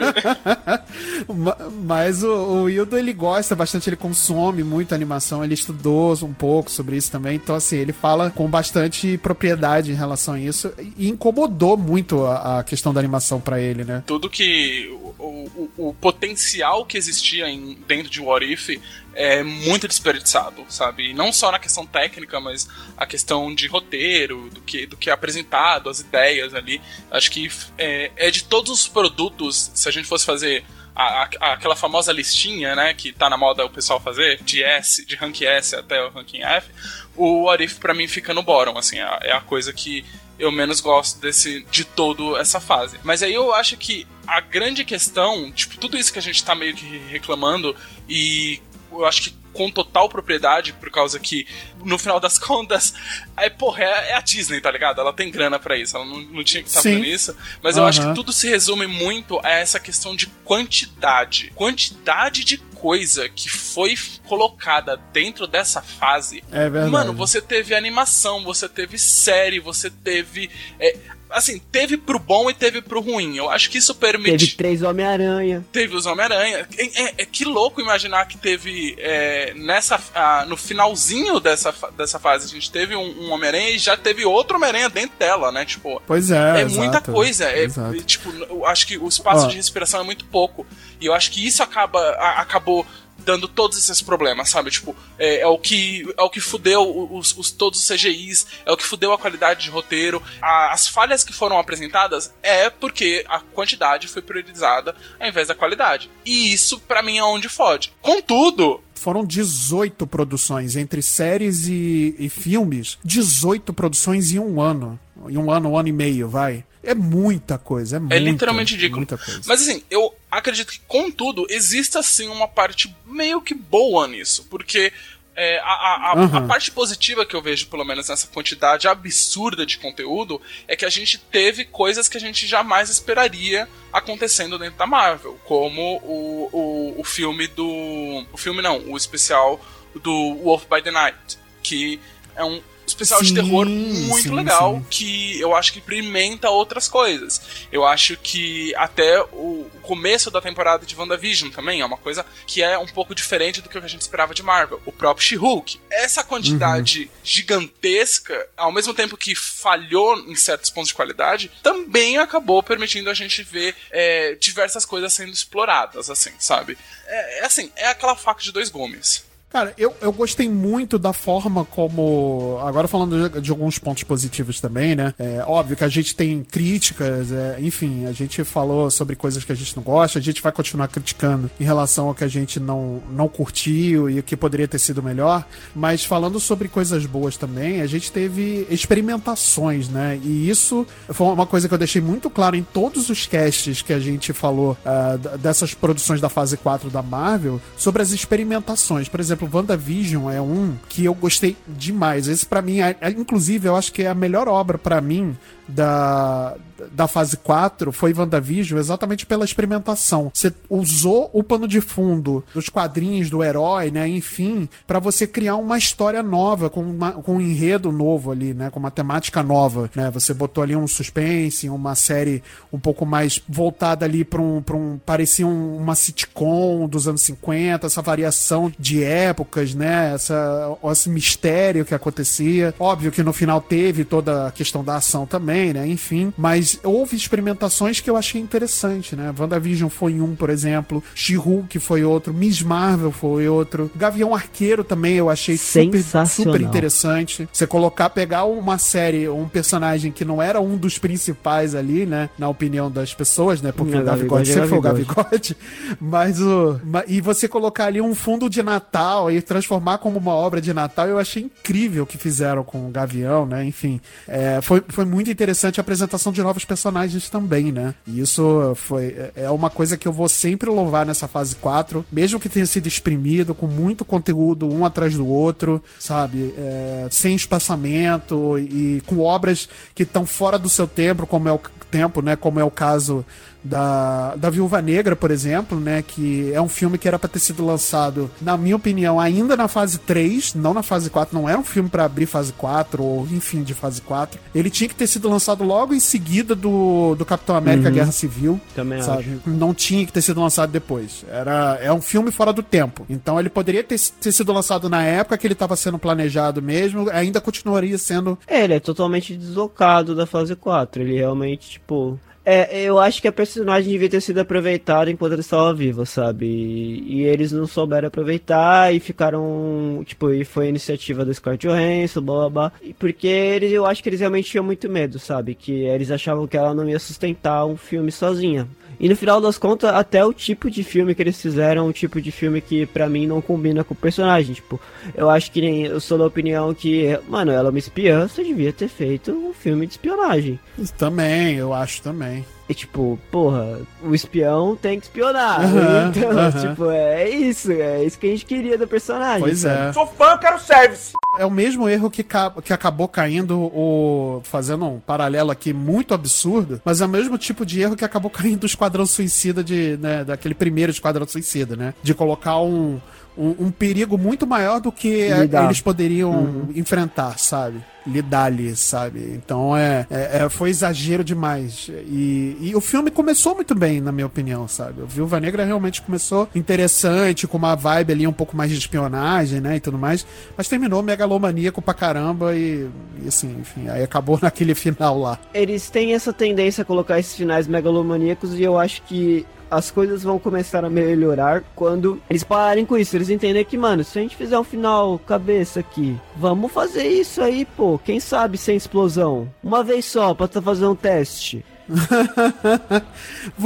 mas 1.85 2.23
o, 2.23 2.63
o 2.63 2.69
Hildo, 2.69 2.97
ele 2.97 3.13
gosta 3.13 3.55
bastante, 3.55 3.89
ele 3.89 3.95
consome 3.95 4.63
muito 4.63 4.95
animação, 4.95 5.43
ele 5.43 5.53
estudou 5.53 6.17
um 6.23 6.33
pouco 6.33 6.71
sobre 6.71 6.95
isso 6.97 7.11
também, 7.11 7.35
então 7.35 7.55
assim, 7.55 7.75
ele 7.75 7.93
fala 7.93 8.31
com 8.31 8.49
bastante 8.49 9.02
propriedade 9.17 9.91
em 9.91 9.95
relação 9.95 10.35
a 10.35 10.39
isso 10.39 10.73
e 10.97 11.09
incomodou 11.09 11.77
muito 11.77 12.25
a, 12.25 12.59
a 12.59 12.63
questão 12.63 12.93
da 12.93 12.99
animação 12.99 13.39
para 13.39 13.59
ele, 13.59 13.83
né? 13.83 14.03
Tudo 14.05 14.29
que 14.29 14.89
o, 15.17 15.49
o, 15.55 15.71
o, 15.89 15.93
potencial 15.93 16.85
que 16.85 16.97
existia 16.97 17.49
em, 17.49 17.77
dentro 17.87 18.09
de 18.09 18.19
What 18.21 18.45
If 18.45 18.81
é 19.13 19.43
muito 19.43 19.87
desperdiçado, 19.87 20.65
sabe? 20.69 21.13
Não 21.13 21.31
só 21.31 21.51
na 21.51 21.59
questão 21.59 21.85
técnica, 21.85 22.39
mas 22.39 22.67
a 22.97 23.05
questão 23.05 23.53
de 23.53 23.67
roteiro, 23.67 24.49
do 24.49 24.61
que, 24.61 24.85
do 24.85 24.97
que 24.97 25.09
é 25.09 25.13
apresentado, 25.13 25.89
as 25.89 25.99
ideias 25.99 26.53
ali. 26.53 26.81
Acho 27.11 27.31
que 27.31 27.49
é, 27.77 28.11
é 28.15 28.31
de 28.31 28.43
todos 28.43 28.71
os 28.71 28.87
produtos, 28.87 29.71
se 29.73 29.87
a 29.87 29.91
gente 29.91 30.07
fosse 30.07 30.25
fazer 30.25 30.63
a, 30.95 31.29
a, 31.39 31.53
aquela 31.53 31.75
famosa 31.75 32.11
listinha, 32.11 32.75
né, 32.75 32.93
que 32.93 33.11
tá 33.11 33.29
na 33.29 33.37
moda 33.37 33.65
o 33.65 33.69
pessoal 33.69 33.99
fazer, 33.99 34.41
de 34.43 34.63
S, 34.63 35.05
de 35.05 35.15
rank 35.15 35.41
S 35.41 35.75
até 35.75 36.03
o 36.03 36.09
ranking 36.09 36.41
F, 36.41 36.69
o 37.15 37.43
What 37.43 37.63
If 37.63 37.79
pra 37.79 37.93
mim 37.93 38.07
fica 38.07 38.33
no 38.33 38.43
bottom, 38.43 38.77
assim, 38.77 38.99
é, 38.99 39.19
é 39.23 39.31
a 39.33 39.41
coisa 39.41 39.73
que 39.73 40.05
eu 40.37 40.51
menos 40.51 40.81
gosto 40.81 41.19
desse 41.19 41.65
de 41.69 41.85
todo 41.85 42.35
essa 42.37 42.59
fase. 42.59 42.99
Mas 43.03 43.21
aí 43.21 43.33
eu 43.33 43.53
acho 43.53 43.77
que 43.77 44.07
a 44.25 44.39
grande 44.39 44.83
questão, 44.83 45.51
tipo, 45.51 45.77
tudo 45.77 45.97
isso 45.97 46.11
que 46.11 46.19
a 46.19 46.21
gente 46.21 46.43
tá 46.43 46.55
meio 46.55 46.75
que 46.75 46.97
reclamando 47.09 47.75
e 48.09 48.61
eu 48.99 49.05
acho 49.05 49.23
que 49.23 49.43
com 49.53 49.69
total 49.69 50.09
propriedade, 50.09 50.73
por 50.73 50.89
causa 50.89 51.19
que, 51.19 51.45
no 51.85 51.97
final 51.97 52.19
das 52.19 52.37
contas, 52.39 52.93
é, 53.37 53.49
porra, 53.49 53.83
é, 53.83 54.13
a 54.13 54.19
Disney, 54.19 54.59
tá 54.59 54.71
ligado? 54.71 54.99
Ela 54.99 55.13
tem 55.13 55.31
grana 55.31 55.59
para 55.59 55.77
isso, 55.77 55.95
ela 55.95 56.05
não, 56.05 56.19
não 56.19 56.43
tinha 56.43 56.63
que 56.63 56.69
estar 56.69 56.81
fazendo 56.81 57.05
isso. 57.05 57.35
Mas 57.61 57.75
uhum. 57.75 57.83
eu 57.83 57.87
acho 57.87 58.01
que 58.01 58.15
tudo 58.15 58.33
se 58.33 58.49
resume 58.49 58.87
muito 58.87 59.39
a 59.43 59.51
essa 59.51 59.79
questão 59.79 60.15
de 60.15 60.27
quantidade. 60.43 61.51
Quantidade 61.55 62.43
de 62.43 62.57
coisa 62.57 63.29
que 63.29 63.47
foi 63.47 63.95
colocada 64.27 64.97
dentro 65.13 65.47
dessa 65.47 65.81
fase. 65.81 66.43
É 66.51 66.69
verdade. 66.69 66.91
Mano, 66.91 67.13
você 67.13 67.41
teve 67.41 67.73
animação, 67.73 68.43
você 68.43 68.67
teve 68.67 68.97
série, 68.97 69.59
você 69.59 69.89
teve. 69.89 70.49
É, 70.79 70.97
assim, 71.33 71.59
teve 71.71 71.97
pro 71.97 72.19
bom 72.19 72.49
e 72.49 72.53
teve 72.53 72.81
pro 72.81 73.01
ruim. 73.01 73.35
Eu 73.35 73.49
acho 73.49 73.69
que 73.69 73.77
isso 73.77 73.93
permite. 73.95 74.45
Teve 74.45 74.51
três 74.55 74.81
Homem-Aranha. 74.81 75.65
Teve 75.71 75.95
os 75.95 76.05
Homem-Aranha. 76.05 76.67
É, 76.77 76.85
é, 76.85 77.13
é, 77.17 77.25
que 77.25 77.43
louco 77.43 77.81
imaginar 77.81 78.25
que 78.27 78.37
teve 78.37 78.95
é, 78.99 79.53
nessa. 79.55 79.99
Ah, 80.13 80.45
no 80.47 80.55
finalzinho 80.55 81.39
dessa, 81.39 81.73
dessa 81.97 82.19
fase, 82.19 82.45
a 82.45 82.49
gente 82.49 82.71
teve 82.71 82.95
um, 82.95 83.23
um 83.23 83.31
Homem-Aranha 83.31 83.71
e 83.71 83.79
já 83.79 83.97
teve 83.97 84.23
outro 84.25 84.55
Homem-Aranha 84.57 84.89
dentro 84.89 85.17
dela, 85.17 85.51
né? 85.51 85.65
Tipo. 85.65 86.01
Pois 86.05 86.31
é. 86.31 86.61
É 86.61 86.61
exato, 86.61 86.75
muita 86.75 87.01
coisa. 87.01 87.45
É, 87.45 87.67
tipo, 88.05 88.31
eu 88.31 88.65
acho 88.65 88.87
que 88.87 88.97
o 88.97 89.07
espaço 89.07 89.47
de 89.47 89.55
respiração 89.55 90.01
é 90.01 90.03
muito 90.03 90.25
pouco. 90.25 90.65
E 91.01 91.05
eu 91.05 91.13
acho 91.13 91.31
que 91.31 91.45
isso 91.45 91.61
acaba, 91.61 91.99
a, 91.99 92.41
acabou 92.41 92.85
dando 93.17 93.47
todos 93.47 93.77
esses 93.77 94.01
problemas, 94.01 94.49
sabe? 94.49 94.69
Tipo, 94.71 94.95
é, 95.17 95.39
é, 95.39 95.47
o 95.47 95.57
que 95.57 96.05
é 96.17 96.21
o 96.21 96.29
que 96.29 96.41
fudeu 96.41 97.11
os, 97.11 97.37
os, 97.37 97.51
todos 97.51 97.79
os 97.79 97.87
CGIs, 97.87 98.45
é 98.65 98.71
o 98.71 98.77
que 98.77 98.83
fudeu 98.83 99.13
a 99.13 99.17
qualidade 99.17 99.63
de 99.63 99.69
roteiro. 99.69 100.21
A, 100.41 100.73
as 100.73 100.87
falhas 100.87 101.23
que 101.23 101.33
foram 101.33 101.57
apresentadas 101.57 102.33
é 102.41 102.69
porque 102.69 103.25
a 103.27 103.39
quantidade 103.39 104.07
foi 104.07 104.21
priorizada 104.21 104.95
ao 105.19 105.27
invés 105.27 105.47
da 105.47 105.55
qualidade. 105.55 106.09
E 106.25 106.53
isso, 106.53 106.79
para 106.79 107.01
mim, 107.01 107.17
é 107.17 107.23
onde 107.23 107.47
fode. 107.49 107.93
Contudo, 108.01 108.82
foram 109.03 109.25
18 109.25 110.07
produções 110.07 110.77
entre 110.77 111.01
séries 111.01 111.67
e, 111.67 112.15
e 112.17 112.29
filmes. 112.29 112.97
18 113.03 113.73
produções 113.73 114.31
em 114.31 114.39
um 114.39 114.61
ano. 114.61 114.97
Em 115.27 115.37
um 115.37 115.51
ano, 115.51 115.71
um 115.71 115.77
ano 115.77 115.89
e 115.89 115.91
meio, 115.91 116.29
vai. 116.29 116.63
É 116.81 116.95
muita 116.95 117.57
coisa, 117.57 117.95
é, 117.95 117.97
é 117.97 117.99
muita, 117.99 118.19
literalmente 118.19 118.75
ridículo. 118.75 119.05
Mas 119.45 119.61
assim, 119.61 119.83
eu 119.89 120.13
acredito 120.31 120.71
que, 120.71 120.79
contudo, 120.87 121.45
exista 121.49 122.01
sim 122.01 122.29
uma 122.29 122.47
parte 122.47 122.93
meio 123.05 123.41
que 123.41 123.53
boa 123.53 124.07
nisso, 124.07 124.47
porque 124.49 124.91
é, 125.35 125.59
a, 125.59 126.11
a, 126.11 126.15
uhum. 126.15 126.37
a, 126.37 126.41
parte 126.41 126.71
positiva 126.71 127.25
que 127.25 127.35
eu 127.35 127.41
vejo, 127.41 127.67
pelo 127.67 127.83
menos 127.83 128.09
nessa 128.09 128.27
quantidade 128.27 128.87
absurda 128.87 129.65
de 129.65 129.77
conteúdo, 129.77 130.39
é 130.67 130.75
que 130.75 130.85
a 130.85 130.89
gente 130.89 131.17
teve 131.17 131.65
coisas 131.65 132.07
que 132.07 132.17
a 132.17 132.19
gente 132.19 132.45
jamais 132.45 132.89
esperaria 132.89 133.67
acontecendo 133.91 134.59
dentro 134.59 134.77
da 134.77 134.85
Marvel, 134.85 135.39
como 135.45 135.97
o, 136.03 136.49
o, 136.51 137.01
o 137.01 137.03
filme 137.03 137.47
do. 137.47 138.25
O 138.31 138.37
filme 138.37 138.61
não, 138.61 138.79
o 138.89 138.97
especial 138.97 139.59
do 139.95 140.35
Wolf 140.43 140.65
by 140.69 140.81
the 140.81 140.91
Night, 140.91 141.37
que 141.61 141.99
é 142.35 142.43
um 142.43 142.61
especial 142.93 143.19
sim, 143.19 143.25
de 143.25 143.33
terror 143.35 143.65
muito 143.67 144.21
sim, 144.21 144.33
legal 144.33 144.75
sim. 144.75 144.85
que 144.89 145.39
eu 145.39 145.55
acho 145.55 145.73
que 145.73 145.79
experimenta 145.79 146.49
outras 146.49 146.87
coisas. 146.87 147.41
Eu 147.71 147.85
acho 147.85 148.17
que 148.17 148.73
até 148.75 149.21
o 149.21 149.69
começo 149.81 150.31
da 150.31 150.41
temporada 150.41 150.85
de 150.85 150.95
WandaVision 150.95 151.49
também 151.51 151.81
é 151.81 151.85
uma 151.85 151.97
coisa 151.97 152.25
que 152.47 152.63
é 152.63 152.77
um 152.77 152.87
pouco 152.87 153.13
diferente 153.13 153.61
do 153.61 153.69
que 153.69 153.77
a 153.77 153.87
gente 153.87 154.01
esperava 154.01 154.33
de 154.33 154.41
Marvel. 154.41 154.81
O 154.85 154.91
próprio 154.91 155.25
She-Hulk. 155.25 155.79
Essa 155.89 156.23
quantidade 156.23 157.03
uhum. 157.03 157.09
gigantesca, 157.23 158.47
ao 158.55 158.71
mesmo 158.71 158.93
tempo 158.93 159.17
que 159.17 159.35
falhou 159.35 160.17
em 160.19 160.35
certos 160.35 160.69
pontos 160.69 160.89
de 160.89 160.93
qualidade, 160.93 161.51
também 161.61 162.17
acabou 162.17 162.63
permitindo 162.63 163.09
a 163.09 163.13
gente 163.13 163.43
ver 163.43 163.75
é, 163.91 164.35
diversas 164.35 164.85
coisas 164.85 165.13
sendo 165.13 165.31
exploradas, 165.31 166.09
assim, 166.09 166.31
sabe? 166.39 166.77
É, 167.05 167.39
é 167.39 167.45
assim, 167.45 167.71
é 167.75 167.87
aquela 167.87 168.15
faca 168.15 168.41
de 168.41 168.51
dois 168.51 168.69
gumes. 168.69 169.23
Cara, 169.53 169.71
eu, 169.77 169.93
eu 170.01 170.11
gostei 170.11 170.49
muito 170.49 170.97
da 170.97 171.13
forma 171.13 171.63
como. 171.63 172.57
Agora 172.63 172.87
falando 172.87 173.29
de, 173.29 173.39
de 173.39 173.51
alguns 173.51 173.77
pontos 173.77 174.01
positivos 174.01 174.59
também, 174.59 174.95
né? 174.95 175.13
É 175.19 175.43
óbvio 175.45 175.77
que 175.77 175.83
a 175.83 175.87
gente 175.87 176.15
tem 176.15 176.43
críticas, 176.43 177.31
é, 177.31 177.57
enfim, 177.61 178.07
a 178.07 178.11
gente 178.11 178.43
falou 178.43 178.89
sobre 178.89 179.15
coisas 179.15 179.43
que 179.43 179.51
a 179.51 179.55
gente 179.55 179.75
não 179.75 179.83
gosta, 179.83 180.17
a 180.17 180.21
gente 180.23 180.41
vai 180.41 180.51
continuar 180.51 180.87
criticando 180.87 181.51
em 181.59 181.63
relação 181.63 182.07
ao 182.07 182.15
que 182.15 182.23
a 182.23 182.27
gente 182.27 182.59
não, 182.59 183.03
não 183.11 183.27
curtiu 183.27 184.09
e 184.09 184.17
o 184.17 184.23
que 184.23 184.35
poderia 184.35 184.67
ter 184.67 184.79
sido 184.79 185.03
melhor. 185.03 185.45
Mas 185.75 186.03
falando 186.03 186.39
sobre 186.39 186.67
coisas 186.67 187.05
boas 187.05 187.37
também, 187.37 187.81
a 187.81 187.85
gente 187.85 188.11
teve 188.11 188.65
experimentações, 188.71 189.87
né? 189.87 190.19
E 190.23 190.49
isso 190.49 190.83
foi 191.09 191.27
uma 191.27 191.45
coisa 191.45 191.67
que 191.67 191.73
eu 191.75 191.77
deixei 191.77 192.01
muito 192.01 192.27
claro 192.27 192.55
em 192.55 192.63
todos 192.63 193.07
os 193.07 193.27
casts 193.27 193.83
que 193.83 193.93
a 193.93 193.99
gente 193.99 194.33
falou 194.33 194.75
uh, 194.83 195.37
dessas 195.37 195.75
produções 195.75 196.19
da 196.19 196.27
fase 196.27 196.57
4 196.57 196.89
da 196.89 197.03
Marvel, 197.03 197.61
sobre 197.77 198.01
as 198.01 198.09
experimentações. 198.09 199.07
Por 199.07 199.19
exemplo, 199.19 199.42
exemplo, 199.43 199.59
WandaVision 199.59 200.29
é 200.29 200.41
um 200.41 200.75
que 200.89 201.05
eu 201.05 201.13
gostei 201.13 201.55
demais. 201.67 202.27
Esse 202.27 202.45
para 202.45 202.61
mim, 202.61 202.79
é, 202.79 202.95
é, 202.99 203.09
inclusive, 203.09 203.67
eu 203.67 203.75
acho 203.75 203.91
que 203.91 204.03
é 204.03 204.07
a 204.07 204.15
melhor 204.15 204.47
obra 204.47 204.77
para 204.77 204.99
mim 205.01 205.35
da, 205.67 206.55
da 206.91 207.07
fase 207.07 207.37
4 207.37 207.91
foi 207.91 208.13
WandaVision 208.13 208.79
exatamente 208.79 209.25
pela 209.25 209.45
experimentação. 209.45 210.31
Você 210.33 210.53
usou 210.69 211.29
o 211.33 211.43
pano 211.43 211.67
de 211.67 211.81
fundo 211.81 212.43
dos 212.53 212.69
quadrinhos 212.69 213.29
do 213.29 213.43
herói, 213.43 213.91
né? 213.91 214.07
Enfim, 214.07 214.67
para 214.85 214.99
você 214.99 215.25
criar 215.27 215.55
uma 215.55 215.77
história 215.77 216.21
nova, 216.23 216.69
com, 216.69 216.81
uma, 216.81 217.11
com 217.11 217.35
um 217.35 217.41
enredo 217.41 217.91
novo 217.91 218.31
ali, 218.31 218.53
né? 218.53 218.69
Com 218.69 218.79
uma 218.79 218.91
temática 218.91 219.41
nova, 219.43 219.89
né? 219.95 220.09
Você 220.11 220.33
botou 220.33 220.63
ali 220.63 220.75
um 220.75 220.87
suspense, 220.87 221.69
uma 221.69 221.95
série 221.95 222.43
um 222.71 222.79
pouco 222.79 223.05
mais 223.05 223.41
voltada 223.47 224.05
ali 224.05 224.23
para 224.23 224.41
um, 224.41 224.61
pra 224.61 224.75
um. 224.75 224.99
parecia 225.05 225.45
um, 225.47 225.77
uma 225.77 225.95
sitcom 225.95 226.87
dos 226.87 227.07
anos 227.07 227.21
50, 227.21 227.87
essa 227.87 228.01
variação 228.01 228.71
de 228.77 229.03
épocas, 229.03 229.73
né? 229.73 230.13
Essa, 230.13 230.77
esse 230.91 231.09
mistério 231.09 231.85
que 231.85 231.93
acontecia. 231.93 232.73
Óbvio 232.79 233.11
que 233.11 233.23
no 233.23 233.33
final 233.33 233.61
teve 233.61 234.03
toda 234.03 234.47
a 234.47 234.51
questão 234.51 234.83
da 234.83 234.95
ação 234.95 235.25
também, 235.25 235.52
né? 235.73 235.87
Enfim, 235.87 236.33
mas 236.37 236.79
houve 236.83 237.15
experimentações 237.15 237.99
que 237.99 238.09
eu 238.09 238.17
achei 238.17 238.41
interessante, 238.41 239.15
né? 239.15 239.33
WandaVision 239.37 239.89
foi 239.89 240.19
um, 240.19 240.35
por 240.35 240.49
exemplo, 240.49 241.03
She-Hulk 241.15 241.79
foi 241.79 242.03
outro, 242.03 242.33
Miss 242.33 242.61
Marvel 242.61 243.11
foi 243.11 243.47
outro, 243.47 243.91
Gavião 243.95 244.33
Arqueiro 244.33 244.83
também 244.83 245.15
eu 245.15 245.29
achei 245.29 245.57
super, 245.57 246.03
super 246.27 246.61
interessante. 246.61 247.47
Você 247.51 247.67
colocar, 247.67 248.09
pegar 248.09 248.45
uma 248.45 248.77
série, 248.77 249.27
um 249.29 249.47
personagem 249.47 250.11
que 250.11 250.25
não 250.25 250.41
era 250.41 250.59
um 250.59 250.77
dos 250.77 250.97
principais 250.97 251.75
ali, 251.75 252.05
né? 252.05 252.29
Na 252.37 252.49
opinião 252.49 252.89
das 252.89 253.13
pessoas, 253.13 253.61
né? 253.61 253.71
Porque 253.71 253.95
o 253.95 254.03
Gavigode 254.03 254.47
sempre 254.47 254.69
foi 254.69 254.77
o 254.77 254.81
Gavigode. 254.81 255.57
Mas 255.99 256.41
o. 256.41 256.79
E 257.07 257.21
você 257.21 257.47
colocar 257.47 257.85
ali 257.85 258.01
um 258.01 258.15
fundo 258.15 258.49
de 258.49 258.63
Natal 258.63 259.31
e 259.31 259.41
transformar 259.41 259.97
como 259.99 260.17
uma 260.17 260.33
obra 260.33 260.61
de 260.61 260.73
Natal, 260.73 261.07
eu 261.07 261.17
achei 261.17 261.43
incrível 261.43 262.03
o 262.03 262.07
que 262.07 262.17
fizeram 262.17 262.63
com 262.63 262.87
o 262.87 262.89
Gavião, 262.89 263.45
né? 263.45 263.63
Enfim, 263.65 264.01
é, 264.27 264.59
foi, 264.61 264.83
foi 264.87 265.05
muito 265.05 265.29
interessante 265.29 265.42
interessante 265.43 265.79
a 265.79 265.81
apresentação 265.81 266.31
de 266.31 266.41
novos 266.41 266.63
personagens 266.63 267.29
também, 267.29 267.71
né? 267.71 267.93
E 268.07 268.21
isso 268.21 268.73
foi 268.75 269.15
é, 269.35 269.49
uma 269.49 269.69
coisa 269.69 269.97
que 269.97 270.07
eu 270.07 270.13
vou 270.13 270.29
sempre 270.29 270.69
louvar 270.69 271.05
nessa 271.05 271.27
fase 271.27 271.55
4, 271.57 272.05
mesmo 272.11 272.39
que 272.39 272.47
tenha 272.47 272.65
sido 272.65 272.87
exprimido 272.87 273.53
com 273.53 273.67
muito 273.67 274.05
conteúdo 274.05 274.71
um 274.71 274.85
atrás 274.85 275.15
do 275.15 275.27
outro, 275.27 275.83
sabe? 275.99 276.53
É, 276.57 277.07
sem 277.11 277.35
espaçamento 277.35 278.57
e 278.57 279.01
com 279.05 279.19
obras 279.19 279.67
que 279.93 280.03
estão 280.03 280.25
fora 280.25 280.57
do 280.57 280.69
seu 280.69 280.87
tempo, 280.87 281.27
como 281.27 281.49
é 281.49 281.51
o 281.51 281.59
tempo, 281.91 282.21
né? 282.21 282.35
Como 282.35 282.59
é 282.59 282.63
o 282.63 282.71
caso 282.71 283.25
da, 283.63 284.35
da 284.35 284.49
Viúva 284.49 284.81
Negra, 284.81 285.15
por 285.15 285.31
exemplo, 285.31 285.79
né? 285.79 286.03
Que 286.05 286.51
é 286.53 286.61
um 286.61 286.67
filme 286.67 286.97
que 286.97 287.07
era 287.07 287.17
para 287.17 287.29
ter 287.29 287.39
sido 287.39 287.65
lançado, 287.65 288.29
na 288.41 288.57
minha 288.57 288.75
opinião, 288.75 289.19
ainda 289.19 289.55
na 289.55 289.67
fase 289.67 289.99
3, 289.99 290.55
não 290.55 290.73
na 290.73 290.83
fase 290.83 291.09
4. 291.09 291.37
Não 291.37 291.47
era 291.47 291.57
um 291.57 291.63
filme 291.63 291.89
para 291.89 292.05
abrir 292.05 292.25
fase 292.25 292.51
4 292.53 293.03
ou, 293.03 293.27
enfim, 293.31 293.63
de 293.63 293.73
fase 293.73 294.01
4. 294.01 294.39
Ele 294.53 294.69
tinha 294.69 294.87
que 294.87 294.95
ter 294.95 295.07
sido 295.07 295.29
lançado 295.29 295.63
logo 295.63 295.93
em 295.93 295.99
seguida 295.99 296.55
do, 296.55 297.15
do 297.15 297.25
Capitão 297.25 297.55
América 297.55 297.87
uhum. 297.87 297.95
Guerra 297.95 298.11
Civil. 298.11 298.59
Também 298.75 299.01
sabe? 299.01 299.19
acho. 299.19 299.49
Não 299.49 299.73
tinha 299.73 300.05
que 300.05 300.11
ter 300.11 300.21
sido 300.21 300.41
lançado 300.41 300.71
depois. 300.71 301.25
Era, 301.29 301.79
é 301.81 301.91
um 301.91 302.01
filme 302.01 302.31
fora 302.31 302.51
do 302.51 302.63
tempo. 302.63 303.05
Então 303.09 303.39
ele 303.39 303.49
poderia 303.49 303.83
ter, 303.83 303.99
ter 303.99 304.31
sido 304.31 304.51
lançado 304.51 304.89
na 304.89 305.03
época 305.03 305.37
que 305.37 305.47
ele 305.47 305.53
estava 305.53 305.75
sendo 305.75 305.97
planejado 305.97 306.61
mesmo, 306.61 307.09
ainda 307.11 307.39
continuaria 307.39 307.97
sendo. 307.97 308.37
É, 308.47 308.63
ele 308.63 308.73
é 308.73 308.79
totalmente 308.79 309.35
deslocado 309.35 310.15
da 310.15 310.25
fase 310.25 310.55
4. 310.55 311.01
Ele 311.01 311.15
realmente, 311.15 311.69
tipo. 311.71 312.19
É, 312.45 312.81
eu 312.81 312.99
acho 312.99 313.21
que 313.21 313.27
a 313.27 313.31
personagem 313.31 313.91
devia 313.91 314.09
ter 314.09 314.21
sido 314.21 314.39
aproveitada 314.39 315.09
enquanto 315.09 315.31
ela 315.31 315.41
estava 315.41 315.73
viva, 315.73 316.05
sabe? 316.05 316.45
E, 316.45 317.23
eles 317.23 317.53
não 317.53 317.65
souberam 317.65 318.09
aproveitar 318.09 318.93
e 318.93 318.99
ficaram. 318.99 320.03
Tipo, 320.05 320.29
e 320.29 320.43
foi 320.43 320.67
iniciativa 320.67 321.23
do 321.23 321.33
Scarlett 321.33 321.65
Johansson, 321.65 322.21
blá 322.21 322.35
blá 322.35 322.49
blá. 322.49 322.71
Porque 322.99 323.27
eles, 323.27 323.71
eu 323.71 323.85
acho 323.85 324.03
que 324.03 324.09
eles 324.09 324.19
realmente 324.19 324.51
tinham 324.51 324.63
muito 324.63 324.89
medo, 324.89 325.19
sabe? 325.19 325.55
Que 325.55 325.83
eles 325.85 326.11
achavam 326.11 326.45
que 326.45 326.57
ela 326.57 326.73
não 326.73 326.87
ia 326.87 326.99
sustentar 326.99 327.65
um 327.65 327.77
filme 327.77 328.11
sozinha. 328.11 328.67
E 329.03 329.09
no 329.09 329.17
final 329.17 329.41
das 329.41 329.57
contas, 329.57 329.93
até 329.93 330.25
o 330.25 330.31
tipo 330.31 330.71
de 330.71 330.81
filme 330.81 331.13
que 331.13 331.21
eles 331.21 331.41
fizeram, 331.41 331.81
é 331.81 331.85
um 331.89 331.91
tipo 331.91 332.21
de 332.21 332.31
filme 332.31 332.61
que 332.61 332.85
para 332.85 333.09
mim 333.09 333.27
não 333.27 333.41
combina 333.41 333.83
com 333.83 333.93
o 333.93 333.97
personagem. 333.97 334.55
Tipo, 334.55 334.79
eu 335.13 335.29
acho 335.29 335.51
que 335.51 335.59
nem 335.59 335.83
eu 335.83 335.99
sou 335.99 336.17
da 336.17 336.25
opinião 336.25 336.73
que, 336.73 337.19
mano, 337.27 337.51
ela 337.51 337.67
é 337.67 337.69
uma 337.69 337.77
espiã, 337.77 338.25
você 338.25 338.41
devia 338.45 338.71
ter 338.71 338.87
feito 338.87 339.33
um 339.33 339.53
filme 339.53 339.85
de 339.85 339.95
espionagem. 339.95 340.57
Também, 340.97 341.55
eu 341.55 341.73
acho 341.73 342.01
também. 342.01 342.45
E 342.67 342.73
tipo, 342.73 343.19
porra, 343.29 343.79
o 344.01 344.15
espião 344.15 344.75
tem 344.75 344.97
que 344.97 345.05
espionar. 345.05 345.61
Uhum, 345.61 346.09
então, 346.09 346.29
uhum. 346.29 346.69
tipo, 346.69 346.89
é 346.89 347.29
isso, 347.29 347.71
é 347.71 348.05
isso 348.05 348.17
que 348.17 348.27
a 348.27 348.29
gente 348.29 348.45
queria 348.45 348.77
do 348.77 348.87
personagem. 348.87 349.41
Pois 349.41 349.59
sabe? 349.59 349.89
é. 349.89 349.93
Sou 349.93 350.07
fã, 350.07 350.31
eu 350.31 350.37
quero 350.37 350.59
service. 350.59 351.11
É 351.37 351.45
o 351.45 351.51
mesmo 351.51 351.89
erro 351.89 352.09
que, 352.09 352.23
que 352.63 352.73
acabou 352.73 353.07
caindo 353.07 353.59
o. 353.59 354.41
Fazendo 354.43 354.85
um 354.85 354.99
paralelo 354.99 355.51
aqui 355.51 355.73
muito 355.73 356.13
absurdo, 356.13 356.81
mas 356.85 357.01
é 357.01 357.05
o 357.05 357.09
mesmo 357.09 357.37
tipo 357.37 357.65
de 357.65 357.81
erro 357.81 357.95
que 357.97 358.05
acabou 358.05 358.29
caindo 358.31 358.61
do 358.61 358.65
Esquadrão 358.65 359.05
Suicida 359.05 359.63
de. 359.63 359.97
Né, 359.97 360.23
daquele 360.23 360.53
primeiro 360.53 360.91
Esquadrão 360.91 361.27
Suicida, 361.27 361.75
né? 361.75 361.93
De 362.01 362.13
colocar 362.13 362.61
um 362.61 362.99
um, 363.37 363.65
um, 363.65 363.71
perigo 363.71 364.17
muito 364.17 364.45
maior 364.45 364.79
do 364.79 364.91
que 364.91 365.29
Lidar. 365.29 365.65
eles 365.65 365.81
poderiam 365.81 366.31
uhum. 366.31 366.67
enfrentar, 366.75 367.37
sabe? 367.39 367.83
Lidar 368.05 368.45
ali, 368.45 368.75
sabe? 368.75 369.33
Então 369.33 369.75
é, 369.75 370.05
é, 370.09 370.43
é, 370.43 370.49
foi 370.49 370.69
exagero 370.69 371.23
demais. 371.23 371.89
E, 371.89 372.57
e, 372.59 372.75
o 372.75 372.81
filme 372.81 373.09
começou 373.09 373.55
muito 373.55 373.73
bem, 373.73 374.01
na 374.01 374.11
minha 374.11 374.27
opinião, 374.27 374.67
sabe? 374.67 375.01
O 375.01 375.07
Viúva 375.07 375.39
Negra 375.39 375.63
realmente 375.63 376.01
começou 376.01 376.49
interessante, 376.53 377.47
com 377.47 377.57
uma 377.57 377.75
vibe 377.75 378.13
ali 378.13 378.27
um 378.27 378.33
pouco 378.33 378.57
mais 378.57 378.69
de 378.69 378.77
espionagem, 378.77 379.61
né? 379.61 379.77
E 379.77 379.79
tudo 379.79 379.97
mais. 379.97 380.25
Mas 380.57 380.67
terminou 380.67 381.01
megalomaníaco 381.01 381.81
pra 381.81 381.93
caramba 381.93 382.53
e, 382.55 382.89
e 383.23 383.27
assim, 383.27 383.55
enfim, 383.59 383.87
aí 383.87 384.03
acabou 384.03 384.37
naquele 384.43 384.75
final 384.75 385.17
lá. 385.17 385.39
Eles 385.53 385.89
têm 385.89 386.13
essa 386.13 386.33
tendência 386.33 386.81
a 386.81 386.85
colocar 386.85 387.19
esses 387.19 387.35
finais 387.35 387.67
megalomaníacos 387.67 388.53
e 388.59 388.63
eu 388.63 388.77
acho 388.77 389.01
que 389.03 389.45
as 389.73 389.89
coisas 389.89 390.23
vão 390.23 390.37
começar 390.37 390.85
a 390.85 390.89
melhorar 390.89 391.63
quando 391.75 392.21
eles 392.29 392.43
pararem 392.43 392.85
com 392.85 392.97
isso. 392.97 393.15
Eles 393.15 393.29
entendem 393.29 393.65
que, 393.65 393.77
mano, 393.77 394.03
se 394.03 394.19
a 394.19 394.21
gente 394.21 394.35
fizer 394.35 394.57
um 394.57 394.63
final 394.63 395.19
cabeça 395.19 395.79
aqui, 395.79 396.15
vamos 396.35 396.71
fazer 396.71 397.07
isso 397.07 397.41
aí, 397.41 397.65
pô. 397.65 397.97
Quem 397.97 398.19
sabe 398.19 398.57
sem 398.57 398.75
explosão? 398.75 399.49
Uma 399.63 399.83
vez 399.83 400.05
só, 400.05 400.33
pra 400.33 400.47
fazer 400.47 400.85
um 400.85 400.95
teste. 400.95 401.65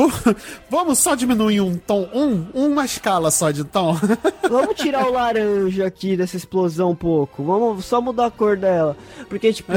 Vamos 0.70 1.00
só 1.00 1.13
diminuir 1.15 1.62
um 1.62 1.78
tom, 1.78 2.10
um, 2.13 2.48
uma 2.54 2.86
escala 2.86 3.30
só 3.32 3.52
de 3.52 3.63
tom. 3.63 3.96
Vamos 4.50 4.76
tirar 4.76 5.08
o 5.08 5.13
laranja 5.13 5.86
aqui 5.86 6.17
dessa 6.17 6.36
explosão 6.38 6.91
um 6.91 6.96
pouco. 6.96 7.43
Vamos 7.43 7.86
só 7.86 8.02
mudar 8.02 8.28
a 8.28 8.32
cor 8.32 8.58
dela. 8.58 8.98
Porque, 9.30 9.54
tipo, 9.54 9.72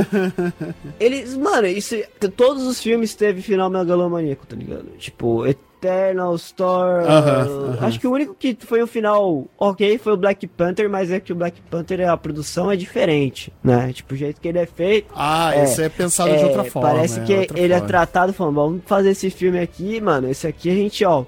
eles, 0.98 1.36
mano, 1.36 1.66
isso, 1.66 1.96
todos 2.36 2.64
os 2.64 2.80
filmes 2.80 3.14
teve 3.14 3.42
final 3.42 3.68
megalomaníaco, 3.68 4.46
tá 4.46 4.56
ligado? 4.56 4.86
Tipo, 4.98 5.44
Eternal, 5.80 6.34
Store. 6.36 7.04
Uh 7.04 7.08
-huh, 7.08 7.46
uh 7.46 7.74
-huh. 7.74 7.84
Acho 7.86 7.98
que 7.98 8.06
o 8.06 8.12
único 8.12 8.34
que 8.34 8.56
foi 8.60 8.82
um 8.82 8.86
final 8.86 9.46
ok 9.58 9.98
foi 9.98 10.12
o 10.12 10.16
Black 10.16 10.46
Panther, 10.46 10.88
mas 10.90 11.10
é 11.10 11.18
que 11.18 11.32
o 11.32 11.36
Black 11.36 11.60
Panther, 11.62 12.08
a 12.08 12.16
produção 12.16 12.70
é 12.70 12.76
diferente, 12.76 13.52
né? 13.64 13.92
Tipo, 13.92 14.14
o 14.14 14.16
jeito 14.16 14.40
que 14.40 14.48
ele 14.48 14.58
é 14.58 14.66
feito. 14.66 15.12
Ah, 15.16 15.54
é, 15.54 15.64
esse 15.64 15.82
é 15.82 15.88
pensado 15.88 16.30
é, 16.30 16.36
de 16.36 16.44
outra 16.44 16.64
forma. 16.64 16.90
Parece 16.90 17.20
é, 17.20 17.24
que 17.24 17.32
ele 17.32 17.72
é 17.72 17.78
forma. 17.78 17.84
é 17.84 17.88
tratado 17.88 18.32
falando, 18.32 18.54
vamos 18.54 18.82
fazer 18.84 19.10
esse 19.10 19.30
filme 19.30 19.58
aqui, 19.58 20.00
mano. 20.00 20.28
Esse 20.28 20.46
aqui 20.46 20.70
a 20.70 20.74
gente, 20.74 21.04
ó. 21.04 21.24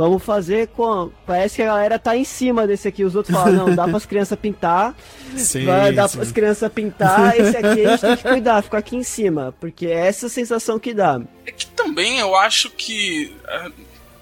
Vamos 0.00 0.22
fazer 0.22 0.68
com. 0.68 1.10
Parece 1.26 1.56
que 1.56 1.62
a 1.62 1.66
galera 1.66 1.98
tá 1.98 2.16
em 2.16 2.24
cima 2.24 2.66
desse 2.66 2.88
aqui. 2.88 3.04
Os 3.04 3.14
outros 3.14 3.36
falam, 3.36 3.52
não, 3.52 3.76
dá 3.76 3.84
pras 3.86 4.06
crianças 4.06 4.38
pintar. 4.38 4.94
Sim, 5.36 5.66
vai 5.66 5.92
dar 5.92 6.08
sim. 6.08 6.16
pras 6.16 6.32
crianças 6.32 6.72
pintar. 6.72 7.38
Esse 7.38 7.54
aqui 7.54 7.84
a 7.84 7.90
gente 7.90 8.00
tem 8.00 8.16
que 8.16 8.22
cuidar, 8.22 8.62
ficar 8.62 8.78
aqui 8.78 8.96
em 8.96 9.02
cima. 9.02 9.54
Porque 9.60 9.84
é 9.84 10.06
essa 10.06 10.30
sensação 10.30 10.78
que 10.78 10.94
dá. 10.94 11.20
É 11.44 11.52
que 11.52 11.66
também 11.66 12.18
eu 12.18 12.34
acho 12.34 12.70
que. 12.70 13.36
É, 13.46 13.70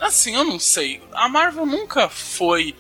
assim, 0.01 0.35
eu 0.35 0.43
não 0.43 0.59
sei. 0.59 1.01
A 1.12 1.29
Marvel 1.29 1.64
nunca 1.64 2.09
foi 2.09 2.75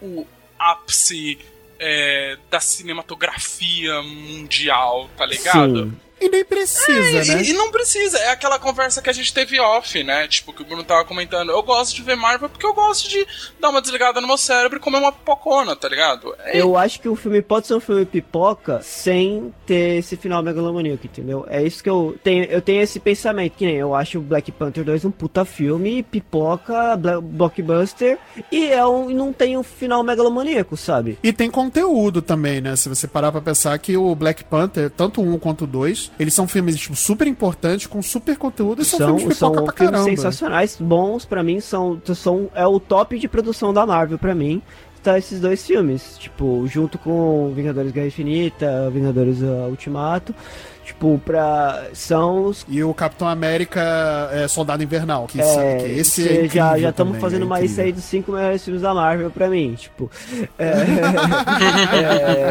o 0.00 0.24
ápice 0.56 1.36
é, 1.80 2.38
da 2.48 2.60
cinematografia 2.60 4.00
mundial, 4.00 5.10
tá 5.16 5.26
ligado? 5.26 5.86
Sim. 5.86 6.03
E 6.24 6.28
nem 6.30 6.42
precisa, 6.42 7.32
é, 7.32 7.36
né? 7.36 7.42
E, 7.42 7.50
e, 7.50 7.52
não 7.52 7.70
precisa. 7.70 8.18
É 8.18 8.30
aquela 8.30 8.58
conversa 8.58 9.02
que 9.02 9.10
a 9.10 9.12
gente 9.12 9.32
teve 9.32 9.60
off, 9.60 10.02
né? 10.02 10.26
Tipo, 10.26 10.54
que 10.54 10.62
o 10.62 10.64
Bruno 10.64 10.82
tava 10.82 11.04
comentando. 11.04 11.50
Eu 11.50 11.62
gosto 11.62 11.94
de 11.94 12.02
ver 12.02 12.16
Marvel 12.16 12.48
porque 12.48 12.64
eu 12.64 12.72
gosto 12.72 13.10
de 13.10 13.26
dar 13.60 13.68
uma 13.68 13.82
desligada 13.82 14.22
no 14.22 14.26
meu 14.26 14.38
cérebro 14.38 14.78
e 14.78 14.80
comer 14.80 14.98
uma 14.98 15.12
pipocona, 15.12 15.76
tá 15.76 15.86
ligado? 15.86 16.34
É... 16.38 16.58
Eu 16.58 16.78
acho 16.78 16.98
que 16.98 17.08
o 17.08 17.14
filme 17.14 17.42
pode 17.42 17.66
ser 17.66 17.74
um 17.74 17.80
filme 17.80 18.06
pipoca 18.06 18.80
sem 18.82 19.52
ter 19.66 19.98
esse 19.98 20.16
final 20.16 20.42
megalomaníaco, 20.42 21.06
entendeu? 21.06 21.44
É 21.46 21.62
isso 21.62 21.82
que 21.82 21.90
eu 21.90 22.16
tenho. 22.24 22.44
Eu 22.44 22.62
tenho 22.62 22.80
esse 22.80 22.98
pensamento. 22.98 23.54
Que 23.54 23.66
nem 23.66 23.76
eu 23.76 23.94
acho 23.94 24.18
o 24.18 24.22
Black 24.22 24.50
Panther 24.50 24.82
2 24.82 25.04
um 25.04 25.10
puta 25.10 25.44
filme, 25.44 26.02
pipoca, 26.02 26.96
blockbuster. 27.22 28.18
E 28.50 28.68
é 28.68 28.86
um, 28.86 29.10
não 29.10 29.30
tem 29.30 29.58
um 29.58 29.62
final 29.62 30.02
megalomaníaco, 30.02 30.74
sabe? 30.74 31.18
E 31.22 31.34
tem 31.34 31.50
conteúdo 31.50 32.22
também, 32.22 32.62
né? 32.62 32.74
Se 32.76 32.88
você 32.88 33.06
parar 33.06 33.30
pra 33.30 33.42
pensar 33.42 33.78
que 33.78 33.94
o 33.94 34.14
Black 34.14 34.42
Panther, 34.44 34.90
tanto 34.90 35.20
um 35.20 35.38
quanto 35.38 35.66
dois, 35.66 36.10
eles 36.18 36.34
são 36.34 36.46
filmes 36.46 36.76
tipo, 36.76 36.94
super 36.94 37.26
importantes, 37.26 37.86
com 37.86 38.02
super 38.02 38.36
conteúdo 38.36 38.82
e 38.82 38.84
são, 38.84 38.98
são 38.98 39.18
filmes 39.18 39.36
são 39.36 39.52
pra 39.52 39.72
filmes 39.72 40.00
sensacionais, 40.00 40.76
bons 40.80 41.24
para 41.24 41.42
mim, 41.42 41.60
são, 41.60 42.00
são 42.14 42.50
é 42.54 42.66
o 42.66 42.78
top 42.78 43.18
de 43.18 43.28
produção 43.28 43.72
da 43.72 43.84
Marvel 43.86 44.18
para 44.18 44.34
mim. 44.34 44.62
Tá 45.02 45.18
esses 45.18 45.38
dois 45.38 45.66
filmes, 45.66 46.16
tipo, 46.16 46.66
junto 46.66 46.96
com 46.96 47.52
Vingadores 47.54 47.92
Guerra 47.92 48.06
Infinita, 48.06 48.90
Vingadores 48.90 49.42
uh, 49.42 49.68
Ultimato. 49.68 50.34
Tipo, 50.84 51.20
pra. 51.24 51.86
São 51.94 52.44
os. 52.44 52.66
E 52.68 52.82
o 52.84 52.92
Capitão 52.92 53.26
América 53.26 53.80
é 54.32 54.46
Soldado 54.46 54.82
Invernal. 54.82 55.26
Que, 55.26 55.40
é, 55.40 55.76
que 55.78 55.86
esse 55.86 56.28
é 56.28 56.48
já 56.48 56.78
já 56.78 56.90
estamos 56.90 57.18
fazendo 57.18 57.42
é 57.42 57.46
uma 57.46 57.58
lista 57.58 57.82
aí 57.82 57.92
dos 57.92 58.04
cinco 58.04 58.32
melhores 58.32 58.62
filmes 58.62 58.82
da 58.82 58.92
Marvel 58.92 59.30
pra 59.30 59.48
mim. 59.48 59.74
Tipo. 59.74 60.10
É, 60.58 60.72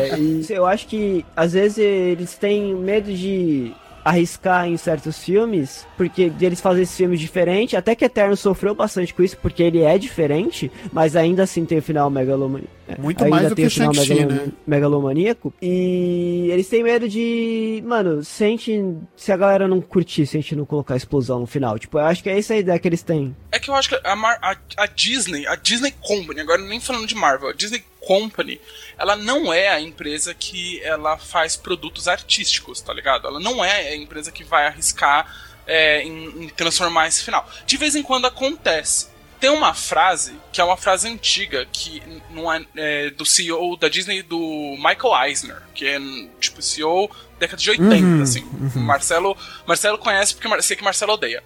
é, 0.16 0.20
e 0.20 0.46
eu 0.50 0.66
acho 0.66 0.88
que 0.88 1.24
às 1.36 1.54
vezes 1.54 1.78
eles 1.78 2.36
têm 2.36 2.74
medo 2.74 3.14
de 3.14 3.72
arriscar 4.04 4.68
em 4.68 4.76
certos 4.76 5.24
filmes, 5.24 5.88
porque 5.96 6.32
eles 6.42 6.60
fazem 6.60 6.84
esses 6.84 6.96
filmes 6.96 7.20
diferentes, 7.20 7.76
até 7.76 7.96
que 7.96 8.04
Eterno 8.04 8.36
sofreu 8.36 8.76
bastante 8.76 9.14
com 9.14 9.24
isso, 9.24 9.38
porque 9.38 9.64
ele 9.64 9.82
é 9.82 9.98
diferente, 9.98 10.72
mas 10.92 11.16
ainda 11.16 11.44
assim 11.44 11.64
tem 11.64 11.78
o 11.78 11.82
final 11.82 12.10
megalomaníaco. 12.10 12.83
Muito 12.98 13.26
mais 13.28 13.50
do 13.50 13.56
que 13.56 13.66
o 13.66 13.72
final 13.72 13.94
né? 13.94 14.52
megalomaníaco. 14.68 15.54
E 15.62 16.50
eles 16.52 16.68
têm 16.68 16.84
medo 16.84 17.08
de. 17.08 17.82
Mano, 17.86 18.24
se 18.24 18.44
a, 18.44 18.48
gente, 18.48 18.98
se 19.16 19.32
a 19.32 19.38
galera 19.38 19.68
não 19.68 19.82
curtir, 19.82 20.26
se 20.26 20.38
a 20.38 20.42
gente 20.42 20.56
não 20.56 20.66
colocar 20.66 20.96
explosão 20.96 21.40
no 21.40 21.48
final. 21.48 21.80
Tipo, 21.80 21.98
eu 21.98 22.06
acho 22.06 22.22
que 22.22 22.30
é 22.30 22.38
essa 22.38 22.54
a 22.54 22.58
ideia 22.58 22.78
que 22.78 22.88
eles 22.88 23.02
têm. 23.02 23.36
É 23.52 23.60
que 23.60 23.70
eu 23.70 23.76
acho 23.76 23.90
que 23.90 24.00
a, 24.04 24.16
Mar 24.16 24.38
a, 24.42 24.58
a 24.78 24.86
Disney, 24.86 25.48
a 25.48 25.56
Disney 25.56 25.92
Company, 26.02 26.42
agora 26.42 26.62
nem 26.62 26.80
falando 26.80 27.08
de 27.08 27.16
Marvel, 27.16 27.50
a 27.50 27.54
Disney 27.54 27.84
Company, 28.02 28.60
ela 28.98 29.16
não 29.16 29.54
é 29.54 29.70
a 29.70 29.80
empresa 29.80 30.34
que 30.34 30.82
ela 30.84 31.18
faz 31.18 31.56
produtos 31.56 32.08
artísticos, 32.08 32.82
tá 32.82 32.94
ligado? 32.94 33.28
Ela 33.28 33.40
não 33.40 33.64
é 33.64 33.90
a 33.90 33.96
empresa 33.96 34.32
que 34.32 34.44
vai 34.44 34.68
arriscar 34.68 35.34
é, 35.66 36.04
em, 36.04 36.44
em 36.44 36.50
transformar 36.50 37.08
esse 37.08 37.24
final. 37.24 37.48
De 37.66 37.78
vez 37.78 37.96
em 37.96 38.04
quando 38.04 38.26
acontece 38.26 39.13
tem 39.44 39.50
uma 39.50 39.74
frase 39.74 40.40
que 40.54 40.62
é 40.62 40.64
uma 40.64 40.78
frase 40.78 41.06
antiga 41.06 41.68
que 41.70 42.02
não 42.30 42.50
é, 42.50 42.66
é 42.78 43.10
do 43.10 43.26
CEO 43.26 43.76
da 43.76 43.90
Disney 43.90 44.22
do 44.22 44.40
Michael 44.78 45.28
Eisner, 45.28 45.62
que 45.76 45.86
é 45.86 46.00
tipo 46.40 46.62
CEO 46.62 47.12
década 47.38 47.62
de 47.62 47.70
80, 47.72 47.94
uhum, 47.94 48.22
assim. 48.22 48.44
Uhum. 48.44 48.84
Marcelo, 48.84 49.36
Marcelo 49.68 49.98
conhece 49.98 50.34
porque 50.34 50.62
sei 50.62 50.78
que 50.78 50.84
Marcelo 50.84 51.12
odeia. 51.12 51.44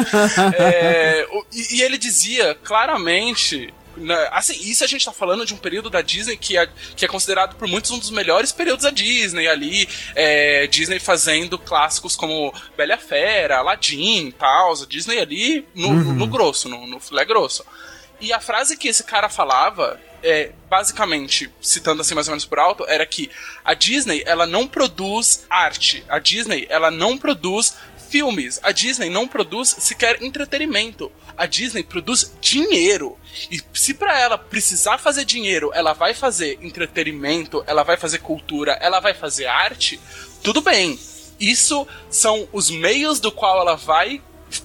é, 0.58 1.28
e, 1.52 1.76
e, 1.76 1.82
ele 1.82 1.98
dizia 1.98 2.54
claramente. 2.64 3.74
Né, 3.96 4.28
assim, 4.32 4.54
isso 4.54 4.82
a 4.82 4.86
gente 4.86 5.04
tá 5.04 5.12
falando 5.12 5.46
de 5.46 5.54
um 5.54 5.56
período 5.56 5.88
da 5.88 6.02
Disney 6.02 6.36
que 6.36 6.56
é, 6.56 6.68
que 6.96 7.04
é 7.04 7.08
considerado 7.08 7.56
por 7.56 7.68
muitos 7.68 7.90
um 7.90 7.98
dos 7.98 8.10
melhores 8.10 8.52
períodos 8.52 8.84
da 8.84 8.90
Disney 8.90 9.46
ali. 9.46 9.88
É, 10.14 10.66
Disney 10.66 10.98
fazendo 10.98 11.58
clássicos 11.58 12.16
como 12.16 12.52
Bela 12.76 12.96
Fera, 12.96 13.58
Aladdin 13.58 14.28
e 14.28 14.32
tal. 14.32 14.74
Disney 14.86 15.18
ali 15.18 15.66
no, 15.74 15.88
uhum. 15.88 15.94
no, 15.94 16.12
no 16.14 16.26
grosso, 16.26 16.68
no, 16.68 16.86
no 16.86 17.00
filé 17.00 17.24
grosso. 17.24 17.64
E 18.20 18.32
a 18.32 18.40
frase 18.40 18.76
que 18.76 18.88
esse 18.88 19.04
cara 19.04 19.28
falava, 19.28 20.00
é, 20.22 20.52
basicamente, 20.70 21.50
citando 21.60 22.00
assim 22.00 22.14
mais 22.14 22.26
ou 22.26 22.32
menos 22.32 22.46
por 22.46 22.58
alto, 22.58 22.84
era 22.88 23.04
que 23.04 23.30
a 23.64 23.74
Disney, 23.74 24.22
ela 24.26 24.46
não 24.46 24.66
produz 24.66 25.44
arte. 25.50 26.04
A 26.08 26.18
Disney, 26.18 26.66
ela 26.70 26.90
não 26.90 27.18
produz 27.18 27.76
filmes. 28.08 28.60
A 28.62 28.72
Disney 28.72 29.10
não 29.10 29.28
produz 29.28 29.76
sequer 29.78 30.22
entretenimento. 30.22 31.10
A 31.36 31.46
Disney 31.46 31.82
produz 31.82 32.34
dinheiro. 32.40 33.18
E 33.50 33.60
se 33.72 33.94
para 33.94 34.18
ela 34.18 34.38
precisar 34.38 34.98
fazer 34.98 35.24
dinheiro, 35.24 35.70
ela 35.74 35.92
vai 35.92 36.14
fazer 36.14 36.58
entretenimento, 36.62 37.64
ela 37.66 37.82
vai 37.82 37.96
fazer 37.96 38.18
cultura, 38.18 38.72
ela 38.80 39.00
vai 39.00 39.14
fazer 39.14 39.46
arte, 39.46 40.00
tudo 40.42 40.60
bem. 40.60 40.98
Isso 41.38 41.86
são 42.08 42.48
os 42.52 42.70
meios 42.70 43.18
do 43.18 43.32
qual 43.32 43.60
ela 43.60 43.76
vai 43.76 44.22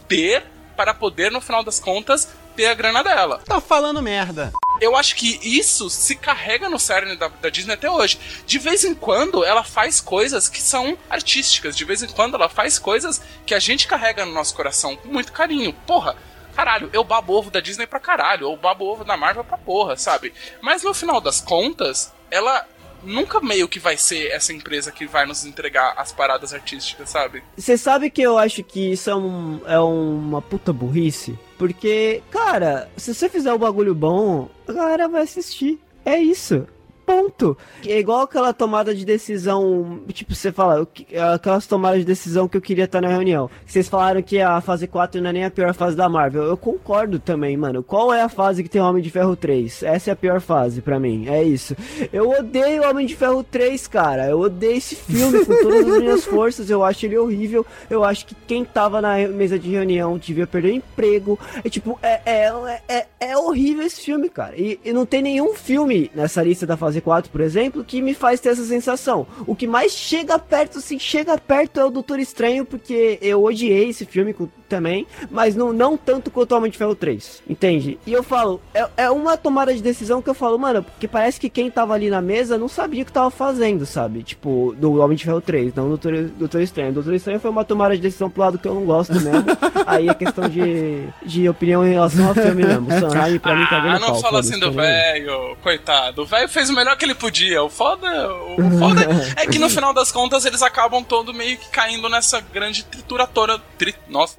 ter 0.08 0.44
para 0.76 0.94
poder, 0.94 1.32
no 1.32 1.42
final 1.42 1.64
das 1.64 1.80
contas, 1.80 2.30
ter 2.56 2.68
a 2.68 2.74
grana 2.74 3.04
dela. 3.04 3.42
Tá 3.46 3.60
falando 3.60 4.02
merda. 4.02 4.52
Eu 4.82 4.96
acho 4.96 5.16
que 5.16 5.40
isso 5.42 5.90
se 5.90 6.16
carrega 6.16 6.70
no 6.70 6.80
cerne 6.80 7.18
da, 7.18 7.28
da, 7.28 7.50
Disney 7.50 7.74
até 7.74 7.90
hoje. 7.90 8.18
De 8.46 8.58
vez 8.58 8.86
em 8.86 8.96
quando 8.96 9.44
ela 9.44 9.64
faz 9.64 10.00
coisas 10.00 10.48
que 10.48 10.62
são 10.62 10.98
artísticas. 11.10 11.76
De 11.76 11.84
vez 11.84 12.02
em 12.02 12.08
quando 12.08 12.36
ela 12.36 12.48
faz 12.48 12.80
coisas 12.80 13.22
que 13.46 13.54
a 13.54 13.60
gente 13.60 13.88
carrega 13.88 14.26
no 14.26 14.34
nosso 14.34 14.56
coração 14.56 14.96
com 14.96 15.10
muito 15.10 15.34
carinho. 15.34 15.74
Porra, 15.86 16.16
caralho, 16.60 16.90
eu 16.92 17.06
babo 17.06 17.34
ovo 17.34 17.50
da 17.50 17.62
Disney 17.62 17.88
pra 17.88 18.02
caralho, 18.02 18.50
ou 18.50 18.58
babo 18.58 18.86
ovo 18.86 19.06
da 19.06 19.16
Marvel 19.16 19.46
pra 19.46 19.58
porra, 19.58 19.96
sabe? 19.96 20.34
Mas 20.62 20.84
no 20.84 20.94
final 20.94 21.22
das 21.22 21.40
contas, 21.40 22.14
ela 22.30 22.68
nunca 23.02 23.40
meio 23.40 23.66
que 23.66 23.80
vai 23.80 23.96
ser 23.96 24.28
essa 24.28 24.52
empresa 24.52 24.92
que 24.92 25.08
vai 25.08 25.26
nos 25.26 25.46
entregar 25.46 25.94
as 25.96 26.12
paradas 26.12 26.54
artísticas, 26.54 27.10
sabe? 27.10 27.42
Você 27.56 27.78
sabe 27.78 28.10
que 28.10 28.22
eu 28.22 28.38
acho 28.38 28.62
que 28.62 28.92
isso 28.92 29.10
é, 29.10 29.16
um, 29.16 29.62
é 29.66 29.80
uma 29.80 30.42
puta 30.42 30.74
burrice? 30.74 31.40
Porque, 31.58 32.22
cara, 32.30 32.90
se 32.98 33.14
você 33.14 33.30
fizer 33.30 33.54
o 33.54 33.56
um 33.56 33.60
bagulho 33.60 33.96
bom, 33.96 34.50
a 34.68 34.74
galera 34.74 35.08
vai 35.08 35.22
assistir. 35.22 35.80
É 36.06 36.18
isso 36.18 36.68
ponto. 37.10 37.58
É 37.88 37.98
igual 37.98 38.22
aquela 38.22 38.54
tomada 38.54 38.94
de 38.94 39.04
decisão, 39.04 40.02
tipo, 40.14 40.36
você 40.36 40.52
fala, 40.52 40.88
aquelas 41.34 41.66
tomadas 41.66 42.00
de 42.00 42.06
decisão 42.06 42.48
que 42.48 42.56
eu 42.56 42.62
queria 42.62 42.86
estar 42.86 43.02
na 43.02 43.08
reunião. 43.08 43.50
Vocês 43.66 43.90
falaram 43.90 44.22
que 44.22 44.40
a 44.40 44.62
fase 44.62 44.86
4 44.86 45.20
não 45.20 45.32
é 45.32 45.34
nem 45.34 45.46
a 45.46 45.50
pior 45.50 45.74
fase 45.74 45.98
da 45.98 46.08
Marvel. 46.08 46.44
Eu 46.44 46.56
concordo 46.56 47.18
também, 47.18 47.58
mano. 47.58 47.82
Qual 47.82 48.14
é 48.14 48.22
a 48.22 48.30
fase 48.30 48.62
que 48.62 48.70
tem 48.70 48.80
Homem 48.80 49.02
de 49.02 49.10
Ferro 49.10 49.36
3? 49.36 49.82
Essa 49.82 50.12
é 50.12 50.14
a 50.14 50.16
pior 50.16 50.40
fase 50.40 50.82
para 50.82 51.00
mim, 51.00 51.28
é 51.28 51.42
isso. 51.42 51.76
Eu 52.14 52.30
odeio 52.30 52.88
Homem 52.88 53.08
de 53.08 53.16
Ferro 53.16 53.44
3, 53.44 53.88
cara. 53.88 54.28
Eu 54.28 54.40
odeio 54.42 54.78
esse 54.78 54.96
filme 54.96 55.44
com 55.44 55.56
todas 55.56 55.88
as 55.88 55.98
minhas 56.00 56.26
forças. 56.26 56.70
Eu 56.70 56.84
acho 56.84 57.08
ele 57.08 57.18
horrível. 57.18 57.66
Eu 57.90 58.04
acho 58.04 58.28
que 58.28 58.36
quem 58.46 58.64
tava 58.64 59.02
na 59.02 59.18
mesa 59.28 59.58
de 59.58 59.72
reunião 59.72 60.18
devia 60.20 60.46
perder 60.46 60.74
o 60.74 60.76
emprego. 60.76 61.40
É 61.64 61.70
tipo, 61.70 61.98
é, 62.04 62.22
é, 62.26 62.82
é, 62.88 63.08
é 63.20 63.38
horrível 63.38 63.84
esse 63.84 64.02
filme, 64.02 64.30
cara. 64.30 64.54
E, 64.56 64.80
e 64.86 64.94
não 64.94 65.08
tem 65.08 65.24
nenhum 65.24 65.56
filme 65.56 66.12
nessa 66.14 66.44
lista 66.44 66.68
da 66.68 66.78
fase 66.78 66.99
fase 67.00 67.02
4, 67.02 67.32
por 67.32 67.42
exemplo, 67.42 67.84
que 67.84 68.02
me 68.02 68.14
faz 68.14 68.40
ter 68.40 68.50
essa 68.50 68.64
sensação. 68.64 69.26
O 69.48 69.56
que 69.56 69.66
mais 69.66 69.94
chega 69.94 70.38
perto, 70.38 70.80
assim, 70.80 71.00
chega 71.00 71.38
perto 71.38 71.80
é 71.80 71.86
o 71.86 71.90
Doutor 71.90 72.20
Estranho, 72.20 72.66
porque 72.66 73.18
eu 73.22 73.44
odiei 73.44 73.90
esse 73.90 74.06
filme 74.06 74.36
também, 74.68 75.08
mas 75.32 75.56
não, 75.56 75.74
não 75.74 75.98
tanto 75.98 76.30
quanto 76.30 76.52
o 76.54 76.58
Homem 76.58 76.72
de 76.72 76.78
Ferro 76.78 76.96
3, 76.96 77.44
entende? 77.50 78.00
E 78.06 78.14
eu 78.14 78.22
falo, 78.22 78.62
é, 78.74 78.88
é 78.98 79.10
uma 79.10 79.36
tomada 79.36 79.74
de 79.74 79.82
decisão 79.82 80.22
que 80.22 80.30
eu 80.30 80.34
falo, 80.34 80.58
mano, 80.60 80.84
porque 80.84 81.08
parece 81.08 81.40
que 81.40 81.50
quem 81.50 81.72
tava 81.72 81.94
ali 81.94 82.10
na 82.10 82.22
mesa 82.22 82.58
não 82.58 82.68
sabia 82.68 83.02
o 83.02 83.06
que 83.06 83.12
tava 83.12 83.32
fazendo, 83.32 83.86
sabe? 83.86 84.22
Tipo, 84.22 84.76
do 84.78 85.00
Homem 85.02 85.18
de 85.18 85.26
Ferro 85.26 85.42
3, 85.42 85.74
não 85.74 85.86
do 85.86 85.98
Doutor, 85.98 86.30
Doutor 86.38 86.62
Estranho. 86.62 86.94
Doutor 86.94 87.14
Estranho 87.16 87.40
foi 87.40 87.50
uma 87.50 87.66
tomada 87.66 87.96
de 87.96 88.02
decisão 88.02 88.30
pro 88.30 88.42
lado 88.42 88.60
que 88.60 88.68
eu 88.68 88.76
não 88.76 88.86
gosto 88.86 89.14
mesmo. 89.14 89.46
Aí 89.88 90.08
é 90.08 90.14
questão 90.14 90.48
de, 90.48 91.04
de 91.26 91.50
opinião 91.50 91.86
em 91.86 91.94
relação 91.94 92.28
ao 92.28 92.36
filme 92.36 92.64
mesmo. 92.64 92.88
Sanheim 93.10 93.40
pra 93.40 93.54
ah, 93.54 93.56
mim 93.56 93.66
tá 93.66 93.80
vendo 93.80 93.96
Ah, 93.96 94.00
não 94.00 94.16
fala 94.22 94.40
assim 94.40 94.60
do 94.60 94.72
velho, 94.72 95.58
coitado. 95.64 96.22
O 96.22 96.26
velho 96.26 96.48
fez 96.48 96.70
o 96.70 96.74
melhor 96.74 96.89
que 96.96 97.06
ele 97.06 97.16
podia. 97.16 97.64
O 97.64 97.70
foda, 97.70 98.08
o 98.34 98.80
foda 98.80 99.02
é 99.36 99.46
que 99.48 99.60
no 99.60 99.70
final 99.72 99.94
das 99.94 100.12
contas 100.12 100.46
eles 100.46 100.62
acabam 100.62 101.04
todo 101.04 101.34
meio 101.34 101.58
que 101.58 101.70
caindo 101.70 102.08
nessa 102.10 102.40
grande 102.40 102.84
trituradora. 102.84 103.60
Tri, 103.78 103.96
nossa. 104.08 104.36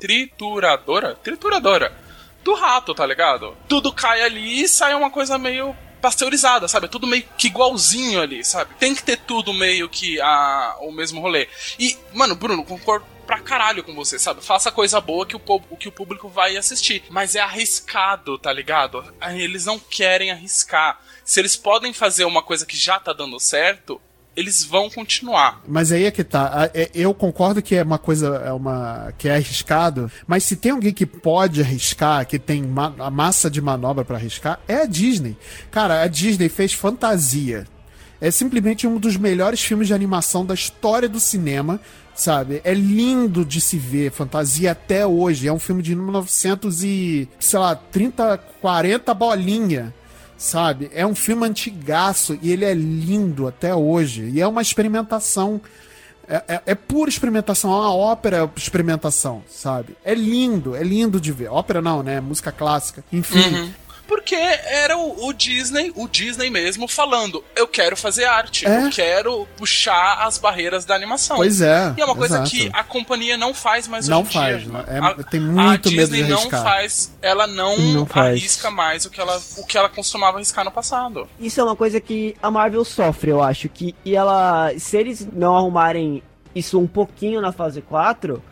Trituradora? 0.00 1.14
Trituradora. 1.16 1.92
Do 2.42 2.54
rato, 2.54 2.94
tá 2.94 3.06
ligado? 3.06 3.56
Tudo 3.68 3.92
cai 3.92 4.22
ali 4.22 4.62
e 4.62 4.68
sai 4.68 4.94
uma 4.94 5.10
coisa 5.10 5.38
meio 5.38 5.74
pasteurizada, 6.00 6.66
sabe? 6.66 6.88
tudo 6.88 7.06
meio 7.06 7.24
que 7.38 7.46
igualzinho 7.46 8.20
ali, 8.20 8.44
sabe? 8.44 8.74
Tem 8.74 8.92
que 8.92 9.04
ter 9.04 9.18
tudo 9.18 9.54
meio 9.54 9.88
que 9.88 10.20
a, 10.20 10.76
o 10.80 10.90
mesmo 10.90 11.20
rolê. 11.20 11.48
E, 11.78 11.96
mano, 12.12 12.34
Bruno, 12.34 12.64
concordo 12.64 13.06
pra 13.32 13.40
caralho 13.40 13.82
com 13.82 13.94
você, 13.94 14.18
sabe? 14.18 14.44
Faça 14.44 14.70
coisa 14.70 15.00
boa 15.00 15.24
que 15.24 15.34
o, 15.34 15.40
que 15.78 15.88
o 15.88 15.92
público 15.92 16.28
vai 16.28 16.54
assistir. 16.58 17.02
Mas 17.08 17.34
é 17.34 17.40
arriscado, 17.40 18.36
tá 18.36 18.52
ligado? 18.52 19.02
Eles 19.34 19.64
não 19.64 19.78
querem 19.78 20.30
arriscar. 20.30 21.00
Se 21.24 21.40
eles 21.40 21.56
podem 21.56 21.94
fazer 21.94 22.26
uma 22.26 22.42
coisa 22.42 22.66
que 22.66 22.76
já 22.76 23.00
tá 23.00 23.14
dando 23.14 23.40
certo, 23.40 23.98
eles 24.36 24.62
vão 24.64 24.90
continuar. 24.90 25.62
Mas 25.66 25.92
aí 25.92 26.04
é 26.04 26.10
que 26.10 26.22
tá. 26.22 26.70
É, 26.74 26.90
eu 26.94 27.14
concordo 27.14 27.62
que 27.62 27.74
é 27.74 27.82
uma 27.82 27.98
coisa 27.98 28.42
é 28.44 28.52
uma 28.52 29.14
que 29.16 29.30
é 29.30 29.36
arriscado, 29.36 30.12
mas 30.26 30.44
se 30.44 30.54
tem 30.54 30.72
alguém 30.72 30.92
que 30.92 31.06
pode 31.06 31.62
arriscar, 31.62 32.26
que 32.26 32.38
tem 32.38 32.62
ma 32.62 32.94
a 32.98 33.10
massa 33.10 33.50
de 33.50 33.62
manobra 33.62 34.04
para 34.04 34.16
arriscar, 34.16 34.60
é 34.68 34.82
a 34.82 34.86
Disney. 34.86 35.38
Cara, 35.70 36.02
a 36.02 36.06
Disney 36.06 36.50
fez 36.50 36.74
fantasia. 36.74 37.66
É 38.20 38.30
simplesmente 38.30 38.86
um 38.86 38.98
dos 38.98 39.16
melhores 39.16 39.60
filmes 39.60 39.88
de 39.88 39.94
animação 39.94 40.46
da 40.46 40.54
história 40.54 41.08
do 41.08 41.18
cinema 41.18 41.80
sabe? 42.22 42.60
É 42.62 42.72
lindo 42.72 43.44
de 43.44 43.60
se 43.60 43.76
ver, 43.76 44.12
fantasia 44.12 44.70
até 44.70 45.04
hoje. 45.04 45.48
É 45.48 45.52
um 45.52 45.58
filme 45.58 45.82
de 45.82 45.96
1900 45.96 46.84
e, 46.84 47.28
sei 47.40 47.58
lá, 47.58 47.74
30, 47.74 48.38
40 48.60 49.12
bolinha, 49.12 49.92
sabe? 50.36 50.88
É 50.94 51.04
um 51.04 51.16
filme 51.16 51.44
antigaço 51.46 52.38
e 52.40 52.52
ele 52.52 52.64
é 52.64 52.74
lindo 52.74 53.48
até 53.48 53.74
hoje. 53.74 54.30
E 54.32 54.40
é 54.40 54.46
uma 54.46 54.62
experimentação. 54.62 55.60
É, 56.28 56.36
é, 56.46 56.62
é 56.66 56.74
pura 56.76 57.10
experimentação, 57.10 57.72
é 57.72 57.76
uma 57.76 57.92
ópera 57.92 58.48
experimentação, 58.56 59.42
sabe? 59.50 59.96
É 60.04 60.14
lindo, 60.14 60.76
é 60.76 60.84
lindo 60.84 61.20
de 61.20 61.32
ver. 61.32 61.48
Ópera 61.48 61.82
não, 61.82 62.04
né? 62.04 62.20
Música 62.20 62.52
clássica. 62.52 63.04
Enfim, 63.12 63.56
uhum 63.56 63.72
porque 64.06 64.34
era 64.34 64.96
o, 64.96 65.26
o, 65.26 65.32
Disney, 65.32 65.92
o 65.94 66.08
Disney 66.08 66.50
mesmo, 66.50 66.86
falando: 66.88 67.42
eu 67.56 67.66
quero 67.66 67.96
fazer 67.96 68.24
arte, 68.24 68.66
é? 68.66 68.86
eu 68.86 68.90
quero 68.90 69.46
puxar 69.56 70.26
as 70.26 70.38
barreiras 70.38 70.84
da 70.84 70.94
animação. 70.94 71.36
Pois 71.36 71.60
é. 71.60 71.94
E 71.96 72.00
é 72.00 72.04
uma 72.04 72.14
coisa 72.14 72.36
exato. 72.36 72.50
que 72.50 72.70
a 72.72 72.84
companhia 72.84 73.36
não 73.36 73.54
faz 73.54 73.88
mais 73.88 74.08
não 74.08 74.22
hoje 74.22 74.32
faz, 74.32 74.62
dia. 74.62 74.84
É, 74.88 74.98
a, 74.98 75.14
tem 75.24 75.40
muito 75.40 75.88
a 75.88 75.92
medo 75.92 76.12
Disney 76.12 76.24
de 76.24 76.32
arriscar. 76.32 76.52
não 76.52 76.70
faz, 76.70 77.12
ela 77.20 77.46
não, 77.46 77.76
não 77.78 78.08
arrisca 78.12 78.70
mais 78.70 79.04
o 79.04 79.10
que, 79.10 79.20
ela, 79.20 79.40
o 79.56 79.66
que 79.66 79.76
ela 79.76 79.88
costumava 79.88 80.36
arriscar 80.36 80.64
no 80.64 80.70
passado. 80.70 81.28
Isso 81.38 81.60
é 81.60 81.64
uma 81.64 81.76
coisa 81.76 82.00
que 82.00 82.36
a 82.42 82.50
Marvel 82.50 82.84
sofre, 82.84 83.30
eu 83.30 83.42
acho. 83.42 83.68
que 83.68 83.94
E 84.04 84.14
ela, 84.14 84.72
se 84.78 84.96
eles 84.96 85.26
não 85.32 85.56
arrumarem 85.56 86.22
isso 86.54 86.78
um 86.78 86.86
pouquinho 86.86 87.40
na 87.40 87.52
fase 87.52 87.80
4 87.80 88.42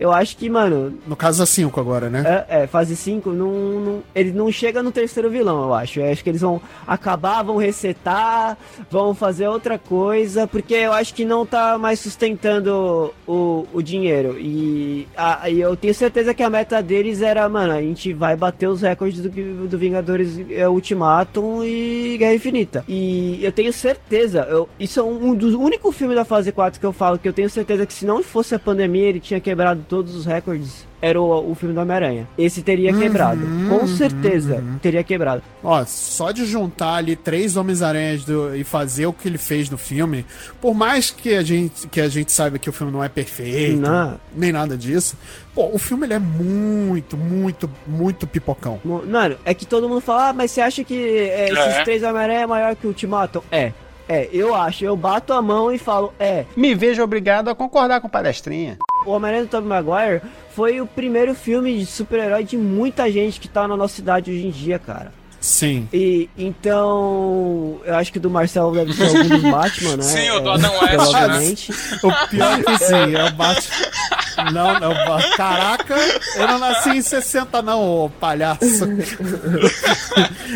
eu 0.00 0.10
acho 0.10 0.34
que, 0.34 0.48
mano. 0.48 0.98
No 1.06 1.14
caso 1.14 1.42
a 1.42 1.46
5 1.46 1.78
agora, 1.78 2.08
né? 2.08 2.46
É, 2.48 2.62
é 2.62 2.66
fase 2.66 2.96
5, 2.96 3.30
não, 3.32 3.50
não, 3.52 4.02
ele 4.14 4.32
não 4.32 4.50
chega 4.50 4.82
no 4.82 4.90
terceiro 4.90 5.28
vilão, 5.28 5.64
eu 5.64 5.74
acho. 5.74 6.00
Eu 6.00 6.10
acho 6.10 6.24
que 6.24 6.30
eles 6.30 6.40
vão 6.40 6.58
acabar, 6.86 7.42
vão 7.42 7.58
resetar, 7.58 8.56
vão 8.90 9.14
fazer 9.14 9.46
outra 9.46 9.78
coisa, 9.78 10.46
porque 10.46 10.72
eu 10.72 10.94
acho 10.94 11.12
que 11.12 11.22
não 11.22 11.44
tá 11.44 11.76
mais 11.76 12.00
sustentando 12.00 13.12
o, 13.28 13.66
o 13.74 13.82
dinheiro. 13.82 14.38
E, 14.40 15.06
a, 15.14 15.50
e 15.50 15.60
eu 15.60 15.76
tenho 15.76 15.92
certeza 15.92 16.32
que 16.32 16.42
a 16.42 16.48
meta 16.48 16.82
deles 16.82 17.20
era, 17.20 17.46
mano, 17.46 17.74
a 17.74 17.82
gente 17.82 18.14
vai 18.14 18.34
bater 18.34 18.68
os 18.68 18.80
recordes 18.80 19.20
do, 19.20 19.28
do 19.68 19.78
Vingadores 19.78 20.40
é, 20.50 20.66
Ultimatum 20.66 21.62
e 21.62 22.16
Guerra 22.18 22.34
Infinita. 22.34 22.84
E 22.88 23.38
eu 23.44 23.52
tenho 23.52 23.70
certeza, 23.70 24.46
eu, 24.48 24.66
isso 24.78 24.98
é 24.98 25.02
um, 25.02 25.30
um 25.30 25.34
dos 25.34 25.52
únicos 25.52 25.94
filmes 25.94 26.16
da 26.16 26.24
fase 26.24 26.50
4 26.50 26.80
que 26.80 26.86
eu 26.86 26.92
falo 26.92 27.18
que 27.18 27.28
eu 27.28 27.34
tenho 27.34 27.50
certeza 27.50 27.84
que 27.84 27.92
se 27.92 28.06
não 28.06 28.22
fosse 28.22 28.54
a 28.54 28.58
pandemia, 28.58 29.06
ele 29.06 29.20
tinha 29.20 29.38
quebrado 29.38 29.89
todos 29.90 30.14
os 30.14 30.24
recordes 30.24 30.86
era 31.02 31.20
o, 31.20 31.50
o 31.50 31.54
filme 31.56 31.74
do 31.74 31.80
Homem-Aranha. 31.80 32.28
Esse 32.38 32.62
teria 32.62 32.92
quebrado. 32.92 33.44
Uhum, 33.44 33.68
com 33.68 33.86
certeza 33.88 34.56
uhum. 34.56 34.78
teria 34.80 35.02
quebrado. 35.02 35.42
Ó, 35.64 35.84
só 35.84 36.30
de 36.30 36.46
juntar 36.46 36.94
ali 36.94 37.16
três 37.16 37.56
Homens-Aranhas 37.56 38.24
e 38.56 38.62
fazer 38.62 39.06
o 39.06 39.12
que 39.12 39.26
ele 39.26 39.36
fez 39.36 39.68
no 39.68 39.76
filme, 39.76 40.24
por 40.60 40.74
mais 40.74 41.10
que 41.10 41.34
a 41.34 41.42
gente, 41.42 41.88
que 41.88 42.00
a 42.00 42.08
gente 42.08 42.30
saiba 42.30 42.56
que 42.56 42.70
o 42.70 42.72
filme 42.72 42.92
não 42.92 43.02
é 43.02 43.08
perfeito, 43.08 43.80
não. 43.80 44.20
nem 44.32 44.52
nada 44.52 44.78
disso, 44.78 45.16
pô, 45.52 45.70
o 45.72 45.78
filme 45.78 46.06
ele 46.06 46.14
é 46.14 46.18
muito, 46.20 47.16
muito, 47.16 47.68
muito 47.84 48.28
pipocão. 48.28 48.80
Mano, 48.84 49.36
é 49.44 49.52
que 49.52 49.66
todo 49.66 49.88
mundo 49.88 50.00
fala, 50.00 50.28
ah, 50.28 50.32
mas 50.32 50.52
você 50.52 50.60
acha 50.60 50.84
que 50.84 50.94
é, 50.94 51.46
esses 51.46 51.58
é. 51.58 51.82
três 51.82 52.02
Homem-Aranha 52.04 52.40
é 52.40 52.46
maior 52.46 52.76
que 52.76 52.86
o 52.86 52.90
Ultimatum? 52.90 53.42
É. 53.50 53.72
É, 54.10 54.28
eu 54.32 54.56
acho, 54.56 54.84
eu 54.84 54.96
bato 54.96 55.32
a 55.32 55.40
mão 55.40 55.72
e 55.72 55.78
falo, 55.78 56.12
é. 56.18 56.44
Me 56.56 56.74
vejo 56.74 57.00
obrigado 57.00 57.48
a 57.48 57.54
concordar 57.54 58.00
com 58.00 58.08
o 58.08 58.10
palestrinha. 58.10 58.76
O 59.06 59.10
Homem-Aranha 59.12 59.44
do 59.44 59.48
Tobey 59.48 59.68
Maguire 59.68 60.20
foi 60.52 60.80
o 60.80 60.86
primeiro 60.86 61.32
filme 61.32 61.78
de 61.78 61.86
super-herói 61.86 62.42
de 62.42 62.56
muita 62.56 63.08
gente 63.08 63.38
que 63.38 63.46
tá 63.46 63.68
na 63.68 63.76
nossa 63.76 63.94
cidade 63.94 64.32
hoje 64.32 64.48
em 64.48 64.50
dia, 64.50 64.80
cara. 64.80 65.12
Sim. 65.40 65.88
E 65.92 66.28
então, 66.36 67.80
eu 67.84 67.94
acho 67.94 68.12
que 68.12 68.18
do 68.18 68.28
Marcelo 68.28 68.72
deve 68.72 68.92
ser 68.92 69.04
algum 69.04 69.28
dos 69.28 69.42
Batman, 69.42 69.96
né? 69.96 70.02
Sim, 70.02 70.30
o 70.30 70.40
do 70.40 70.50
Adam 70.50 70.72
West, 70.80 71.68
né? 71.68 71.76
O 72.02 72.28
pior 72.28 72.58
é 72.58 72.62
que 72.64 72.78
sim, 72.84 73.14
é 73.14 73.24
o 73.24 73.32
Batman. 73.32 73.86
Não, 74.52 74.80
não, 74.80 74.94
caraca, 75.36 75.96
eu 76.36 76.48
não 76.48 76.58
nasci 76.58 76.90
em 76.90 77.02
60 77.02 77.62
não, 77.62 77.82
ô 77.82 78.10
palhaço. 78.10 78.84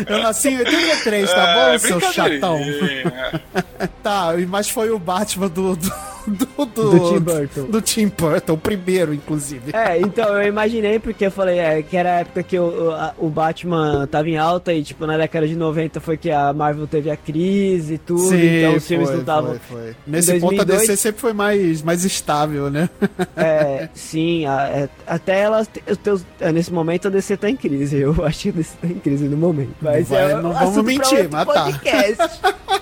Eu 0.07 0.19
nasci 0.21 0.49
em 0.49 0.57
83, 0.59 1.29
tá 1.31 1.53
bom, 1.53 1.73
é, 1.73 1.77
seu 1.77 2.01
chatão? 2.01 2.59
tá, 4.03 4.33
mas 4.47 4.69
foi 4.69 4.89
o 4.89 4.99
Batman 4.99 5.47
do, 5.47 5.75
do 5.75 5.91
do, 6.27 6.65
do, 6.65 6.65
do 6.65 7.09
Tim 7.09 7.19
Burton. 7.19 7.63
Do 7.65 7.81
Tim 7.81 8.07
Burton, 8.07 8.53
o 8.53 8.57
primeiro, 8.57 9.13
inclusive. 9.13 9.71
É, 9.73 9.99
então 9.99 10.41
eu 10.41 10.47
imaginei 10.47 10.99
porque 10.99 11.27
eu 11.27 11.31
falei 11.31 11.59
é, 11.59 11.81
que 11.81 11.95
era 11.95 12.17
a 12.17 12.19
época 12.19 12.43
que 12.43 12.57
o, 12.57 12.91
o, 13.19 13.27
o 13.27 13.29
Batman 13.29 14.07
tava 14.07 14.29
em 14.29 14.37
alta 14.37 14.73
e, 14.73 14.83
tipo, 14.83 15.05
na 15.05 15.17
década 15.17 15.47
de 15.47 15.55
90 15.55 15.99
foi 15.99 16.17
que 16.17 16.31
a 16.31 16.51
Marvel 16.51 16.87
teve 16.87 17.09
a 17.11 17.17
crise 17.17 17.95
e 17.95 17.97
tudo, 17.97 18.29
Sim, 18.29 18.57
então 18.57 18.75
os 18.75 18.87
filmes 18.87 19.09
não 19.09 19.19
estavam. 19.19 19.59
Nesse 20.07 20.31
2002, 20.31 20.41
ponto 20.41 20.61
a 20.61 20.63
DC 20.63 20.97
sempre 20.97 21.21
foi 21.21 21.33
mais, 21.33 21.81
mais 21.81 22.03
estável, 22.03 22.69
né? 22.69 22.89
É, 23.35 23.74
sim, 23.93 24.45
a, 24.45 24.67
é, 24.67 24.89
até 25.05 25.41
ela. 25.41 25.65
É, 26.39 26.51
nesse 26.51 26.71
momento 26.71 27.07
a 27.07 27.11
DC 27.11 27.37
tá 27.37 27.49
em 27.49 27.55
crise. 27.55 27.97
Eu 27.97 28.15
acho 28.25 28.43
que 28.43 28.49
a 28.49 28.51
DC 28.53 28.77
tá 28.81 28.87
em 28.87 28.99
crise 28.99 29.27
no 29.27 29.37
momento. 29.37 29.75
Mas 29.81 30.09
Vai, 30.09 30.31
é, 30.31 30.41
não 30.41 30.53
vamos 30.53 30.83
mentir, 30.83 31.29
mas 31.29 31.47
tá. 31.47 31.67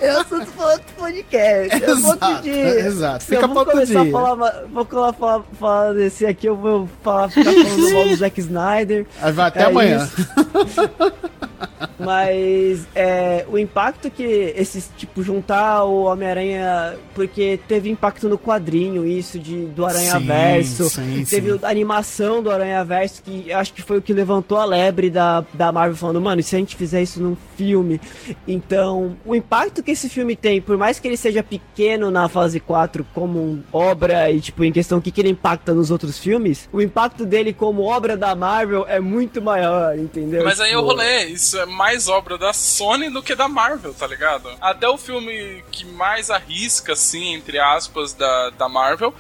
Eu 0.02 0.20
assunto 0.20 0.52
pra 0.52 0.66
outro 0.68 0.86
podcast. 0.98 1.84
Exato, 1.84 2.50
exato 2.50 3.26
fica 3.26 3.48
pra 3.48 3.60
outro 3.60 3.86
dia. 3.86 4.12
Falar, 4.12 4.66
vou 4.68 4.86
falar, 4.86 5.14
falar, 5.14 5.44
falar 5.60 5.94
desse 5.94 6.26
aqui, 6.26 6.48
eu 6.48 6.56
vou 6.56 6.90
falar, 7.02 7.30
ficar 7.30 7.52
falando 7.52 7.94
mal 7.94 8.08
do 8.08 8.16
Zack 8.18 8.40
Snyder. 8.40 9.06
Aí 9.22 9.32
vai 9.32 9.48
até 9.48 9.62
é 9.62 9.66
amanhã. 9.66 10.10
Mas 12.00 12.86
é, 12.96 13.46
o 13.50 13.58
impacto 13.58 14.10
que 14.10 14.24
esses, 14.24 14.92
tipo, 14.98 15.24
juntar 15.24 15.84
o 15.84 16.04
Homem-Aranha. 16.04 16.96
Porque 17.14 17.60
teve 17.68 17.90
impacto 17.90 18.28
no 18.28 18.38
quadrinho, 18.38 19.06
isso 19.06 19.40
de, 19.40 19.66
do 19.68 19.86
Aranha 19.86 20.20
Verso. 20.20 20.90
Sim, 20.90 21.26
teve 21.30 21.52
sim. 21.52 21.60
a 21.62 21.70
animação 21.70 22.42
do 22.42 22.50
Aranha 22.50 22.84
Verso, 22.84 23.22
que 23.24 23.52
acho 23.52 23.74
que 23.74 23.82
foi 23.82 23.98
o 23.98 24.02
que 24.02 24.14
levantou 24.14 24.58
a 24.58 24.66
lebre 24.66 25.10
da, 25.10 25.46
da 25.54 25.72
Marvel, 25.72 25.96
falando, 25.96 26.22
mano, 26.22 26.42
e 26.42 26.44
se 26.44 26.56
a 26.56 26.60
gente 26.60 26.76
fizer 26.76 27.02
isso 27.02 27.22
num 27.22 27.38
filme? 27.56 28.02
Então, 28.48 29.16
o 29.26 29.36
impacto 29.36 29.84
que 29.84 29.92
esse 29.92 30.10
filme 30.10 30.36
tem, 30.36 30.62
por 30.62 30.78
mais 30.78 31.00
que 31.00 31.08
ele 31.08 31.18
seja 31.18 31.44
pequeno 31.44 32.10
na 32.10 32.28
fase 32.28 32.60
4, 32.60 33.06
como 33.14 33.64
obra 33.72 34.30
e, 34.32 34.42
tipo, 34.42 34.64
em 34.64 34.72
questão 34.72 35.00
que, 35.00 35.12
que 35.12 35.22
ele 35.22 35.30
impacta 35.30 35.74
nos 35.74 35.92
outros 35.92 36.18
filmes, 36.18 36.68
o 36.72 36.82
impacto 36.82 37.26
dele 37.26 37.54
como 37.54 37.84
obra 37.84 38.18
da 38.18 38.36
Marvel 38.36 38.86
é 38.88 39.00
muito 39.00 39.42
maior, 39.42 39.98
entendeu? 39.98 40.44
Mas 40.44 40.60
aí 40.60 40.70
tipo... 40.70 40.82
eu 40.82 40.86
rolê, 40.86 41.26
isso 41.26 41.53
é 41.54 41.66
mais 41.66 42.08
obra 42.08 42.38
da 42.38 42.54
Sony 42.54 43.10
do 43.10 43.24
que 43.24 43.36
da 43.36 43.48
Marvel, 43.48 43.94
tá 43.94 44.08
ligado? 44.08 44.50
Até 44.62 44.88
o 44.88 44.98
filme 44.98 45.64
que 45.72 45.86
mais 45.86 46.30
arrisca, 46.30 46.94
assim, 46.94 47.34
entre 47.34 47.60
aspas, 47.60 48.14
da, 48.14 48.50
da 48.52 48.70
Marvel 48.70 49.14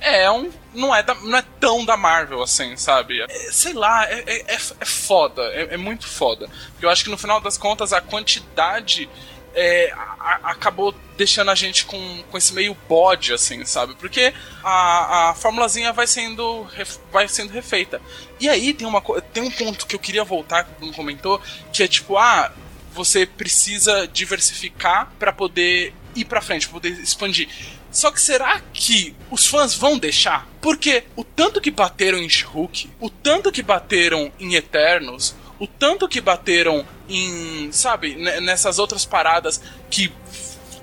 é 0.00 0.30
um. 0.30 0.50
Não 0.72 0.94
é, 0.94 1.02
da, 1.02 1.14
não 1.14 1.36
é 1.36 1.44
tão 1.58 1.84
da 1.84 1.96
Marvel 1.96 2.42
assim, 2.42 2.76
sabe? 2.76 3.20
É, 3.20 3.28
sei 3.52 3.72
lá, 3.72 4.08
é, 4.08 4.24
é, 4.26 4.54
é, 4.54 4.54
é 4.54 4.84
foda. 4.84 5.42
É, 5.52 5.74
é, 5.74 5.76
muito 5.76 6.06
foda. 6.06 6.48
Porque 6.72 6.86
eu 6.86 6.90
acho 6.90 7.04
que 7.04 7.10
no 7.10 7.18
final 7.18 7.40
das 7.40 7.58
contas 7.58 7.92
a 7.92 8.00
quantidade 8.00 9.08
é, 9.54 9.92
a, 9.92 10.50
acabou 10.50 10.94
deixando 11.16 11.50
a 11.50 11.54
gente 11.54 11.84
com, 11.84 12.22
com 12.30 12.38
esse 12.38 12.54
meio 12.54 12.76
bode, 12.88 13.32
assim, 13.32 13.64
sabe? 13.64 13.94
Porque 13.94 14.32
a, 14.64 15.30
a 15.30 15.34
formulazinha 15.34 15.92
vai 15.92 16.06
sendo, 16.06 16.66
vai 17.12 17.28
sendo 17.28 17.52
refeita. 17.52 18.00
E 18.38 18.48
aí 18.48 18.72
tem, 18.72 18.86
uma, 18.86 19.02
tem 19.32 19.42
um 19.42 19.50
ponto 19.50 19.86
que 19.86 19.94
eu 19.94 20.00
queria 20.00 20.24
voltar, 20.24 20.64
que 20.64 20.70
o 20.72 20.74
Bruno 20.76 20.94
comentou, 20.94 21.40
que 21.72 21.82
é 21.82 21.88
tipo, 21.88 22.16
ah, 22.16 22.52
você 22.92 23.26
precisa 23.26 24.08
diversificar 24.08 25.12
para 25.18 25.32
poder 25.32 25.92
ir 26.14 26.24
para 26.24 26.40
frente, 26.40 26.66
pra 26.66 26.80
poder 26.80 26.92
expandir. 27.00 27.48
Só 27.90 28.10
que 28.10 28.20
será 28.20 28.60
que 28.72 29.14
os 29.30 29.46
fãs 29.46 29.74
vão 29.74 29.98
deixar? 29.98 30.48
Porque 30.60 31.04
o 31.16 31.24
tanto 31.24 31.60
que 31.60 31.70
bateram 31.70 32.18
em 32.18 32.28
She-Hulk, 32.28 32.90
o 33.00 33.10
tanto 33.10 33.50
que 33.50 33.62
bateram 33.62 34.32
em 34.38 34.54
Eternos, 34.54 35.34
o 35.60 35.66
tanto 35.66 36.08
que 36.08 36.20
bateram 36.20 36.84
em, 37.08 37.70
sabe, 37.70 38.16
nessas 38.16 38.78
outras 38.78 39.04
paradas 39.04 39.60
que 39.90 40.12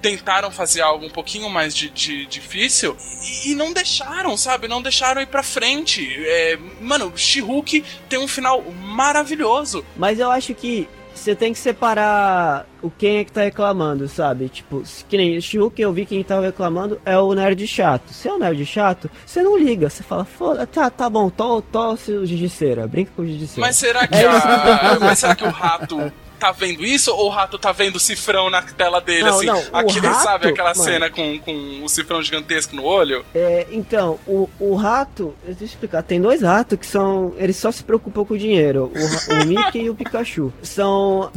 tentaram 0.01 0.51
fazer 0.51 0.81
algo 0.81 1.05
um 1.05 1.09
pouquinho 1.09 1.49
mais 1.49 1.75
de, 1.75 1.89
de 1.89 2.27
difícil 2.27 2.95
e, 3.23 3.49
e, 3.49 3.55
não 3.55 3.73
deixaram, 3.73 4.37
sabe? 4.37 4.67
Não 4.67 4.81
deixaram 4.81 5.21
ir 5.21 5.25
pra 5.25 5.41
frente. 5.41 6.07
É, 6.25 6.57
mano, 6.79 7.11
She-Hulk 7.17 7.83
tem 8.07 8.19
um 8.19 8.27
final 8.27 8.61
maravilhoso. 8.71 9.83
Mas 9.95 10.19
eu 10.19 10.31
acho 10.31 10.53
que 10.53 10.87
você 11.17 11.35
tem 11.35 11.51
que 11.51 11.59
separar 11.59 12.65
o 12.81 12.89
quem 12.89 13.17
é 13.17 13.23
que 13.23 13.31
tá 13.31 13.41
reclamando, 13.41 14.07
sabe? 14.07 14.49
Tipo, 14.49 14.83
que 15.09 15.17
nem 15.17 15.37
o 15.37 15.71
que 15.71 15.81
eu 15.81 15.91
vi 15.91 16.05
quem 16.05 16.23
tava 16.23 16.45
reclamando 16.45 16.99
é 17.05 17.17
o 17.17 17.33
nerd 17.33 17.65
chato. 17.67 18.13
Se 18.13 18.27
é 18.27 18.33
o 18.33 18.37
nerd 18.37 18.65
chato, 18.65 19.09
você 19.25 19.41
não 19.41 19.57
liga, 19.57 19.89
você 19.89 20.03
fala, 20.03 20.23
foda, 20.23 20.65
tá, 20.65 20.89
tá 20.89 21.09
bom, 21.09 21.29
to, 21.29 21.61
tosse 21.61 22.11
o 22.11 22.25
Gigiceira, 22.25 22.87
brinca 22.87 23.11
com 23.15 23.23
o 23.23 23.25
Gigiceira. 23.25 23.67
Mas 23.67 23.75
será 23.75 24.07
que, 24.07 24.15
é 24.15 24.27
a... 24.27 24.97
Mas 24.99 25.19
será 25.19 25.35
que 25.35 25.43
o 25.43 25.49
rato 25.49 26.11
tá 26.37 26.51
vendo 26.51 26.85
isso 26.85 27.13
ou 27.13 27.27
o 27.27 27.29
rato 27.29 27.57
tá 27.57 27.71
vendo 27.71 27.97
o 27.97 27.99
cifrão 27.99 28.49
na 28.49 28.61
tela 28.61 29.01
dele, 29.01 29.23
não, 29.23 29.35
assim? 29.37 29.45
Não, 29.45 29.63
Aquele, 29.73 30.07
rato, 30.07 30.23
sabe, 30.23 30.47
aquela 30.47 30.73
mano, 30.73 30.83
cena 30.83 31.09
com, 31.09 31.39
com 31.39 31.83
o 31.83 31.89
cifrão 31.89 32.21
gigantesco 32.21 32.75
no 32.75 32.83
olho? 32.83 33.25
É, 33.33 33.67
então, 33.71 34.19
o, 34.27 34.49
o 34.59 34.75
rato, 34.75 35.33
deixa 35.43 35.63
eu 35.63 35.65
explicar, 35.65 36.03
tem 36.03 36.21
dois 36.21 36.41
ratos 36.41 36.77
que 36.77 36.85
são. 36.85 37.33
Eles 37.37 37.57
só 37.57 37.71
se 37.71 37.83
preocupam 37.83 38.23
com 38.23 38.33
o 38.33 38.37
dinheiro. 38.37 38.91
O, 38.93 39.33
o 39.33 39.45
Mickey 39.47 39.83
e 39.83 39.89
o 39.89 39.95
Pikachu. 39.95 40.53
São 40.61 41.31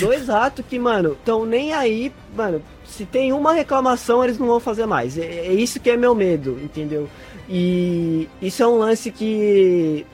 dois 0.00 0.28
ratos 0.28 0.64
que, 0.68 0.78
mano, 0.78 1.12
estão 1.12 1.44
nem 1.44 1.72
aí, 1.72 2.12
mano. 2.36 2.62
Se 2.84 3.04
tem 3.04 3.32
uma 3.32 3.52
reclamação, 3.52 4.22
eles 4.22 4.38
não 4.38 4.46
vão 4.46 4.60
fazer 4.60 4.86
mais. 4.86 5.18
É, 5.18 5.24
é 5.24 5.52
isso 5.52 5.80
que 5.80 5.90
é 5.90 5.96
meu 5.96 6.14
medo, 6.14 6.58
entendeu? 6.62 7.08
E 7.48 8.28
isso 8.40 8.62
é 8.62 8.66
um 8.66 8.78
lance 8.78 9.10
que. 9.10 10.06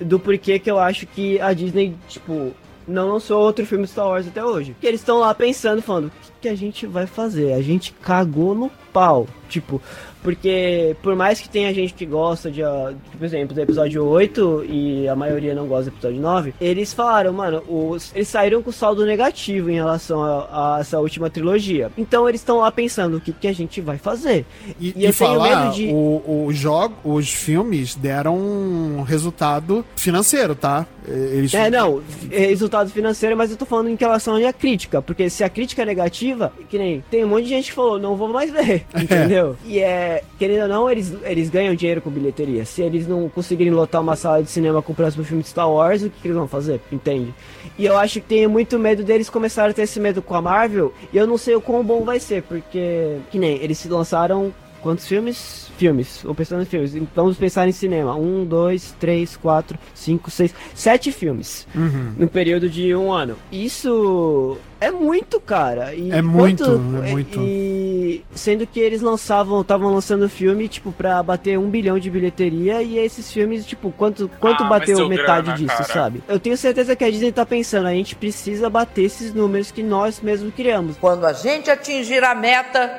do 0.00 0.18
porquê 0.18 0.58
que 0.58 0.70
eu 0.70 0.78
acho 0.78 1.06
que 1.06 1.40
a 1.40 1.52
Disney, 1.52 1.94
tipo, 2.08 2.52
não 2.86 3.12
lançou 3.12 3.40
outro 3.40 3.64
filme 3.66 3.86
Star 3.86 4.06
Wars 4.06 4.26
até 4.26 4.44
hoje. 4.44 4.76
Que 4.80 4.86
eles 4.86 5.00
estão 5.00 5.18
lá 5.18 5.34
pensando, 5.34 5.82
falando, 5.82 6.06
o 6.06 6.10
que, 6.10 6.32
que 6.42 6.48
a 6.48 6.54
gente 6.54 6.86
vai 6.86 7.06
fazer? 7.06 7.52
A 7.54 7.62
gente 7.62 7.92
cagou 7.92 8.54
no 8.54 8.70
pau. 8.92 9.26
Tipo, 9.48 9.82
porque 10.22 10.96
por 11.02 11.16
mais 11.16 11.40
que 11.40 11.48
tenha 11.48 11.74
gente 11.74 11.92
que 11.92 12.06
gosta 12.06 12.50
de, 12.50 12.62
uh, 12.62 12.96
por 13.18 13.24
exemplo, 13.24 13.54
do 13.54 13.60
episódio 13.60 14.04
8 14.04 14.64
e 14.68 15.08
a 15.08 15.16
maioria 15.16 15.54
não 15.54 15.66
gosta 15.66 15.90
do 15.90 15.94
episódio 15.94 16.20
9, 16.20 16.54
eles 16.60 16.92
falaram, 16.92 17.32
mano, 17.32 17.62
os, 17.68 18.12
eles 18.14 18.28
saíram 18.28 18.62
com 18.62 18.70
saldo 18.70 19.04
negativo 19.04 19.68
em 19.68 19.74
relação 19.74 20.22
a, 20.22 20.76
a 20.76 20.80
essa 20.80 20.98
última 21.00 21.28
trilogia. 21.28 21.90
Então 21.98 22.28
eles 22.28 22.40
estão 22.40 22.58
lá 22.58 22.70
pensando 22.70 23.16
o 23.16 23.20
que, 23.20 23.32
que 23.32 23.48
a 23.48 23.52
gente 23.52 23.80
vai 23.80 23.98
fazer. 23.98 24.46
E, 24.80 24.94
e, 24.96 25.06
e 25.06 25.12
falar, 25.12 25.72
de... 25.72 25.88
o, 25.88 26.46
o 26.46 26.52
jogo, 26.52 26.94
os 27.04 27.28
filmes 27.28 27.94
deram 27.94 28.36
um 28.38 29.02
resultado 29.02 29.84
financeiro, 29.96 30.54
tá? 30.54 30.86
Eles... 31.06 31.52
É, 31.54 31.70
não, 31.70 32.02
é 32.30 32.46
resultado 32.46 32.90
financeiro, 32.90 33.36
mas 33.36 33.50
eu 33.50 33.56
tô 33.56 33.64
falando 33.64 33.88
em 33.88 33.96
relação 33.96 34.36
à 34.36 34.52
crítica, 34.52 35.02
porque 35.02 35.28
se 35.28 35.42
a 35.42 35.48
crítica 35.48 35.82
é 35.82 35.84
negativa, 35.84 36.52
que 36.68 36.78
nem 36.78 37.02
tem 37.10 37.24
um 37.24 37.28
monte 37.28 37.44
de 37.44 37.48
gente 37.50 37.70
que 37.70 37.74
falou, 37.74 37.98
não 37.98 38.16
vou 38.16 38.28
mais 38.28 38.52
ver, 38.52 38.84
entendeu? 38.94 39.56
E 39.64 39.78
é, 39.78 40.22
querendo 40.38 40.62
ou 40.62 40.68
não, 40.68 40.90
eles, 40.90 41.12
eles 41.24 41.50
ganham 41.50 41.74
dinheiro 41.74 42.00
com 42.00 42.10
bilheteria. 42.10 42.64
Se 42.64 42.82
eles 42.82 43.06
não 43.06 43.28
conseguirem 43.28 43.72
lotar 43.72 44.00
uma 44.00 44.16
sala 44.16 44.42
de 44.42 44.50
cinema 44.50 44.80
com 44.80 44.92
o 44.92 44.96
próximo 44.96 45.24
filme 45.24 45.42
de 45.42 45.48
Star 45.48 45.70
Wars, 45.70 46.02
o 46.02 46.10
que, 46.10 46.20
que 46.20 46.28
eles 46.28 46.36
vão 46.36 46.48
fazer? 46.48 46.80
Entende? 46.90 47.34
E 47.78 47.84
eu 47.84 47.96
acho 47.96 48.20
que 48.20 48.28
tenho 48.28 48.48
muito 48.48 48.78
medo 48.78 49.02
deles 49.02 49.28
começarem 49.28 49.70
a 49.70 49.74
ter 49.74 49.82
esse 49.82 49.98
medo 49.98 50.22
com 50.22 50.34
a 50.34 50.42
Marvel, 50.42 50.92
e 51.12 51.16
eu 51.16 51.26
não 51.26 51.38
sei 51.38 51.54
o 51.54 51.60
quão 51.60 51.82
bom 51.82 52.04
vai 52.04 52.20
ser, 52.20 52.42
porque, 52.42 53.16
que 53.30 53.38
nem, 53.38 53.56
eles 53.56 53.78
se 53.78 53.88
lançaram 53.88 54.52
Quantos 54.82 55.06
filmes? 55.06 55.70
Filmes. 55.78 56.24
Ou 56.24 56.34
pensando 56.34 56.62
em 56.62 56.66
filmes. 56.66 56.94
Então 56.94 57.24
vamos 57.24 57.38
pensar 57.38 57.68
em 57.68 57.72
cinema. 57.72 58.14
Um, 58.16 58.44
dois, 58.44 58.94
três, 58.98 59.36
quatro, 59.36 59.78
cinco, 59.94 60.30
seis, 60.30 60.52
sete 60.74 61.12
filmes. 61.12 61.66
Uhum. 61.74 62.14
No 62.18 62.28
período 62.28 62.68
de 62.68 62.94
um 62.94 63.12
ano. 63.12 63.36
Isso 63.50 64.58
é 64.80 64.90
muito, 64.90 65.40
cara. 65.40 65.94
E 65.94 66.10
é 66.10 66.20
muito, 66.20 66.64
quanto, 66.64 67.04
é 67.04 67.10
muito. 67.12 67.40
E 67.40 68.24
sendo 68.34 68.66
que 68.66 68.80
eles 68.80 69.00
lançavam, 69.00 69.60
estavam 69.60 69.94
lançando 69.94 70.28
filme, 70.28 70.66
tipo, 70.66 70.90
pra 70.90 71.22
bater 71.22 71.56
um 71.56 71.70
bilhão 71.70 72.00
de 72.00 72.10
bilheteria 72.10 72.82
e 72.82 72.98
esses 72.98 73.30
filmes, 73.30 73.64
tipo, 73.64 73.92
quanto, 73.92 74.28
quanto 74.40 74.64
ah, 74.64 74.68
bateu 74.68 75.08
metade 75.08 75.42
grana, 75.42 75.56
disso, 75.56 75.76
cara. 75.76 75.84
sabe? 75.84 76.22
Eu 76.26 76.40
tenho 76.40 76.56
certeza 76.56 76.96
que 76.96 77.04
a 77.04 77.10
Disney 77.10 77.30
tá 77.30 77.46
pensando, 77.46 77.86
a 77.86 77.94
gente 77.94 78.16
precisa 78.16 78.68
bater 78.68 79.04
esses 79.04 79.32
números 79.32 79.70
que 79.70 79.84
nós 79.84 80.20
mesmos 80.20 80.52
criamos. 80.52 80.96
Quando 80.96 81.24
a 81.24 81.32
gente 81.32 81.70
atingir 81.70 82.24
a 82.24 82.34
meta, 82.34 82.90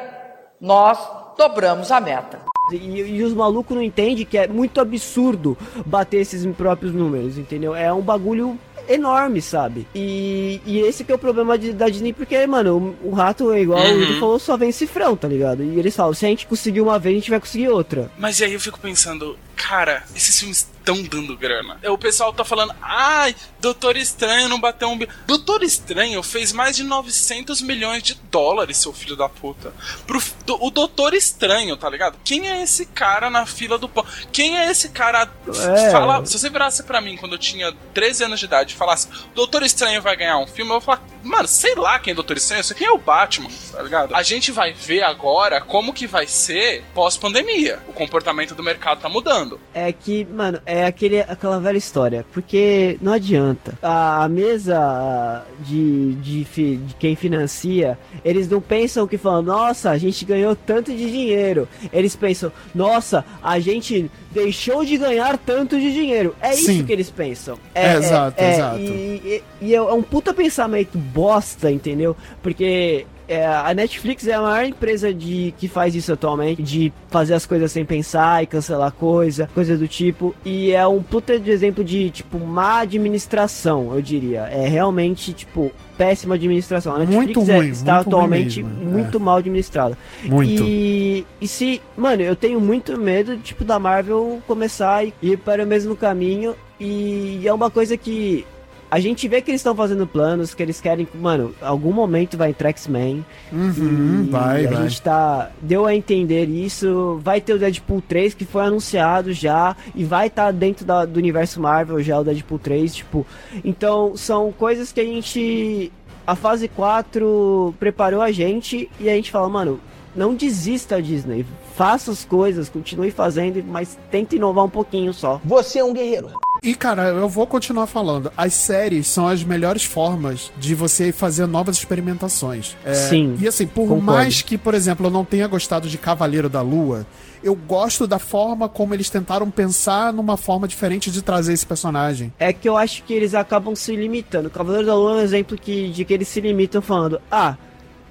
nós 0.61 0.97
dobramos 1.37 1.91
a 1.91 1.99
meta. 1.99 2.39
E, 2.71 3.01
e, 3.01 3.23
os 3.23 3.33
malucos 3.33 3.75
não 3.75 3.83
entendem 3.83 4.25
que 4.25 4.37
é 4.37 4.47
muito 4.47 4.79
absurdo 4.79 5.57
bater 5.85 6.21
esses 6.21 6.45
próprios 6.55 6.93
números, 6.93 7.37
entendeu? 7.37 7.75
É 7.75 7.91
um 7.91 8.01
bagulho 8.01 8.57
enorme, 8.87 9.41
sabe? 9.41 9.87
E, 9.93 10.61
e 10.65 10.79
esse 10.79 11.03
que 11.03 11.11
é 11.11 11.15
o 11.15 11.19
problema 11.19 11.57
de, 11.57 11.73
da 11.73 11.89
Disney, 11.89 12.13
porque, 12.13 12.45
mano, 12.47 12.95
o, 13.03 13.09
o 13.09 13.13
rato 13.13 13.51
é 13.51 13.61
igual 13.61 13.81
uhum. 13.85 14.11
o 14.11 14.19
falou, 14.19 14.39
só 14.39 14.57
vem 14.57 14.71
cifrão, 14.71 15.15
tá 15.15 15.27
ligado? 15.27 15.63
E 15.63 15.79
eles 15.79 15.95
falam, 15.95 16.13
se 16.13 16.25
a 16.25 16.29
gente 16.29 16.47
conseguir 16.47 16.81
uma 16.81 16.99
vez, 16.99 17.15
a 17.15 17.19
gente 17.19 17.29
vai 17.29 17.39
conseguir 17.39 17.69
outra. 17.69 18.11
Mas 18.17 18.41
aí 18.41 18.53
eu 18.53 18.59
fico 18.59 18.79
pensando, 18.79 19.37
cara, 19.55 20.03
esses 20.15 20.39
filmes 20.39 20.69
estão 20.83 21.01
dando 21.01 21.37
grana. 21.37 21.79
O 21.85 21.97
pessoal 21.97 22.33
tá 22.33 22.43
falando, 22.43 22.75
ai, 22.81 23.33
Doutor 23.59 23.95
Estranho 23.95 24.49
não 24.49 24.59
bateu 24.59 24.89
um. 24.89 24.99
Doutor 25.25 25.63
Estranho 25.63 26.21
fez 26.21 26.51
mais 26.51 26.75
de 26.75 26.83
900 26.83 27.61
milhões 27.61 28.03
de 28.03 28.15
dólares, 28.29 28.77
seu 28.77 28.91
filho 28.91 29.15
da 29.15 29.29
puta. 29.29 29.73
Pro, 30.05 30.21
do, 30.45 30.63
o 30.63 30.69
Doutor 30.69 31.13
Estranho, 31.13 31.77
tá 31.77 31.89
ligado? 31.89 32.17
Quem 32.23 32.49
é 32.49 32.61
esse 32.61 32.85
cara 32.85 33.29
na 33.29 33.45
fila 33.45 33.77
do 33.77 33.87
pão? 33.87 34.05
Quem 34.31 34.57
é 34.57 34.69
esse 34.69 34.89
cara? 34.89 35.29
É. 35.47 35.91
Fala, 35.91 36.25
se 36.25 36.37
você 36.37 36.49
virasse 36.49 36.83
para 36.83 36.99
mim 36.99 37.15
quando 37.15 37.33
eu 37.33 37.39
tinha 37.39 37.73
13 37.93 38.25
anos 38.25 38.39
de 38.39 38.45
idade 38.45 38.73
e 38.73 38.77
falasse, 38.77 39.07
Doutor 39.33 39.63
Estranho 39.63 40.01
vai 40.01 40.15
ganhar 40.17 40.37
um 40.37 40.47
filme, 40.47 40.71
eu 40.71 40.79
vou 40.79 40.81
falar, 40.81 41.01
mano, 41.23 41.47
sei 41.47 41.73
lá 41.75 41.97
quem 41.99 42.11
é 42.11 42.15
Doutor 42.15 42.35
Estranho, 42.35 42.59
eu 42.59 42.65
sei 42.65 42.75
quem 42.75 42.87
é 42.87 42.91
o 42.91 42.97
Batman, 42.97 43.49
tá 43.71 43.81
ligado? 43.81 44.13
A 44.13 44.23
gente 44.23 44.51
vai 44.51 44.73
ver 44.73 45.03
agora 45.03 45.61
como 45.61 45.93
que 45.93 46.05
vai 46.05 46.27
ser 46.27 46.83
pós-pandemia. 46.93 47.79
O 47.87 47.93
comportamento 47.93 48.53
do 48.53 48.61
mercado 48.61 48.99
tá 48.99 49.07
mudando. 49.07 49.59
É 49.73 49.91
que, 49.93 50.25
mano, 50.25 50.61
é 50.65 50.72
aquele, 50.85 51.21
aquela 51.21 51.59
velha 51.59 51.77
história. 51.77 52.25
Porque 52.33 52.97
não 53.01 53.13
adianta. 53.13 53.77
A, 53.81 54.23
a 54.23 54.29
mesa 54.29 55.45
de, 55.59 56.13
de, 56.15 56.43
de, 56.43 56.95
quem 56.99 57.15
financia, 57.15 57.97
eles 58.23 58.47
não 58.47 58.59
pensam 58.59 59.07
que 59.07 59.17
falam, 59.17 59.41
nossa, 59.41 59.91
a 59.91 59.97
gente 59.97 60.25
ganhou 60.25 60.55
tanto 60.55 60.91
de 60.91 61.11
dinheiro. 61.11 61.67
Eles 61.91 62.15
pensam, 62.15 62.51
nossa, 62.73 63.23
a 63.41 63.59
gente 63.59 64.09
deixou 64.31 64.83
de 64.83 64.97
ganhar 64.97 65.37
tanto 65.37 65.79
de 65.79 65.93
dinheiro. 65.93 66.35
É 66.41 66.53
Sim. 66.53 66.73
isso 66.77 66.85
que 66.85 66.93
eles 66.93 67.09
pensam. 67.09 67.57
É, 67.75 67.93
é 67.93 67.97
exato, 67.97 68.41
é, 68.41 68.53
exato. 68.53 68.79
E, 68.79 68.81
e, 68.81 69.43
e 69.61 69.75
é 69.75 69.81
um 69.81 70.01
puta 70.01 70.33
pensamento 70.33 70.97
bosta, 70.97 71.71
entendeu? 71.71 72.15
Porque 72.41 73.05
é, 73.27 73.45
a 73.45 73.73
Netflix 73.73 74.27
é 74.27 74.33
a 74.33 74.41
maior 74.41 74.65
empresa 74.65 75.13
de 75.13 75.53
que 75.57 75.67
faz 75.67 75.95
isso 75.95 76.11
atualmente, 76.11 76.61
de 76.61 76.93
fazer 77.09 77.33
as 77.33 77.45
coisas 77.45 77.71
sem 77.71 77.85
pensar 77.85 78.43
e 78.43 78.47
cancelar 78.47 78.91
coisa, 78.91 79.49
coisa 79.53 79.77
do 79.77 79.87
tipo. 79.87 80.35
E 80.43 80.71
é 80.71 80.85
um 80.87 81.01
puta 81.01 81.39
de 81.39 81.49
exemplo 81.49 81.83
de, 81.83 82.09
tipo, 82.09 82.39
má 82.39 82.79
administração, 82.79 83.93
eu 83.93 84.01
diria. 84.01 84.41
É 84.41 84.67
realmente, 84.67 85.33
tipo, 85.33 85.71
péssima 85.97 86.35
administração. 86.35 86.95
A 86.95 86.99
Netflix 86.99 87.35
muito 87.37 87.51
é, 87.51 87.57
ruim, 87.57 87.69
está 87.69 87.95
muito 87.95 88.07
atualmente 88.07 88.61
ruim 88.61 88.73
mesmo, 88.73 88.91
muito 88.91 89.17
é. 89.17 89.21
mal 89.21 89.37
administrada. 89.37 89.97
Muito. 90.23 90.63
E, 90.63 91.25
e 91.39 91.47
se, 91.47 91.81
mano, 91.95 92.21
eu 92.21 92.35
tenho 92.35 92.59
muito 92.59 92.97
medo, 92.99 93.37
tipo, 93.37 93.63
da 93.63 93.79
Marvel 93.79 94.41
começar 94.47 95.05
e 95.05 95.13
ir 95.21 95.37
para 95.37 95.63
o 95.63 95.67
mesmo 95.67 95.95
caminho. 95.95 96.55
E 96.79 97.47
é 97.47 97.53
uma 97.53 97.69
coisa 97.69 97.95
que 97.95 98.45
a 98.93 98.99
gente 98.99 99.27
vê 99.27 99.41
que 99.41 99.49
eles 99.49 99.59
estão 99.59 99.75
fazendo 99.75 100.05
planos, 100.05 100.53
que 100.53 100.61
eles 100.61 100.79
querem, 100.79 101.07
mano, 101.15 101.55
algum 101.59 101.91
momento 101.91 102.37
vai 102.37 102.51
entrar 102.51 102.69
X-Men. 102.69 103.25
Uhum, 103.51 104.27
vai, 104.29 104.67
a 104.67 104.69
vai. 104.69 104.83
gente 104.83 105.01
tá. 105.01 105.49
Deu 105.59 105.87
a 105.87 105.95
entender 105.95 106.47
isso. 106.47 107.19
Vai 107.23 107.41
ter 107.41 107.53
o 107.55 107.57
Deadpool 107.57 108.03
3, 108.07 108.35
que 108.35 108.45
foi 108.45 108.61
anunciado 108.61 109.33
já. 109.33 109.75
E 109.95 110.03
vai 110.03 110.27
estar 110.27 110.45
tá 110.45 110.51
dentro 110.51 110.85
da, 110.85 111.05
do 111.05 111.17
universo 111.17 111.59
Marvel 111.59 112.03
já, 112.03 112.19
o 112.19 112.23
Deadpool 112.23 112.59
3. 112.59 112.93
Tipo. 112.93 113.25
Então, 113.65 114.15
são 114.15 114.51
coisas 114.51 114.91
que 114.91 115.01
a 115.01 115.05
gente. 115.05 115.91
A 116.27 116.35
fase 116.35 116.67
4 116.67 117.73
preparou 117.79 118.21
a 118.21 118.31
gente 118.31 118.87
e 118.99 119.09
a 119.09 119.15
gente 119.15 119.31
fala, 119.31 119.49
mano, 119.49 119.79
não 120.15 120.35
desista 120.35 121.01
Disney. 121.01 121.47
Faça 121.75 122.11
as 122.11 122.23
coisas, 122.23 122.69
continue 122.69 123.09
fazendo, 123.09 123.63
mas 123.63 123.97
tente 124.11 124.35
inovar 124.35 124.65
um 124.65 124.69
pouquinho 124.69 125.15
só. 125.15 125.41
Você 125.43 125.79
é 125.79 125.83
um 125.83 125.93
guerreiro. 125.93 126.29
E, 126.63 126.73
cara, 126.73 127.09
eu 127.09 127.27
vou 127.27 127.45
continuar 127.45 127.87
falando. 127.87 128.31
As 128.37 128.53
séries 128.53 129.07
são 129.07 129.27
as 129.27 129.43
melhores 129.43 129.83
formas 129.83 130.49
de 130.57 130.73
você 130.73 131.11
fazer 131.11 131.45
novas 131.45 131.75
experimentações. 131.75 132.77
É, 132.85 132.93
Sim. 132.93 133.35
E 133.37 133.47
assim, 133.47 133.67
por 133.67 133.81
concordo. 133.81 134.03
mais 134.03 134.41
que, 134.41 134.57
por 134.57 134.73
exemplo, 134.73 135.07
eu 135.07 135.11
não 135.11 135.25
tenha 135.25 135.45
gostado 135.45 135.89
de 135.89 135.97
Cavaleiro 135.97 136.47
da 136.47 136.61
Lua, 136.61 137.05
eu 137.43 137.53
gosto 137.53 138.07
da 138.07 138.17
forma 138.17 138.69
como 138.69 138.93
eles 138.93 139.09
tentaram 139.09 139.51
pensar 139.51 140.13
numa 140.13 140.37
forma 140.37 140.65
diferente 140.65 141.11
de 141.11 141.21
trazer 141.21 141.51
esse 141.51 141.65
personagem. 141.65 142.31
É 142.39 142.53
que 142.53 142.69
eu 142.69 142.77
acho 142.77 143.03
que 143.03 143.13
eles 143.13 143.35
acabam 143.35 143.75
se 143.75 143.93
limitando. 143.93 144.49
Cavaleiro 144.49 144.87
da 144.87 144.95
Lua 144.95 145.11
é 145.11 145.15
um 145.15 145.21
exemplo 145.21 145.57
que, 145.57 145.89
de 145.89 146.05
que 146.05 146.13
eles 146.13 146.29
se 146.29 146.39
limitam 146.39 146.81
falando, 146.81 147.19
ah 147.29 147.57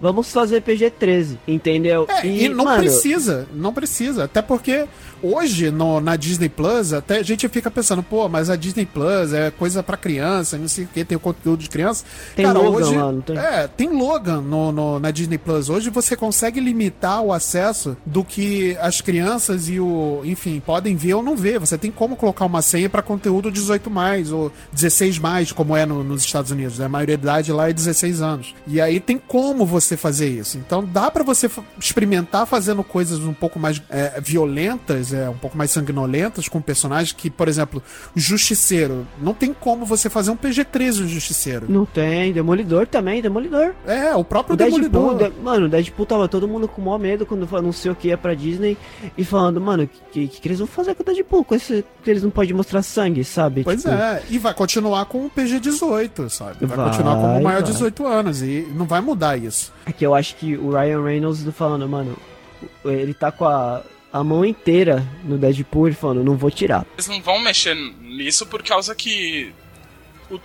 vamos 0.02 0.32
fazer 0.32 0.60
PG-13, 0.62 1.38
entendeu? 1.46 2.06
É, 2.08 2.26
e, 2.26 2.46
e, 2.46 2.48
não 2.48 2.64
mano... 2.64 2.80
precisa, 2.80 3.46
não 3.54 3.72
precisa. 3.72 4.24
Até 4.24 4.42
porque 4.42 4.84
hoje 5.22 5.70
no, 5.70 6.00
na 6.00 6.16
Disney 6.16 6.48
Plus, 6.48 6.92
até 6.92 7.18
a 7.18 7.22
gente 7.22 7.48
fica 7.48 7.70
pensando, 7.70 8.02
pô, 8.02 8.28
mas 8.28 8.50
a 8.50 8.56
Disney 8.56 8.86
Plus 8.86 9.32
é 9.32 9.50
coisa 9.50 9.82
para 9.82 9.96
criança, 9.96 10.58
não 10.58 10.68
sei 10.68 10.84
o 10.84 10.88
que, 10.88 11.04
tem 11.04 11.16
o 11.16 11.20
conteúdo 11.20 11.60
de 11.60 11.68
criança. 11.68 12.04
Tem 12.34 12.44
Cara, 12.44 12.58
Logan 12.58 12.86
hoje, 12.86 12.96
não 12.96 13.20
tem? 13.20 13.38
É, 13.38 13.68
tem 13.68 13.88
Logan 13.88 14.40
no, 14.40 14.72
no, 14.72 14.98
na 14.98 15.10
Disney 15.10 15.38
Plus. 15.38 15.68
Hoje 15.68 15.90
você 15.90 16.16
consegue 16.16 16.58
limitar 16.58 17.22
o 17.22 17.32
acesso 17.32 17.96
do 18.04 18.24
que 18.24 18.76
as 18.80 19.00
crianças 19.00 19.68
e 19.68 19.78
o, 19.78 20.22
enfim, 20.24 20.60
podem 20.64 20.96
ver 20.96 21.14
ou 21.14 21.22
não 21.22 21.36
ver. 21.36 21.58
Você 21.60 21.78
tem 21.78 21.90
como 21.90 22.16
colocar 22.16 22.44
uma 22.44 22.62
senha 22.62 22.88
para 22.88 23.02
conteúdo 23.02 23.50
18 23.50 23.90
mais 23.90 24.32
ou 24.32 24.50
16 24.72 25.18
mais, 25.18 25.52
como 25.52 25.76
é 25.76 25.86
no, 25.86 26.02
nos 26.02 26.22
Estados 26.22 26.50
Unidos. 26.50 26.78
Né? 26.78 26.86
A 26.86 26.88
maioridade 26.88 27.52
lá 27.52 27.68
é 27.68 27.72
16 27.72 28.22
anos. 28.22 28.54
E 28.66 28.80
aí 28.80 28.98
tem 28.98 29.18
como 29.18 29.64
você 29.64 29.92
você 29.92 29.96
fazer 29.96 30.28
isso. 30.28 30.58
Então 30.58 30.84
dá 30.84 31.10
para 31.10 31.22
você 31.22 31.50
experimentar 31.78 32.46
fazendo 32.46 32.82
coisas 32.82 33.18
um 33.20 33.34
pouco 33.34 33.58
mais 33.58 33.82
é, 33.90 34.20
violentas, 34.20 35.11
é, 35.12 35.28
um 35.28 35.36
pouco 35.36 35.56
mais 35.56 35.70
sanguinolentas 35.70 36.48
com 36.48 36.60
personagens 36.60 37.12
que, 37.12 37.30
por 37.30 37.48
exemplo, 37.48 37.82
o 38.16 38.20
Justiceiro. 38.20 39.06
Não 39.20 39.34
tem 39.34 39.52
como 39.52 39.84
você 39.84 40.08
fazer 40.08 40.30
um 40.30 40.36
PG-13 40.36 41.04
o 41.04 41.08
Justiceiro. 41.08 41.66
Não 41.68 41.84
tem. 41.84 42.32
Demolidor 42.32 42.86
também, 42.86 43.22
Demolidor. 43.22 43.74
É, 43.86 44.14
o 44.14 44.24
próprio 44.24 44.54
o 44.54 44.56
Demolidor. 44.56 45.16
Deadpool, 45.16 45.38
de, 45.38 45.44
mano, 45.44 45.66
o 45.66 45.68
Deadpool 45.68 46.06
tava 46.06 46.28
todo 46.28 46.48
mundo 46.48 46.68
com 46.68 46.80
o 46.80 46.84
maior 46.84 46.98
medo 46.98 47.26
quando 47.26 47.48
anunciou 47.56 47.94
que 47.94 48.08
ia 48.08 48.18
pra 48.18 48.34
Disney 48.34 48.76
e 49.16 49.24
falando, 49.24 49.60
mano, 49.60 49.84
o 49.84 49.88
que, 49.88 50.28
que, 50.28 50.40
que, 50.40 50.48
eles 50.48 50.58
vão 50.58 50.66
fazer 50.66 50.94
com 50.94 51.02
o 51.02 51.06
Deadpool? 51.06 51.44
Com 51.44 51.54
esse, 51.54 51.84
que 52.02 52.10
eles 52.10 52.22
não 52.22 52.30
podem 52.30 52.54
mostrar 52.54 52.82
sangue, 52.82 53.24
sabe? 53.24 53.64
Pois 53.64 53.82
tipo... 53.82 53.94
é, 53.94 54.22
e 54.28 54.38
vai 54.38 54.54
continuar 54.54 55.04
com 55.06 55.26
o 55.26 55.30
PG-18, 55.30 56.28
sabe? 56.28 56.66
Vai, 56.66 56.76
vai 56.76 56.88
continuar 56.88 57.16
como 57.16 57.42
maior 57.42 57.62
de 57.62 57.72
18 57.72 58.06
anos 58.06 58.42
e 58.42 58.66
não 58.74 58.86
vai 58.86 59.00
mudar 59.00 59.36
isso. 59.36 59.72
É 59.86 59.92
que 59.92 60.04
eu 60.04 60.14
acho 60.14 60.36
que 60.36 60.56
o 60.56 60.70
Ryan 60.70 61.02
Reynolds 61.02 61.42
falando, 61.54 61.88
mano, 61.88 62.16
ele 62.84 63.14
tá 63.14 63.30
com 63.30 63.46
a, 63.46 63.82
a 64.12 64.22
mão 64.22 64.44
inteira 64.44 65.06
no 65.24 65.38
Deadpool 65.38 65.92
falando, 65.94 66.22
não 66.22 66.36
vou 66.36 66.50
tirar. 66.50 66.86
Eles 66.94 67.08
não 67.08 67.20
vão 67.22 67.38
mexer 67.38 67.74
nisso 67.74 68.46
por 68.46 68.62
causa 68.62 68.94
que 68.94 69.52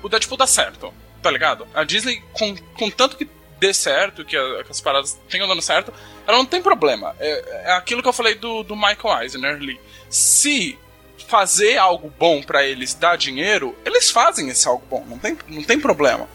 o, 0.04 0.10
Deadpool 0.10 0.38
dá 0.38 0.48
certo, 0.48 0.94
tá 1.22 1.30
ligado? 1.30 1.68
A 1.74 1.84
Disney, 1.84 2.22
com, 2.34 2.56
com 2.78 2.90
tanto 2.90 3.18
que 3.18 3.28
dê 3.60 3.74
certo, 3.74 4.24
que, 4.24 4.38
a, 4.38 4.64
que 4.64 4.72
as 4.72 4.80
paradas 4.80 5.20
tenham 5.30 5.48
dando 5.48 5.62
certo, 5.62 5.94
ela 6.26 6.38
não 6.38 6.46
tem 6.46 6.62
problema. 6.62 7.16
É, 7.20 7.70
é 7.70 7.72
aquilo 7.74 8.02
que 8.02 8.08
eu 8.08 8.14
falei 8.14 8.36
do, 8.36 8.64
do 8.64 8.76
Michael 8.76 9.22
Eisner 9.22 9.56
ali. 9.56 9.80
Se 10.10 10.78
fazer 11.28 11.78
algo 11.78 12.12
bom 12.18 12.42
para 12.42 12.66
eles 12.66 12.94
dar 12.94 13.18
dinheiro, 13.18 13.76
eles 13.86 14.10
fazem 14.10 14.48
esse 14.50 14.68
algo 14.68 14.84
bom, 14.90 15.06
não 15.08 15.20
tem, 15.20 15.38
não 15.48 15.64
tem 15.64 15.80
problema. 15.80 16.28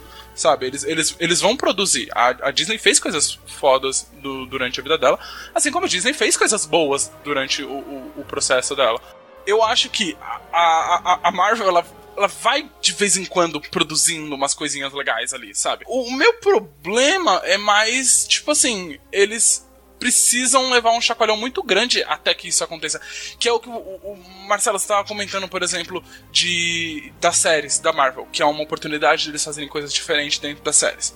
Sabe? 0.43 0.67
Eles, 0.67 0.83
eles, 0.83 1.17
eles 1.21 1.41
vão 1.41 1.57
produzir. 1.57 2.09
A, 2.13 2.49
a 2.49 2.51
Disney 2.51 2.77
fez 2.77 2.99
coisas 2.99 3.39
fodas 3.47 4.11
do, 4.15 4.45
durante 4.47 4.81
a 4.81 4.83
vida 4.83 4.99
dela, 4.99 5.17
assim 5.55 5.71
como 5.71 5.87
a 5.87 5.89
Disney 5.89 6.13
fez 6.13 6.37
coisas 6.37 6.67
boas 6.67 7.13
durante 7.23 7.63
o, 7.63 7.71
o, 7.71 8.13
o 8.17 8.25
processo 8.25 8.75
dela. 8.75 9.01
Eu 9.47 9.63
acho 9.63 9.89
que 9.89 10.17
a, 10.21 10.41
a, 10.53 11.21
a 11.29 11.31
Marvel, 11.31 11.69
ela, 11.69 11.87
ela 12.17 12.27
vai 12.27 12.69
de 12.81 12.93
vez 12.93 13.17
em 13.17 13.25
quando 13.25 13.61
produzindo 13.61 14.35
umas 14.35 14.53
coisinhas 14.53 14.93
legais 14.93 15.33
ali, 15.33 15.55
sabe? 15.55 15.85
O, 15.87 16.09
o 16.09 16.13
meu 16.13 16.35
problema 16.35 17.41
é 17.45 17.57
mais, 17.57 18.27
tipo 18.27 18.51
assim, 18.51 18.99
eles 19.13 19.65
precisam 20.03 20.69
levar 20.69 20.91
um 20.91 21.01
chacoalhão 21.01 21.37
muito 21.37 21.63
grande 21.63 22.03
até 22.03 22.35
que 22.35 22.49
isso 22.49 22.65
aconteça. 22.65 23.01
Que 23.39 23.49
é 23.49 23.53
o 23.53 23.61
que 23.61 23.69
o, 23.69 23.73
o 23.73 24.19
Marcelo 24.49 24.77
estava 24.77 25.07
comentando, 25.07 25.47
por 25.47 25.63
exemplo, 25.63 26.03
de 26.33 27.13
das 27.21 27.37
séries 27.37 27.79
da 27.79 27.93
Marvel, 27.93 28.27
que 28.33 28.43
é 28.43 28.45
uma 28.45 28.65
oportunidade 28.65 29.23
de 29.23 29.31
eles 29.31 29.45
fazerem 29.45 29.69
coisas 29.69 29.93
diferentes 29.93 30.41
dentro 30.41 30.65
das 30.65 30.75
séries. 30.75 31.15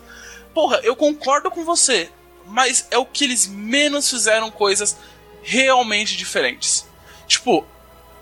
Porra, 0.55 0.79
eu 0.85 0.95
concordo 0.95 1.51
com 1.51 1.65
você, 1.65 2.09
mas 2.47 2.87
é 2.93 2.97
o 2.97 3.05
que 3.05 3.25
eles 3.25 3.49
menos 3.49 4.09
fizeram 4.09 4.53
coisas 4.53 4.97
realmente 5.43 6.17
diferentes. 6.17 6.87
Tipo, 7.27 7.67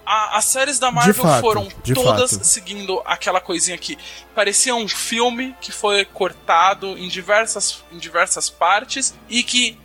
a, 0.06 0.38
as 0.38 0.46
séries 0.46 0.78
da 0.78 0.90
Marvel 0.90 1.14
fato, 1.14 1.40
foram 1.42 1.68
todas 1.94 2.30
fato. 2.30 2.44
seguindo 2.44 3.02
aquela 3.04 3.38
coisinha 3.38 3.76
que 3.76 3.98
parecia 4.34 4.74
um 4.74 4.88
filme 4.88 5.54
que 5.60 5.70
foi 5.70 6.06
cortado 6.06 6.96
em 6.96 7.06
diversas, 7.06 7.84
em 7.92 7.98
diversas 7.98 8.48
partes 8.48 9.14
e 9.28 9.42
que 9.42 9.78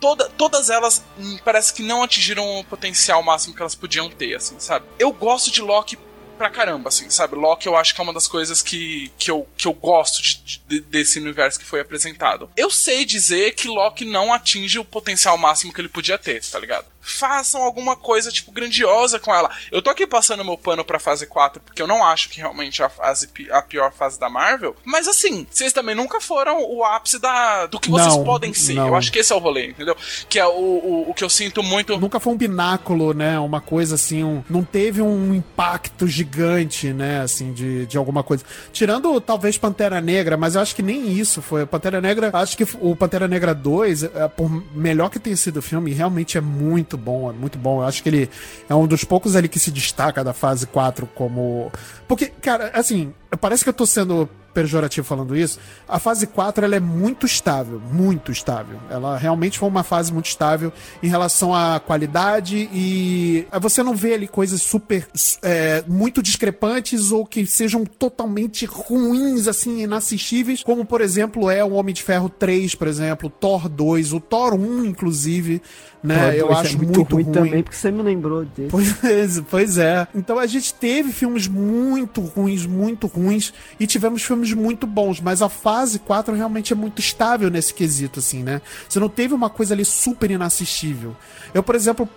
toda, 0.00 0.28
todas 0.30 0.70
elas 0.70 1.04
hum, 1.18 1.38
parece 1.44 1.72
que 1.72 1.82
não 1.82 2.02
atingiram 2.02 2.58
o 2.58 2.64
potencial 2.64 3.22
máximo 3.22 3.54
que 3.54 3.60
elas 3.60 3.74
podiam 3.74 4.08
ter, 4.10 4.34
assim, 4.34 4.58
sabe? 4.58 4.86
Eu 4.98 5.12
gosto 5.12 5.50
de 5.50 5.60
Loki 5.60 5.96
pra 6.40 6.48
caramba, 6.48 6.88
assim, 6.88 7.10
sabe? 7.10 7.36
Loki 7.36 7.66
eu 7.66 7.76
acho 7.76 7.94
que 7.94 8.00
é 8.00 8.04
uma 8.04 8.14
das 8.14 8.26
coisas 8.26 8.62
que, 8.62 9.12
que, 9.18 9.30
eu, 9.30 9.46
que 9.58 9.68
eu 9.68 9.74
gosto 9.74 10.22
de, 10.22 10.62
de, 10.66 10.80
desse 10.80 11.18
universo 11.18 11.58
que 11.58 11.66
foi 11.66 11.80
apresentado. 11.80 12.50
Eu 12.56 12.70
sei 12.70 13.04
dizer 13.04 13.54
que 13.54 13.68
Loki 13.68 14.06
não 14.06 14.32
atinge 14.32 14.78
o 14.78 14.84
potencial 14.84 15.36
máximo 15.36 15.70
que 15.70 15.82
ele 15.82 15.88
podia 15.90 16.16
ter, 16.16 16.42
tá 16.42 16.58
ligado? 16.58 16.86
Façam 17.12 17.62
alguma 17.62 17.96
coisa, 17.96 18.30
tipo, 18.30 18.52
grandiosa 18.52 19.18
com 19.18 19.34
ela. 19.34 19.50
Eu 19.70 19.82
tô 19.82 19.90
aqui 19.90 20.06
passando 20.06 20.44
meu 20.44 20.56
pano 20.58 20.84
pra 20.84 20.98
fase 20.98 21.26
4, 21.26 21.60
porque 21.60 21.80
eu 21.82 21.86
não 21.86 22.04
acho 22.04 22.28
que 22.30 22.38
realmente 22.40 22.82
a, 22.82 22.88
fase, 22.88 23.28
a 23.50 23.62
pior 23.62 23.92
fase 23.92 24.18
da 24.18 24.28
Marvel. 24.28 24.74
Mas 24.84 25.08
assim, 25.08 25.46
vocês 25.50 25.72
também 25.72 25.94
nunca 25.94 26.20
foram 26.20 26.62
o 26.64 26.84
ápice 26.84 27.18
da, 27.18 27.66
do 27.66 27.78
que 27.80 27.90
vocês 27.90 28.16
Não, 28.16 28.24
podem 28.24 28.52
ser. 28.54 28.74
não. 28.74 28.88
Eu 28.88 28.96
acho 28.96 29.10
que 29.12 29.18
esse 29.18 29.32
é 29.32 29.36
o 29.36 29.38
rolê, 29.38 29.68
entendeu? 29.70 29.96
Que 30.28 30.38
é 30.38 30.46
o, 30.46 30.50
o, 30.50 31.10
o 31.10 31.14
que 31.14 31.24
eu 31.24 31.28
sinto 31.30 31.62
muito. 31.62 31.98
Nunca 31.98 32.20
foi 32.20 32.32
um 32.32 32.38
pináculo, 32.38 33.12
né? 33.12 33.38
Uma 33.38 33.60
coisa 33.60 33.94
assim, 33.94 34.22
um- 34.24 34.42
não 34.48 34.62
teve 34.64 35.02
um 35.02 35.34
impacto 35.34 36.06
gigante, 36.06 36.92
né? 36.92 37.20
Assim, 37.22 37.52
de, 37.52 37.86
de 37.86 37.96
alguma 37.98 38.22
coisa. 38.22 38.44
Tirando 38.72 39.20
talvez 39.20 39.58
Pantera 39.58 40.00
Negra, 40.00 40.36
mas 40.36 40.54
eu 40.54 40.60
acho 40.60 40.74
que 40.74 40.82
nem 40.82 41.12
isso 41.12 41.42
foi. 41.42 41.64
Pantera 41.66 42.00
Negra, 42.00 42.30
acho 42.34 42.56
que 42.56 42.66
o 42.80 42.94
Pantera 42.96 43.26
Negra 43.28 43.54
2, 43.54 44.04
é, 44.04 44.28
por 44.28 44.50
melhor 44.74 45.08
que 45.10 45.18
tenha 45.18 45.36
sido 45.36 45.58
o 45.58 45.62
filme, 45.62 45.92
realmente 45.92 46.38
é 46.38 46.40
muito 46.40 46.96
bom, 47.00 47.30
é 47.30 47.32
muito 47.32 47.58
bom. 47.58 47.80
Eu 47.80 47.86
acho 47.86 48.02
que 48.02 48.08
ele 48.08 48.30
é 48.68 48.74
um 48.74 48.86
dos 48.86 49.04
poucos 49.04 49.34
ali 49.34 49.48
que 49.48 49.58
se 49.58 49.70
destaca 49.70 50.22
da 50.22 50.32
fase 50.32 50.66
4 50.66 51.08
como. 51.14 51.72
Porque, 52.06 52.26
cara, 52.26 52.70
assim, 52.74 53.12
parece 53.40 53.64
que 53.64 53.70
eu 53.70 53.74
tô 53.74 53.86
sendo 53.86 54.28
pejorativo 54.52 55.06
falando 55.06 55.36
isso, 55.36 55.58
a 55.88 55.98
fase 55.98 56.26
4 56.26 56.64
ela 56.64 56.76
é 56.76 56.80
muito 56.80 57.26
estável, 57.26 57.80
muito 57.92 58.32
estável. 58.32 58.78
Ela 58.90 59.16
realmente 59.16 59.58
foi 59.58 59.68
uma 59.68 59.82
fase 59.82 60.12
muito 60.12 60.26
estável 60.26 60.72
em 61.02 61.08
relação 61.08 61.54
à 61.54 61.80
qualidade 61.80 62.68
e 62.72 63.46
você 63.60 63.82
não 63.82 63.94
vê 63.94 64.14
ali 64.14 64.28
coisas 64.28 64.62
super 64.62 65.06
é, 65.42 65.82
muito 65.86 66.22
discrepantes 66.22 67.12
ou 67.12 67.24
que 67.24 67.46
sejam 67.46 67.84
totalmente 67.84 68.64
ruins, 68.66 69.46
assim, 69.46 69.82
inassistíveis, 69.82 70.62
como 70.62 70.84
por 70.84 71.00
exemplo 71.00 71.50
é 71.50 71.64
o 71.64 71.72
Homem 71.72 71.94
de 71.94 72.02
Ferro 72.02 72.28
3, 72.28 72.74
por 72.74 72.88
exemplo, 72.88 73.30
Thor 73.30 73.68
2, 73.68 74.12
o 74.12 74.20
Thor 74.20 74.54
1, 74.54 74.84
inclusive, 74.84 75.62
né? 76.02 76.34
eu 76.36 76.50
isso 76.50 76.58
acho 76.58 76.74
é 76.74 76.78
muito, 76.78 77.02
ruim. 77.02 77.24
também, 77.24 77.62
porque 77.62 77.76
você 77.76 77.90
me 77.90 78.02
lembrou 78.02 78.44
dele. 78.44 78.68
Pois, 78.70 79.42
pois 79.50 79.78
é. 79.78 80.06
Então 80.14 80.38
a 80.38 80.46
gente 80.46 80.72
teve 80.74 81.12
filmes 81.12 81.46
muito 81.46 82.20
ruins, 82.20 82.64
muito 82.66 83.06
ruins, 83.06 83.52
e 83.78 83.86
tivemos 83.86 84.22
filmes 84.22 84.39
muito 84.52 84.86
bons, 84.86 85.20
mas 85.20 85.42
a 85.42 85.48
fase 85.48 85.98
4 85.98 86.34
realmente 86.34 86.72
é 86.72 86.76
muito 86.76 87.00
estável 87.00 87.50
nesse 87.50 87.72
quesito, 87.74 88.18
assim, 88.18 88.42
né? 88.42 88.60
Você 88.88 88.98
não 88.98 89.08
teve 89.08 89.34
uma 89.34 89.50
coisa 89.50 89.74
ali 89.74 89.84
super 89.84 90.30
inassistível. 90.30 91.16
Eu, 91.54 91.62
por 91.62 91.74
exemplo. 91.74 92.08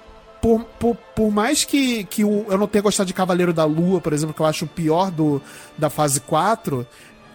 Por, 0.41 0.61
por, 0.77 0.97
por 1.15 1.31
mais 1.31 1.63
que, 1.63 2.03
que 2.03 2.21
eu 2.21 2.57
não 2.57 2.67
tenha 2.67 2.81
gostado 2.81 3.07
de 3.07 3.13
Cavaleiro 3.13 3.53
da 3.53 3.63
Lua, 3.63 4.01
por 4.01 4.11
exemplo, 4.11 4.35
que 4.35 4.41
eu 4.41 4.45
acho 4.45 4.65
o 4.65 4.67
pior 4.67 5.09
do, 5.09 5.41
da 5.77 5.89
fase 5.89 6.19
4, 6.19 6.85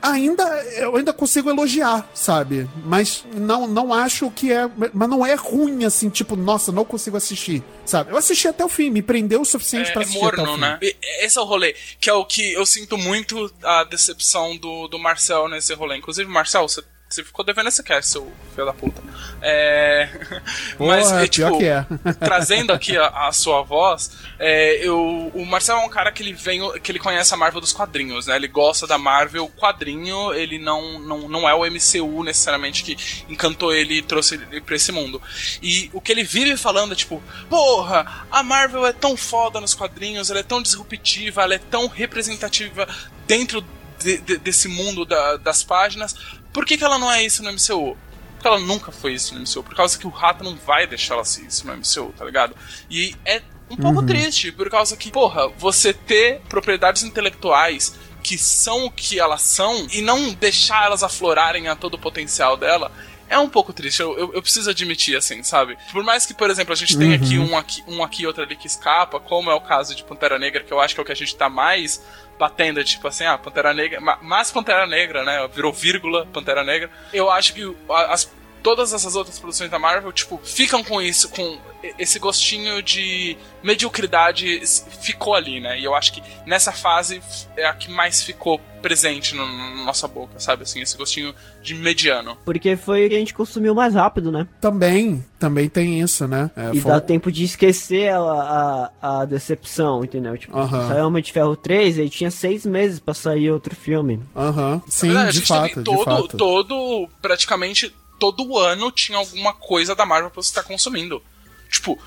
ainda 0.02 0.42
eu 0.76 0.96
ainda 0.96 1.12
consigo 1.12 1.50
elogiar, 1.50 2.08
sabe? 2.14 2.68
Mas 2.84 3.24
não 3.34 3.66
não 3.66 3.92
acho 3.92 4.30
que 4.30 4.52
é, 4.52 4.68
mas 4.92 5.08
não 5.08 5.24
é 5.24 5.34
ruim 5.34 5.84
assim, 5.84 6.08
tipo, 6.08 6.36
nossa, 6.36 6.70
não 6.72 6.84
consigo 6.84 7.16
assistir, 7.16 7.62
sabe? 7.84 8.10
Eu 8.12 8.16
assisti 8.16 8.48
até 8.48 8.64
o 8.64 8.68
fim, 8.68 8.90
me 8.90 9.02
prendeu 9.02 9.40
o 9.40 9.44
suficiente 9.44 9.92
pra 9.92 10.02
É, 10.02 10.04
é 10.04 10.08
assistir 10.08 10.24
até 10.26 10.42
o 10.42 10.46
morno, 10.46 10.54
fim. 10.54 10.60
né? 10.60 10.78
Esse 11.20 11.38
é 11.38 11.40
o 11.40 11.44
rolê. 11.44 11.74
Que 12.00 12.10
é 12.10 12.12
o 12.14 12.24
que 12.24 12.52
eu 12.52 12.64
sinto 12.66 12.96
muito 12.98 13.52
a 13.62 13.84
decepção 13.84 14.56
do, 14.56 14.88
do 14.88 14.98
Marcel 14.98 15.48
nesse 15.48 15.72
rolê. 15.74 15.96
Inclusive, 15.96 16.28
Marcel, 16.30 16.68
você, 16.68 16.82
você 17.08 17.24
ficou 17.24 17.44
devendo 17.44 17.68
esse 17.68 17.82
cast, 17.82 18.10
seu 18.12 18.30
filho 18.54 18.66
da 18.66 18.72
puta. 18.72 19.02
É. 19.40 20.08
Mas, 20.78 21.08
Porra, 21.08 21.24
é, 21.24 21.26
tipo, 21.28 21.62
é. 21.62 21.86
trazendo 22.20 22.72
aqui 22.72 22.96
a, 22.96 23.06
a 23.28 23.32
sua 23.32 23.62
voz, 23.62 24.10
é, 24.38 24.86
eu, 24.86 25.30
o 25.34 25.46
Marcel 25.46 25.76
é 25.78 25.84
um 25.84 25.88
cara 25.88 26.12
que 26.12 26.22
ele 26.22 26.32
vem, 26.34 26.60
que 26.80 26.92
ele 26.92 26.98
conhece 26.98 27.32
a 27.32 27.36
Marvel 27.36 27.60
dos 27.60 27.72
quadrinhos, 27.72 28.26
né? 28.26 28.36
Ele 28.36 28.48
gosta 28.48 28.86
da 28.86 28.98
Marvel 28.98 29.48
quadrinho, 29.56 30.34
ele 30.34 30.58
não, 30.58 30.98
não, 31.00 31.28
não 31.28 31.48
é 31.48 31.54
o 31.54 31.64
MCU 31.64 32.22
necessariamente 32.22 32.82
que 32.84 32.96
encantou 33.28 33.72
ele 33.72 33.94
e 33.98 34.02
trouxe 34.02 34.34
ele 34.34 34.60
pra 34.60 34.76
esse 34.76 34.92
mundo. 34.92 35.20
E 35.62 35.90
o 35.94 36.00
que 36.00 36.12
ele 36.12 36.24
vive 36.24 36.56
falando 36.56 36.92
é 36.92 36.96
tipo, 36.96 37.22
porra, 37.48 38.26
a 38.30 38.42
Marvel 38.42 38.86
é 38.86 38.92
tão 38.92 39.16
foda 39.16 39.60
nos 39.60 39.74
quadrinhos, 39.74 40.30
ela 40.30 40.40
é 40.40 40.42
tão 40.44 40.60
disruptiva, 40.60 41.42
ela 41.42 41.54
é 41.54 41.58
tão 41.58 41.86
representativa 41.86 42.86
dentro 43.26 43.64
de- 43.98 44.18
de- 44.18 44.38
desse 44.38 44.68
mundo 44.68 45.04
da- 45.04 45.36
das 45.38 45.64
páginas, 45.64 46.14
por 46.52 46.64
que, 46.64 46.76
que 46.76 46.84
ela 46.84 46.98
não 46.98 47.10
é 47.10 47.24
isso 47.24 47.42
no 47.42 47.52
MCU? 47.52 47.96
Porque 48.34 48.46
ela 48.46 48.60
nunca 48.60 48.92
foi 48.92 49.14
isso 49.14 49.34
no 49.34 49.40
MCU. 49.40 49.62
Por 49.62 49.74
causa 49.74 49.98
que 49.98 50.06
o 50.06 50.10
rato 50.10 50.44
não 50.44 50.56
vai 50.56 50.86
deixar 50.86 51.14
ela 51.14 51.24
ser 51.24 51.42
isso 51.42 51.66
no 51.66 51.76
MCU, 51.76 52.12
tá 52.16 52.24
ligado? 52.24 52.54
E 52.88 53.14
é 53.24 53.42
um 53.70 53.76
pouco 53.76 54.02
triste, 54.04 54.50
por 54.50 54.70
causa 54.70 54.96
que, 54.96 55.10
porra, 55.10 55.48
você 55.58 55.92
ter 55.92 56.40
propriedades 56.48 57.02
intelectuais 57.02 57.94
que 58.22 58.38
são 58.38 58.86
o 58.86 58.90
que 58.90 59.18
elas 59.18 59.42
são 59.42 59.86
e 59.92 60.00
não 60.00 60.32
deixar 60.32 60.86
elas 60.86 61.02
aflorarem 61.02 61.68
a 61.68 61.76
todo 61.76 61.94
o 61.94 61.98
potencial 61.98 62.56
dela. 62.56 62.90
É 63.28 63.38
um 63.38 63.48
pouco 63.48 63.74
triste, 63.74 64.00
eu, 64.00 64.18
eu, 64.18 64.32
eu 64.34 64.42
preciso 64.42 64.70
admitir, 64.70 65.14
assim, 65.14 65.42
sabe? 65.42 65.76
Por 65.92 66.02
mais 66.02 66.24
que, 66.24 66.32
por 66.32 66.48
exemplo, 66.48 66.72
a 66.72 66.76
gente 66.76 66.96
tenha 66.96 67.14
aqui 67.14 67.38
um 67.38 67.58
aqui, 67.58 67.84
um 67.86 68.02
aqui 68.02 68.22
e 68.22 68.26
outro 68.26 68.42
ali 68.42 68.56
que 68.56 68.66
escapa, 68.66 69.20
como 69.20 69.50
é 69.50 69.54
o 69.54 69.60
caso 69.60 69.94
de 69.94 70.02
Pantera 70.02 70.38
Negra, 70.38 70.64
que 70.64 70.72
eu 70.72 70.80
acho 70.80 70.94
que 70.94 71.00
é 71.00 71.02
o 71.02 71.04
que 71.04 71.12
a 71.12 71.16
gente 71.16 71.36
tá 71.36 71.48
mais 71.48 72.02
batendo, 72.38 72.82
tipo 72.84 73.08
assim, 73.08 73.24
ah, 73.24 73.36
Pantera 73.36 73.74
Negra, 73.74 74.00
ma- 74.00 74.18
mas 74.22 74.50
Pantera 74.50 74.86
Negra, 74.86 75.24
né? 75.24 75.48
Virou 75.54 75.72
vírgula 75.72 76.24
Pantera 76.26 76.62
Negra. 76.64 76.90
Eu 77.12 77.30
acho 77.30 77.52
que 77.54 77.76
as, 78.08 78.30
todas 78.62 78.92
essas 78.92 79.14
outras 79.16 79.38
produções 79.38 79.70
da 79.70 79.78
Marvel, 79.78 80.12
tipo, 80.12 80.38
ficam 80.44 80.82
com 80.84 81.00
isso, 81.00 81.28
com 81.30 81.58
e- 81.82 81.94
esse 81.98 82.18
gostinho 82.18 82.82
de 82.82 83.36
mediocridade 83.62 84.60
ficou 85.00 85.34
ali, 85.34 85.60
né? 85.60 85.78
E 85.78 85.84
eu 85.84 85.94
acho 85.94 86.12
que 86.12 86.22
nessa 86.46 86.72
fase 86.72 87.22
é 87.56 87.64
a 87.66 87.72
que 87.74 87.90
mais 87.90 88.22
ficou 88.22 88.60
presente 88.82 89.34
no, 89.34 89.44
no- 89.46 89.76
na 89.76 89.84
nossa 89.84 90.06
boca, 90.06 90.38
sabe? 90.38 90.62
Assim, 90.62 90.80
esse 90.80 90.96
gostinho 90.96 91.34
de 91.62 91.74
mediano. 91.74 92.36
Porque 92.44 92.76
foi 92.76 93.06
o 93.06 93.08
que 93.08 93.14
a 93.16 93.18
gente 93.18 93.34
consumiu 93.34 93.74
mais 93.74 93.94
rápido, 93.94 94.30
né? 94.30 94.46
Também, 94.60 95.24
também 95.38 95.68
tem 95.68 96.00
isso, 96.00 96.28
né? 96.28 96.50
É, 96.56 96.70
E 96.72 96.80
foi- 96.80 96.92
dá 96.92 97.00
tempo 97.00 97.30
de 97.32 97.44
esquecer 97.44 98.12
a, 98.12 98.90
a, 99.00 99.20
a 99.20 99.24
decepção, 99.24 100.04
entendeu? 100.04 100.36
Tipo, 100.38 100.56
Aham. 100.56 100.88
saiu 100.88 101.06
Homem 101.06 101.22
de 101.22 101.32
Ferro 101.32 101.56
3, 101.56 101.98
aí 101.98 102.08
tinha 102.08 102.30
seis 102.30 102.64
meses 102.64 103.00
pra 103.00 103.14
sair 103.14 103.50
outro 103.50 103.74
filme. 103.74 104.20
Aham, 104.36 104.80
sim, 104.88 105.08
Na 105.08 105.12
verdade, 105.14 105.28
a 105.28 105.32
de 105.32 105.38
gente 105.38 105.48
fato, 105.48 105.62
teve 105.70 105.78
de 105.80 105.84
todo, 105.84 106.04
fato. 106.04 106.36
todo, 106.36 107.08
praticamente 107.20 107.92
todo 108.18 108.58
ano 108.58 108.90
tinha 108.90 109.18
alguma 109.18 109.52
coisa 109.52 109.94
da 109.94 110.06
Marvel 110.06 110.30
pra 110.30 110.42
você 110.42 110.48
estar 110.48 110.62
consumindo. 110.62 111.22
Tipo, 111.70 111.98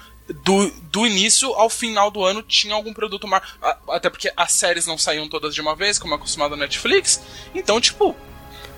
do, 0.44 0.70
do 0.84 1.06
início 1.06 1.54
ao 1.54 1.70
final 1.70 2.10
do 2.10 2.24
ano 2.24 2.42
tinha 2.42 2.74
algum 2.74 2.94
produto 2.94 3.28
Marvel. 3.28 3.50
Até 3.90 4.10
porque 4.10 4.32
as 4.36 4.52
séries 4.54 4.86
não 4.86 4.98
saíam 4.98 5.28
todas 5.28 5.54
de 5.54 5.62
uma 5.62 5.76
vez, 5.76 5.98
como 5.98 6.14
é 6.14 6.18
acostumado 6.18 6.52
na 6.52 6.64
Netflix. 6.64 7.22
Então, 7.54 7.80
tipo, 7.80 8.16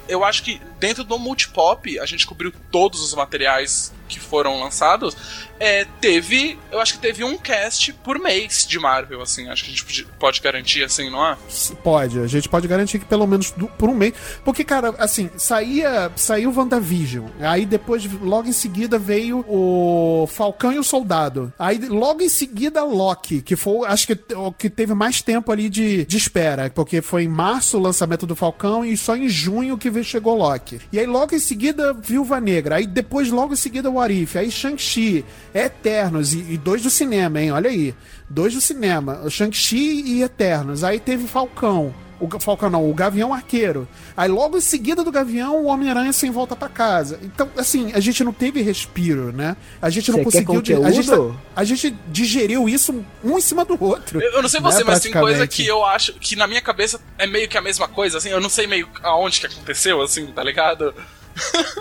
eu 0.08 0.24
acho 0.24 0.44
que 0.44 0.62
dentro 0.80 1.04
do 1.04 1.18
Multipop, 1.18 2.00
a 2.00 2.06
gente 2.06 2.26
cobriu 2.26 2.54
todos 2.72 3.02
os 3.02 3.14
materiais 3.14 3.94
que 4.08 4.20
foram 4.20 4.60
lançados. 4.60 5.16
É, 5.60 5.86
teve, 6.02 6.60
eu 6.72 6.80
acho 6.82 6.94
que 6.94 7.00
teve 7.00 7.24
um 7.24 7.38
cast 7.38 7.94
por 7.94 8.20
mês 8.20 8.66
de 8.68 8.78
Marvel, 8.80 9.22
assim. 9.22 9.48
Acho 9.48 9.64
que 9.64 9.70
a 9.72 9.74
gente 9.74 10.06
pode- 10.20 10.42
garantir, 10.42 10.84
assim, 10.84 11.10
não 11.10 11.26
é? 11.26 11.38
Pode, 11.84 12.20
a 12.20 12.28
gente 12.28 12.50
pode 12.50 12.68
garantir 12.68 13.00
que 13.00 13.06
pelo 13.06 13.26
menos 13.26 13.52
do- 13.52 13.68
por 13.68 13.88
um 13.88 13.96
mês. 13.96 14.14
Porque, 14.44 14.64
cara, 14.64 14.94
assim, 14.98 15.30
saía, 15.38 16.12
saiu 16.18 16.52
WandaVision. 16.54 17.28
Aí 17.40 17.66
depois, 17.66 18.04
logo 18.22 18.48
em 18.50 18.52
seguida, 18.52 19.00
veio 19.00 19.46
o 19.48 20.28
Falcão 20.28 20.74
e 20.74 20.80
o 20.80 20.84
Soldado. 20.84 21.54
Aí 21.58 21.78
logo 21.88 22.22
em 22.22 22.30
seguida, 22.30 22.84
Loki, 22.84 23.42
que 23.42 23.56
foi, 23.56 23.88
acho 23.88 24.08
que 24.08 24.18
o 24.36 24.52
que 24.52 24.70
teve 24.70 24.94
mais 24.94 25.22
tempo 25.22 25.52
ali 25.52 25.70
de, 25.70 26.04
de 26.06 26.18
espera. 26.18 26.70
Porque 26.74 27.02
foi 27.02 27.24
em 27.24 27.28
março 27.30 27.78
o 27.78 27.82
lançamento 27.82 28.26
do 28.26 28.36
Falcão 28.36 28.84
e 28.84 28.98
só 28.98 29.16
em 29.16 29.30
junho 29.30 29.78
que 29.78 30.04
chegou 30.04 30.36
Loki. 30.38 30.82
E 30.92 31.00
aí 31.00 31.06
logo 31.06 31.34
em 31.36 31.40
seguida, 31.40 31.94
Viúva 31.94 32.42
Negra. 32.42 32.76
Aí 32.78 32.88
depois, 32.88 33.30
logo 33.30 33.54
em 33.54 33.58
seguida, 33.58 33.90
o 33.94 34.00
Arif. 34.00 34.38
Aí 34.38 34.50
Shang-Chi, 34.52 35.24
Eternos 35.54 36.34
e, 36.34 36.40
e 36.54 36.58
dois 36.58 36.82
do 36.82 36.90
cinema, 36.90 37.42
hein? 37.42 37.52
Olha 37.52 37.70
aí. 37.70 37.94
Dois 38.30 38.54
do 38.54 38.62
cinema. 38.62 39.30
Shang-Chi 39.30 39.78
e 40.06 40.24
Eternos. 40.24 40.84
Aí 40.84 41.00
teve 41.00 41.28
Falcão. 41.28 41.94
O 42.20 42.40
Falcão 42.40 42.70
não, 42.70 42.90
o 42.90 42.94
Gavião 42.94 43.34
Arqueiro. 43.34 43.86
Aí 44.16 44.30
logo 44.30 44.58
em 44.58 44.62
seguida 44.62 45.04
do 45.04 45.12
Gavião, 45.12 45.58
o 45.58 45.66
Homem-Aranha 45.66 46.14
sem 46.14 46.32
volta 46.32 46.56
pra 46.56 46.70
casa. 46.70 47.20
Então, 47.22 47.50
assim, 47.58 47.92
a 47.94 48.00
gente 48.00 48.24
não 48.24 48.32
teve 48.32 48.62
respiro, 48.62 49.34
né? 49.34 49.58
A 49.82 49.90
gente 49.90 50.10
não 50.10 50.20
quer 50.20 50.24
conseguiu. 50.24 50.62
di- 50.62 50.74
a, 50.74 50.90
gente, 50.92 51.10
tá- 51.10 51.18
a 51.54 51.64
gente 51.66 51.94
digeriu 52.08 52.70
isso 52.70 53.04
um 53.22 53.38
em 53.38 53.42
cima 53.42 53.66
do 53.66 53.78
outro. 53.84 54.22
Eu 54.22 54.32
eu 54.34 54.42
não 54.42 54.48
sei 54.48 54.62
né, 54.62 54.72
você, 54.72 54.84
mas 54.86 55.02
tem 55.02 55.12
coisa 55.12 55.46
que 55.46 55.68
eu 55.68 55.84
acho 55.84 56.14
que 56.14 56.38
na 56.38 56.48
minha 56.48 56.62
cabeça 56.62 56.98
é 57.18 57.28
meio 57.28 57.50
que 57.50 57.58
a 57.58 57.62
mesma 57.62 57.90
coisa, 57.90 58.20
assim. 58.20 58.30
Eu 58.30 58.40
não 58.40 58.50
sei 58.50 58.68
meio 58.68 58.88
aonde 59.04 59.42
que 59.42 59.48
aconteceu, 59.48 60.02
assim, 60.02 60.26
tá 60.28 60.42
ligado? 60.44 60.94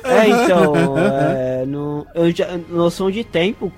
É, 0.05 0.29
então, 0.29 0.75
é, 0.97 1.65
no, 1.67 2.07
eu 2.15 2.31
já, 2.31 2.59
noção 2.69 3.11
de 3.11 3.23
tempo, 3.23 3.73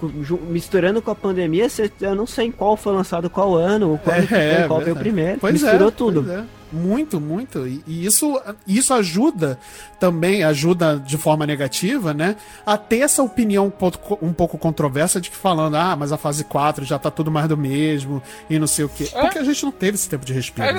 misturando 0.48 1.02
com 1.02 1.10
a 1.10 1.14
pandemia, 1.14 1.66
eu 2.00 2.14
não 2.14 2.26
sei 2.26 2.46
em 2.46 2.50
qual 2.50 2.76
foi 2.76 2.92
lançado 2.92 3.28
qual 3.28 3.54
ano, 3.54 4.00
qual, 4.02 4.16
é, 4.16 4.66
qual 4.66 4.80
veio 4.80 4.96
primeiro. 4.96 5.38
Pois 5.40 5.52
Misturou 5.52 5.88
é, 5.88 5.90
tudo. 5.90 6.32
É. 6.32 6.44
Muito, 6.72 7.20
muito. 7.20 7.68
E, 7.68 7.84
e, 7.86 8.04
isso, 8.04 8.40
isso 8.66 8.92
ajuda 8.92 9.58
também, 10.00 10.42
ajuda 10.42 10.96
de 10.96 11.16
forma 11.16 11.46
negativa, 11.46 12.12
né? 12.12 12.36
A 12.66 12.76
ter 12.76 13.00
essa 13.00 13.22
opinião 13.22 13.66
um 13.66 13.70
pouco, 13.70 14.18
um 14.20 14.32
pouco 14.32 14.58
controversa 14.58 15.20
de 15.20 15.30
que 15.30 15.36
falando, 15.36 15.76
ah, 15.76 15.94
mas 15.94 16.10
a 16.10 16.16
fase 16.16 16.42
4 16.42 16.84
já 16.84 16.98
tá 16.98 17.10
tudo 17.10 17.30
mais 17.30 17.48
do 17.48 17.56
mesmo 17.56 18.20
e 18.50 18.58
não 18.58 18.66
sei 18.66 18.84
o 18.84 18.88
quê. 18.88 19.08
É. 19.14 19.20
Porque 19.20 19.38
a 19.38 19.44
gente 19.44 19.64
não 19.64 19.72
teve 19.72 19.94
esse 19.94 20.08
tempo 20.08 20.24
de 20.24 20.32
respiro. 20.32 20.66
É, 20.66 20.72
né? 20.72 20.78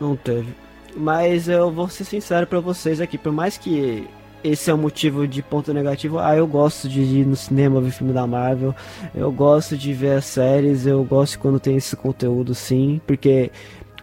Não 0.00 0.16
teve. 0.16 0.63
Mas 0.96 1.48
eu 1.48 1.70
vou 1.70 1.88
ser 1.88 2.04
sincero 2.04 2.46
para 2.46 2.60
vocês 2.60 3.00
aqui, 3.00 3.18
por 3.18 3.32
mais 3.32 3.58
que 3.58 4.08
esse 4.44 4.70
é 4.70 4.74
o 4.74 4.78
motivo 4.78 5.26
de 5.26 5.42
ponto 5.42 5.72
negativo. 5.72 6.18
Ah, 6.18 6.36
eu 6.36 6.46
gosto 6.46 6.86
de 6.86 7.00
ir 7.00 7.26
no 7.26 7.34
cinema 7.34 7.80
ver 7.80 7.90
filme 7.90 8.12
da 8.12 8.26
Marvel. 8.26 8.74
Eu 9.14 9.32
gosto 9.32 9.74
de 9.74 9.94
ver 9.94 10.18
as 10.18 10.26
séries. 10.26 10.86
Eu 10.86 11.02
gosto 11.02 11.38
quando 11.38 11.58
tem 11.58 11.76
esse 11.76 11.96
conteúdo, 11.96 12.54
sim. 12.54 13.00
Porque, 13.06 13.50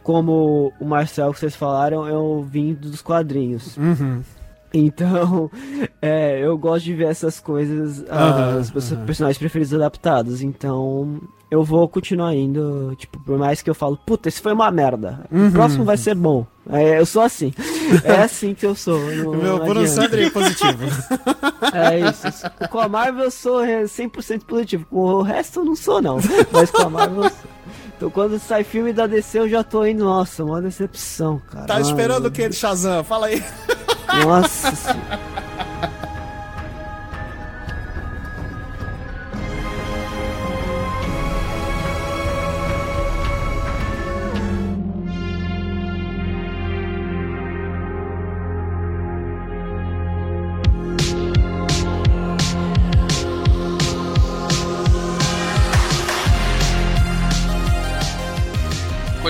como 0.01 0.73
o 0.79 0.85
Marcel 0.85 1.31
que 1.31 1.39
vocês 1.39 1.55
falaram, 1.55 2.07
eu 2.07 2.43
vim 2.43 2.73
dos 2.73 3.03
quadrinhos. 3.03 3.77
Uhum. 3.77 4.23
Então, 4.73 5.51
é, 6.01 6.39
eu 6.39 6.57
gosto 6.57 6.85
de 6.85 6.95
ver 6.95 7.09
essas 7.09 7.39
coisas, 7.39 7.99
uhum, 7.99 8.59
as 8.59 8.91
uhum. 8.91 9.05
personagens 9.05 9.37
preferidos 9.37 9.75
adaptados. 9.75 10.41
Então, 10.41 11.21
eu 11.51 11.65
vou 11.65 11.85
continuar 11.89 12.33
indo, 12.33 12.95
tipo, 12.95 13.19
por 13.19 13.37
mais 13.37 13.61
que 13.61 13.69
eu 13.69 13.75
falo, 13.75 13.97
puta, 13.97 14.29
esse 14.29 14.41
foi 14.41 14.53
uma 14.53 14.71
merda. 14.71 15.19
Uhum. 15.29 15.49
O 15.49 15.51
próximo 15.51 15.83
vai 15.83 15.97
ser 15.97 16.15
bom. 16.15 16.47
É, 16.69 16.97
eu 16.97 17.05
sou 17.05 17.21
assim. 17.21 17.53
É 18.05 18.21
assim 18.21 18.53
que 18.53 18.65
eu 18.65 18.73
sou. 18.73 18.97
Não, 18.97 19.33
Meu 19.33 19.59
Bruno 19.59 19.85
é 19.85 20.29
positivo. 20.29 20.85
É 21.73 21.99
isso. 21.99 22.49
Com 22.69 22.79
a 22.79 22.87
Marvel 22.87 23.25
eu 23.25 23.31
sou 23.31 23.61
100% 23.61 24.45
positivo. 24.45 24.85
Com 24.89 24.97
o 24.97 25.21
resto 25.21 25.59
eu 25.59 25.65
não 25.65 25.75
sou, 25.75 26.01
não. 26.01 26.17
Mas 26.51 26.71
com 26.71 26.83
a 26.83 26.89
Marvel 26.89 27.23
eu 27.25 27.29
sou. 27.29 27.51
Então 27.97 28.09
quando 28.09 28.39
sai 28.39 28.63
filme 28.63 28.93
da 28.93 29.05
DC 29.05 29.39
eu 29.39 29.49
já 29.49 29.63
tô 29.63 29.85
indo, 29.85 30.05
nossa, 30.05 30.43
uma 30.45 30.61
decepção, 30.61 31.41
cara. 31.51 31.65
Tá 31.65 31.81
esperando 31.81 32.27
o 32.27 32.31
que 32.31 32.47
de 32.47 32.55
Shazam? 32.55 33.03
Fala 33.03 33.27
aí. 33.27 33.43
Nossa 34.25 34.73
senhora. 34.73 35.40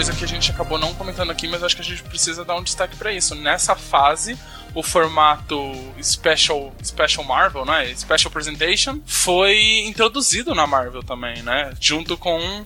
Coisa 0.02 0.14
que 0.14 0.26
a 0.26 0.28
gente 0.28 0.49
acabou 0.49 0.80
não 0.80 0.95
comentando 0.95 1.30
aqui, 1.30 1.47
mas 1.47 1.62
acho 1.62 1.76
que 1.76 1.82
a 1.84 1.86
gente 1.86 2.02
precisa 2.02 2.43
dar 2.43 2.56
um 2.56 2.64
destaque 2.64 2.95
para 2.95 3.14
isso. 3.14 3.36
Nessa 3.36 3.76
fase, 3.76 4.36
o 4.74 4.82
formato 4.82 5.56
Special, 6.02 6.74
Special 6.84 7.24
Marvel, 7.24 7.66
né? 7.66 7.93
Special 7.95 8.32
Presentation, 8.32 8.99
foi 9.06 9.82
introduzido 9.82 10.56
na 10.56 10.66
Marvel 10.66 11.04
também, 11.04 11.43
né? 11.43 11.72
Junto 11.80 12.18
com 12.18 12.66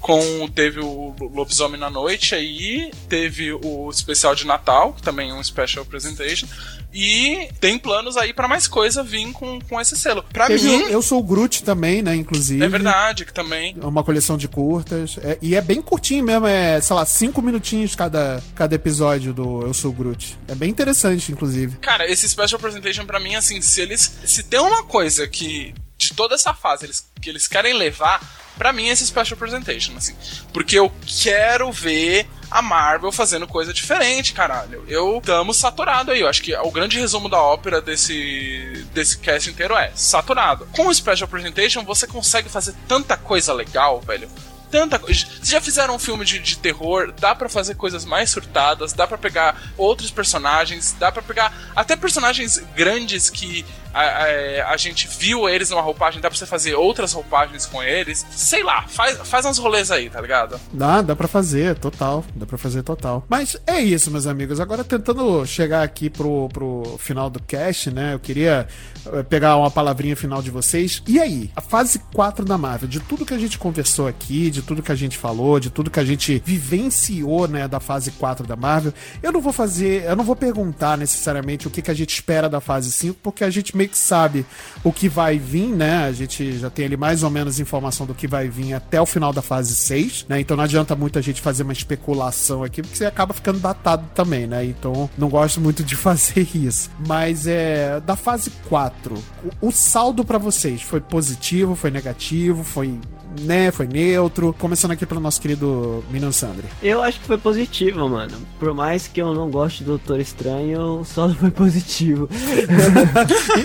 com 0.00 0.48
teve 0.48 0.80
o 0.80 1.14
Lobisomem 1.20 1.78
na 1.78 1.88
Noite 1.88 2.34
aí, 2.34 2.90
teve 3.08 3.52
o 3.52 3.88
especial 3.88 4.34
de 4.34 4.44
Natal, 4.44 4.92
que 4.92 5.02
também 5.02 5.30
é 5.30 5.34
um 5.34 5.42
special 5.42 5.84
presentation, 5.84 6.48
e 6.92 7.48
tem 7.60 7.78
planos 7.78 8.16
aí 8.16 8.32
para 8.32 8.48
mais 8.48 8.66
coisa 8.66 9.02
vir 9.02 9.32
com, 9.32 9.58
com 9.60 9.80
esse 9.80 9.96
selo. 9.96 10.24
Pra 10.32 10.46
teve 10.46 10.68
mim. 10.68 10.84
Eu 10.88 11.02
sou 11.02 11.20
o 11.20 11.22
Groot 11.22 11.62
também, 11.62 12.02
né? 12.02 12.14
Inclusive. 12.14 12.64
É 12.64 12.68
verdade, 12.68 13.24
que 13.24 13.32
também. 13.32 13.76
É 13.80 13.86
uma 13.86 14.02
coleção 14.02 14.36
de 14.36 14.48
curtas. 14.48 15.18
É, 15.22 15.38
e 15.42 15.54
é 15.54 15.60
bem 15.60 15.82
curtinho 15.82 16.24
mesmo, 16.24 16.46
é, 16.46 16.80
sei 16.80 16.96
lá, 16.96 17.04
cinco 17.04 17.42
minutinhos 17.42 17.94
cada, 17.94 18.42
cada 18.54 18.74
episódio 18.74 19.32
do 19.32 19.62
Eu 19.62 19.74
Sou 19.74 19.90
o 19.90 19.94
Groot. 19.94 20.38
É 20.48 20.54
bem 20.54 20.70
interessante, 20.70 21.30
inclusive. 21.32 21.76
Cara, 21.78 22.10
esse 22.10 22.28
special 22.28 22.58
presentation 22.58 23.04
para 23.04 23.20
mim, 23.20 23.34
assim, 23.34 23.60
se 23.60 23.80
eles. 23.80 24.18
Se 24.24 24.42
tem 24.42 24.60
uma 24.60 24.82
coisa 24.82 25.26
que. 25.26 25.74
De 25.96 26.12
toda 26.12 26.34
essa 26.34 26.52
fase 26.52 26.86
eles, 26.86 27.10
que 27.20 27.30
eles 27.30 27.46
querem 27.46 27.74
levar 27.74 28.20
para 28.56 28.72
mim 28.72 28.88
esse 28.88 29.06
special 29.06 29.38
presentation, 29.38 29.96
assim. 29.96 30.14
Porque 30.52 30.78
eu 30.78 30.92
quero 31.22 31.70
ver 31.70 32.26
a 32.50 32.62
Marvel 32.62 33.12
fazendo 33.12 33.46
coisa 33.46 33.72
diferente, 33.72 34.32
caralho. 34.32 34.84
Eu 34.88 35.20
tamo 35.24 35.52
saturado 35.52 36.10
aí. 36.10 36.20
Eu 36.20 36.28
acho 36.28 36.42
que 36.42 36.56
o 36.56 36.70
grande 36.70 36.98
resumo 36.98 37.28
da 37.28 37.40
ópera 37.40 37.80
desse, 37.80 38.86
desse 38.92 39.18
cast 39.18 39.50
inteiro 39.50 39.76
é 39.76 39.92
saturado. 39.94 40.66
Com 40.72 40.86
o 40.86 40.94
Special 40.94 41.28
Presentation, 41.28 41.84
você 41.84 42.06
consegue 42.06 42.48
fazer 42.48 42.74
tanta 42.88 43.16
coisa 43.16 43.52
legal, 43.52 44.00
velho 44.00 44.28
tanta 44.70 44.98
coisa. 44.98 45.24
Vocês 45.26 45.48
já 45.48 45.60
fizeram 45.60 45.94
um 45.94 45.98
filme 45.98 46.24
de, 46.24 46.38
de 46.38 46.58
terror, 46.58 47.12
dá 47.18 47.34
para 47.34 47.48
fazer 47.48 47.76
coisas 47.76 48.04
mais 48.04 48.30
surtadas, 48.30 48.92
dá 48.92 49.06
para 49.06 49.16
pegar 49.16 49.72
outros 49.76 50.10
personagens, 50.10 50.94
dá 50.98 51.10
para 51.10 51.22
pegar 51.22 51.52
até 51.74 51.96
personagens 51.96 52.58
grandes 52.74 53.30
que 53.30 53.64
a, 53.96 54.24
a, 54.24 54.72
a, 54.72 54.76
gente 54.76 55.08
viu 55.08 55.48
eles 55.48 55.70
numa 55.70 55.80
roupagem, 55.80 56.20
dá 56.20 56.28
pra 56.28 56.38
você 56.38 56.44
fazer 56.44 56.74
outras 56.74 57.14
roupagens 57.14 57.64
com 57.64 57.82
eles. 57.82 58.26
Sei 58.30 58.62
lá, 58.62 58.86
faz, 58.86 59.16
faz 59.24 59.46
uns 59.46 59.56
rolês 59.56 59.90
aí, 59.90 60.10
tá 60.10 60.20
ligado? 60.20 60.60
Dá, 60.70 61.00
dá 61.00 61.16
pra 61.16 61.26
fazer, 61.26 61.78
total. 61.78 62.22
Dá 62.34 62.44
pra 62.44 62.58
fazer 62.58 62.82
total. 62.82 63.24
Mas 63.26 63.56
é 63.66 63.80
isso, 63.80 64.10
meus 64.10 64.26
amigos. 64.26 64.60
Agora 64.60 64.84
tentando 64.84 65.46
chegar 65.46 65.82
aqui 65.82 66.10
pro, 66.10 66.48
pro 66.50 66.96
final 66.98 67.30
do 67.30 67.40
cast, 67.40 67.90
né? 67.90 68.12
Eu 68.12 68.18
queria 68.18 68.68
eh, 69.12 69.22
pegar 69.22 69.56
uma 69.56 69.70
palavrinha 69.70 70.14
final 70.14 70.42
de 70.42 70.50
vocês. 70.50 71.02
E 71.06 71.18
aí, 71.18 71.50
a 71.56 71.60
fase 71.60 71.98
4 72.12 72.44
da 72.44 72.58
Marvel, 72.58 72.88
de 72.88 73.00
tudo 73.00 73.24
que 73.24 73.34
a 73.34 73.38
gente 73.38 73.58
conversou 73.58 74.06
aqui, 74.06 74.50
de 74.50 74.60
tudo 74.60 74.82
que 74.82 74.92
a 74.92 74.96
gente 74.96 75.16
falou, 75.16 75.58
de 75.58 75.70
tudo 75.70 75.90
que 75.90 76.00
a 76.00 76.04
gente 76.04 76.42
vivenciou, 76.44 77.48
né, 77.48 77.66
da 77.66 77.80
fase 77.80 78.10
4 78.12 78.46
da 78.46 78.56
Marvel, 78.56 78.92
eu 79.22 79.32
não 79.32 79.40
vou 79.40 79.52
fazer, 79.52 80.04
eu 80.04 80.16
não 80.16 80.24
vou 80.24 80.36
perguntar 80.36 80.98
necessariamente 80.98 81.66
o 81.66 81.70
que, 81.70 81.80
que 81.80 81.90
a 81.90 81.94
gente 81.94 82.12
espera 82.12 82.48
da 82.48 82.60
fase 82.60 82.92
5, 82.92 83.18
porque 83.22 83.44
a 83.44 83.50
gente 83.50 83.76
meio 83.76 83.85
que 83.88 83.98
sabe 83.98 84.44
o 84.82 84.92
que 84.92 85.08
vai 85.08 85.38
vir, 85.38 85.68
né? 85.68 86.04
A 86.04 86.12
gente 86.12 86.58
já 86.58 86.70
tem 86.70 86.86
ali 86.86 86.96
mais 86.96 87.22
ou 87.22 87.30
menos 87.30 87.58
informação 87.60 88.06
do 88.06 88.14
que 88.14 88.26
vai 88.26 88.48
vir 88.48 88.74
até 88.74 89.00
o 89.00 89.06
final 89.06 89.32
da 89.32 89.42
fase 89.42 89.74
6, 89.74 90.26
né? 90.28 90.40
Então 90.40 90.56
não 90.56 90.64
adianta 90.64 90.94
muito 90.94 91.18
a 91.18 91.22
gente 91.22 91.40
fazer 91.40 91.62
uma 91.62 91.72
especulação 91.72 92.62
aqui, 92.62 92.82
porque 92.82 92.96
você 92.96 93.06
acaba 93.06 93.34
ficando 93.34 93.58
datado 93.58 94.06
também, 94.14 94.46
né? 94.46 94.64
Então 94.64 95.08
não 95.16 95.28
gosto 95.28 95.60
muito 95.60 95.82
de 95.82 95.94
fazer 95.96 96.48
isso. 96.54 96.90
Mas 97.06 97.46
é 97.46 98.00
da 98.00 98.16
fase 98.16 98.50
4, 98.68 99.14
o, 99.60 99.68
o 99.68 99.72
saldo 99.72 100.24
para 100.24 100.38
vocês 100.38 100.82
foi 100.82 101.00
positivo, 101.00 101.74
foi 101.74 101.90
negativo, 101.90 102.62
foi 102.62 102.98
né, 103.40 103.70
foi 103.70 103.86
neutro. 103.86 104.54
Começando 104.58 104.92
aqui 104.92 105.04
pelo 105.06 105.20
nosso 105.20 105.40
querido 105.40 106.04
Minan 106.10 106.32
Sandri. 106.32 106.64
Eu 106.82 107.02
acho 107.02 107.20
que 107.20 107.26
foi 107.26 107.38
positivo, 107.38 108.08
mano. 108.08 108.36
Por 108.58 108.74
mais 108.74 109.06
que 109.06 109.20
eu 109.20 109.34
não 109.34 109.50
goste 109.50 109.84
do 109.84 109.96
Doutor 109.96 110.20
Estranho, 110.20 111.02
só 111.04 111.28
foi 111.28 111.50
positivo. 111.50 112.28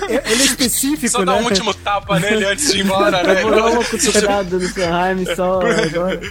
Ele 0.09 0.41
é 0.41 0.45
específico, 0.45 1.09
só 1.09 1.19
né? 1.19 1.25
Só 1.25 1.25
dá 1.25 1.35
um 1.35 1.45
último 1.45 1.73
tapa 1.73 2.19
nele 2.19 2.45
antes 2.45 2.71
de 2.71 2.79
ir 2.79 2.85
embora, 2.85 3.23
né? 3.23 3.41
Eu 3.41 3.47
vou 3.47 3.55
dar 3.55 3.65
uma 3.71 3.83
cutucada 3.83 4.57
no 4.57 4.67
Sanheim 4.69 5.35
só 5.35 5.59
agora. 5.61 6.21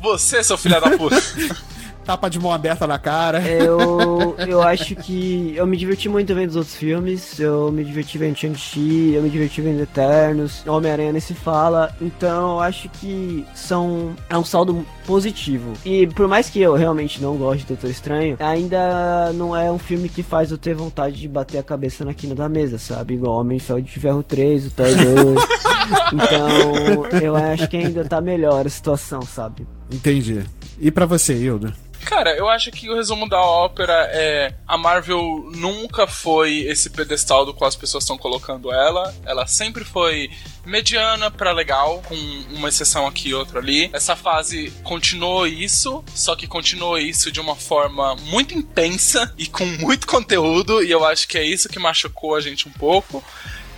Você, 0.00 0.42
seu 0.42 0.56
filho 0.56 0.80
da 0.80 0.90
puta. 0.90 1.22
tapa 2.04 2.28
de 2.28 2.38
mão 2.38 2.52
aberta 2.52 2.86
na 2.86 2.98
cara. 2.98 3.40
Eu, 3.40 4.34
eu 4.46 4.62
acho 4.62 4.94
que 4.96 5.54
eu 5.56 5.66
me 5.66 5.76
diverti 5.76 6.08
muito 6.08 6.34
vendo 6.34 6.50
os 6.50 6.56
outros 6.56 6.76
filmes. 6.76 7.38
Eu 7.38 7.70
me 7.72 7.84
diverti 7.84 8.18
vendo 8.18 8.36
Shang-Chi, 8.36 9.14
eu 9.14 9.22
me 9.22 9.30
diverti 9.30 9.60
vendo 9.60 9.80
Eternos, 9.80 10.66
Homem-Aranha 10.66 11.12
nem 11.12 11.20
se 11.20 11.34
fala. 11.34 11.94
Então 12.00 12.52
eu 12.52 12.60
acho 12.60 12.88
que 12.88 13.44
são 13.54 14.14
é 14.28 14.36
um 14.36 14.44
saldo 14.44 14.84
positivo. 15.06 15.72
E 15.84 16.06
por 16.08 16.28
mais 16.28 16.50
que 16.50 16.60
eu 16.60 16.74
realmente 16.74 17.22
não 17.22 17.36
goste 17.36 17.62
de 17.62 17.68
Doutor 17.68 17.90
Estranho, 17.90 18.36
ainda 18.38 19.32
não 19.34 19.56
é 19.56 19.70
um 19.70 19.78
filme 19.78 20.08
que 20.08 20.22
faz 20.22 20.50
eu 20.50 20.58
ter 20.58 20.74
vontade 20.74 21.16
de 21.16 21.28
bater 21.28 21.58
a 21.58 21.62
cabeça 21.62 22.04
na 22.04 22.14
quina 22.14 22.34
da 22.34 22.48
mesa, 22.48 22.78
sabe? 22.78 23.14
Igual 23.14 23.40
Homem 23.40 23.58
de 23.58 24.00
Ferro 24.00 24.22
3, 24.22 24.66
o 24.66 24.70
Thor 24.70 24.86
2. 24.86 25.62
então 26.12 27.20
eu 27.20 27.36
acho 27.36 27.68
que 27.68 27.76
ainda 27.76 28.04
tá 28.04 28.20
melhor 28.20 28.66
a 28.66 28.70
situação, 28.70 29.22
sabe? 29.22 29.66
Entendi. 29.90 30.44
E 30.80 30.90
para 30.90 31.06
você, 31.06 31.34
Hilda? 31.34 31.74
Cara, 32.04 32.36
eu 32.36 32.48
acho 32.48 32.70
que 32.70 32.90
o 32.90 32.94
resumo 32.94 33.28
da 33.28 33.40
ópera 33.40 34.08
é 34.12 34.54
a 34.66 34.76
Marvel 34.76 35.50
nunca 35.54 36.06
foi 36.06 36.58
esse 36.60 36.90
pedestal 36.90 37.46
do 37.46 37.54
qual 37.54 37.68
as 37.68 37.76
pessoas 37.76 38.04
estão 38.04 38.18
colocando 38.18 38.72
ela. 38.72 39.14
Ela 39.24 39.46
sempre 39.46 39.84
foi 39.84 40.30
mediana 40.64 41.30
para 41.30 41.52
legal, 41.52 42.02
com 42.06 42.14
uma 42.50 42.68
exceção 42.68 43.06
aqui 43.06 43.30
e 43.30 43.34
outra 43.34 43.58
ali. 43.58 43.90
Essa 43.92 44.14
fase 44.14 44.72
continuou 44.82 45.46
isso, 45.46 46.04
só 46.14 46.36
que 46.36 46.46
continuou 46.46 46.98
isso 46.98 47.32
de 47.32 47.40
uma 47.40 47.56
forma 47.56 48.14
muito 48.16 48.54
intensa 48.54 49.32
e 49.36 49.46
com 49.46 49.64
muito 49.64 50.06
conteúdo, 50.06 50.82
e 50.82 50.90
eu 50.90 51.04
acho 51.04 51.26
que 51.26 51.38
é 51.38 51.44
isso 51.44 51.68
que 51.68 51.78
machucou 51.78 52.34
a 52.34 52.40
gente 52.40 52.68
um 52.68 52.72
pouco. 52.72 53.22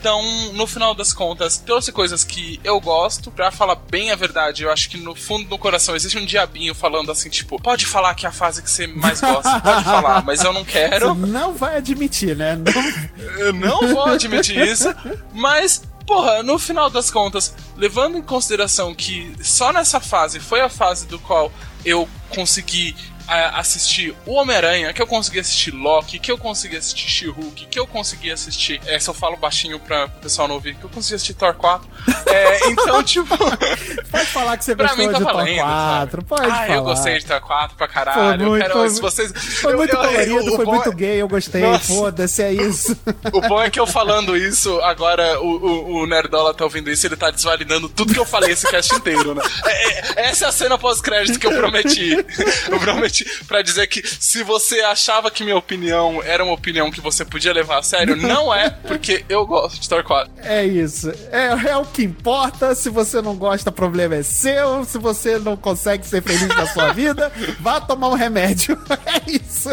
Então, 0.05 0.23
no 0.53 0.67
final 0.67 0.95
das 0.95 1.15
contas, 1.15 1.57
trouxe 1.57 1.91
coisas 1.91 2.23
que 2.23 2.61
eu 2.63 2.79
gosto. 2.79 3.31
Pra 3.31 3.51
falar 3.51 3.77
bem 3.77 4.11
a 4.11 4.15
verdade, 4.15 4.63
eu 4.63 4.71
acho 4.71 4.91
que 4.91 4.99
no 4.99 5.15
fundo 5.15 5.49
do 5.49 5.57
coração 5.57 5.97
existe 5.97 6.19
um 6.19 6.27
diabinho 6.27 6.75
falando 6.75 7.11
assim, 7.11 7.31
tipo, 7.31 7.59
pode 7.59 7.87
falar 7.87 8.15
que 8.15 8.27
é 8.27 8.29
a 8.29 8.33
fase 8.33 8.63
que 8.63 8.71
você 8.71 8.87
mais 8.87 9.23
gosta, 9.23 9.59
pode 9.61 9.83
falar, 9.83 10.23
mas 10.23 10.45
eu 10.45 10.53
não 10.53 10.63
quero. 10.63 11.15
Você 11.15 11.27
não 11.27 11.55
vai 11.55 11.79
admitir, 11.79 12.37
né? 12.37 12.55
Não... 12.55 12.75
Eu 13.41 13.53
não 13.55 13.95
vou 13.95 14.05
admitir 14.05 14.59
isso, 14.59 14.95
mas 15.33 15.83
porra, 16.07 16.43
no 16.43 16.59
final 16.59 16.91
das 16.91 17.11
contas, 17.11 17.55
levando 17.75 18.19
em 18.19 18.23
consideração 18.23 18.95
que 18.95 19.35
só 19.43 19.73
nessa 19.73 20.01
fase 20.01 20.39
foi 20.39 20.61
a 20.61 20.69
fase 20.69 21.07
do 21.07 21.19
qual 21.19 21.51
eu 21.83 22.07
consegui 22.29 22.95
assistir 23.27 24.15
o 24.27 24.35
Homem-Aranha, 24.35 24.93
que 24.93 25.01
eu 25.01 25.07
consegui 25.07 25.41
assistir 25.41 25.71
Loki, 25.73 26.19
que 26.19 26.31
eu 26.31 26.39
consegui 26.39 26.77
assistir 26.77 27.09
She-Hulk, 27.09 27.67
que 27.67 27.79
eu 27.79 27.87
consegui 27.87 28.31
assistir. 28.31 28.81
É, 28.87 28.99
se 28.99 29.09
eu 29.09 29.15
falo 29.15 29.37
baixinho 29.37 29.79
pra 29.79 30.07
o 30.07 30.21
pessoal 30.21 30.49
não 30.49 30.57
ouvir, 30.57 30.75
que 30.75 30.85
eu 30.85 30.91
consegui 30.91 31.17
assistir 31.17 31.35
Thor 31.35 31.55
4. 31.55 31.89
É, 32.27 32.69
então, 32.71 33.03
tipo. 33.03 33.37
Pode 33.37 34.27
falar 34.27 34.57
que 34.57 34.65
você 34.65 34.75
gostou 34.75 34.99
mim 34.99 35.13
tá 35.13 35.19
de 35.19 35.25
valendo, 35.25 35.57
Thor 35.57 35.65
4. 35.65 36.11
Sabe? 36.11 36.25
Pode 36.25 36.43
ah, 36.43 36.55
falar. 36.55 36.75
eu 36.75 36.83
gostei 36.83 37.19
de 37.19 37.25
Thor 37.25 37.41
4 37.41 37.77
pra 37.77 37.89
caralho. 37.89 38.21
Foi 38.21 38.49
muito, 38.49 38.63
quero, 38.63 38.75
foi, 38.75 38.91
se 38.91 39.01
vocês, 39.01 39.33
foi 39.61 39.73
eu, 39.73 39.79
muito 39.79 39.95
eu, 39.95 39.99
colorido, 39.99 40.57
foi 40.57 40.65
muito 40.65 40.91
é... 40.91 40.95
gay, 40.95 41.23
eu 41.23 41.29
gostei. 41.29 41.63
Foda-se, 41.79 42.43
é 42.43 42.53
isso. 42.53 42.97
O 43.33 43.41
bom 43.41 43.63
é 43.63 43.71
que 43.71 43.81
eu 43.81 43.87
falando 43.87 44.37
isso, 44.37 44.81
agora 44.81 45.41
o, 45.41 45.47
o, 45.47 46.03
o, 46.03 46.07
Nerdola 46.07 46.53
tá 46.55 46.65
ouvindo 46.65 46.91
isso, 46.91 47.07
ele 47.07 47.17
tá 47.17 47.31
desvalidando 47.31 47.89
tudo 47.89 48.13
que 48.13 48.21
eu 48.21 48.25
falei 48.25 48.53
esse 48.53 48.67
cast 48.69 48.95
inteiro, 48.95 49.35
né? 49.35 49.43
É, 49.65 50.23
é, 50.23 50.29
essa 50.29 50.47
é 50.47 50.49
a 50.49 50.53
cena 50.53 50.79
pós-crédito 50.79 51.39
que 51.39 51.47
eu 51.47 51.53
prometi. 51.53 52.15
Eu 52.69 52.81
prometi 52.81 53.14
pra 53.47 53.63
dizer 53.63 53.87
que 53.87 54.03
se 54.07 54.43
você 54.43 54.81
achava 54.81 55.31
que 55.31 55.45
minha 55.45 55.57
opinião 55.57 56.23
era 56.23 56.43
uma 56.43 56.53
opinião 56.53 56.91
que 56.91 57.01
você 57.01 57.25
podia 57.25 57.53
levar 57.53 57.79
a 57.79 57.83
sério, 57.83 58.17
não 58.17 58.53
é, 58.53 58.71
porque 58.71 59.25
eu 59.29 59.47
gosto 59.47 59.81
de 59.81 59.89
Thor 59.89 60.03
4. 60.03 60.33
É 60.43 60.65
isso. 60.65 61.13
É, 61.31 61.71
é 61.71 61.77
o 61.77 61.85
que 61.85 62.03
importa. 62.03 62.75
Se 62.75 62.89
você 62.89 63.21
não 63.21 63.37
gosta, 63.37 63.71
o 63.71 63.73
problema 63.73 64.17
é 64.17 64.23
seu. 64.23 64.85
Se 64.85 64.99
você 64.99 65.39
não 65.39 65.57
consegue 65.57 66.07
ser 66.07 66.23
feliz 66.23 66.49
na 66.49 66.67
sua 66.67 66.93
vida, 66.95 67.31
vá 67.61 67.81
tomar 67.81 68.09
um 68.09 68.15
remédio. 68.15 68.79
É 69.07 69.31
isso. 69.31 69.71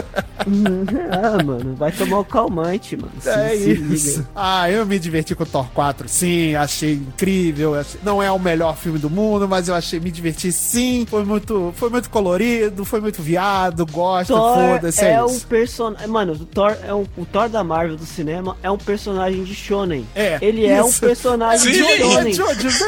ah, 1.12 1.44
mano, 1.44 1.76
vai 1.76 1.92
tomar 1.92 2.20
o 2.20 2.26
calmante, 2.26 2.98
mano. 2.98 3.12
Se, 3.20 3.30
é 3.30 3.50
se 3.56 3.72
isso. 3.72 4.18
Liga. 4.20 4.30
Ah, 4.36 4.70
eu 4.70 4.86
me 4.86 5.00
diverti 5.00 5.34
com 5.34 5.44
o 5.44 5.46
Thor 5.46 5.70
4, 5.74 6.08
sim. 6.08 6.56
Achei 6.56 6.94
incrível. 6.94 7.74
Não 8.04 8.22
é 8.22 8.32
o 8.32 8.40
melhor 8.40 8.76
filme 8.78 9.00
do 9.00 9.10
mundo, 9.10 9.48
mas 9.48 9.68
eu 9.68 9.76
achei 9.76 10.00
me 10.00 10.12
diverti 10.12 10.52
sim. 10.52 11.06
Foi 11.10 11.24
muito, 11.24 11.74
foi 11.76 11.90
muito 11.90 12.10
colorido, 12.10 12.84
foi 12.86 13.00
muito 13.02 13.22
viado, 13.32 13.86
gosta, 13.86 14.34
foda-se. 14.34 15.06
É, 15.06 15.14
é 15.14 15.24
um 15.24 15.40
personagem. 15.40 16.08
Mano, 16.08 16.34
o 16.34 16.46
Thor, 16.46 16.76
é 16.84 16.94
um, 16.94 17.06
o 17.18 17.26
Thor 17.26 17.48
da 17.48 17.64
Marvel 17.64 17.96
do 17.96 18.06
cinema 18.06 18.58
é 18.62 18.70
um 18.70 18.78
personagem 18.78 19.44
de 19.44 19.56
Shonen. 19.56 20.06
É. 20.14 20.38
Ele 20.42 20.64
isso. 20.64 20.72
é 20.72 20.84
um 20.84 20.92
personagem 20.92 21.74
Sim. 21.74 21.82
de 21.82 21.98
Shonen. 21.98 22.32
É 22.32 22.34
Jojos, 22.34 22.82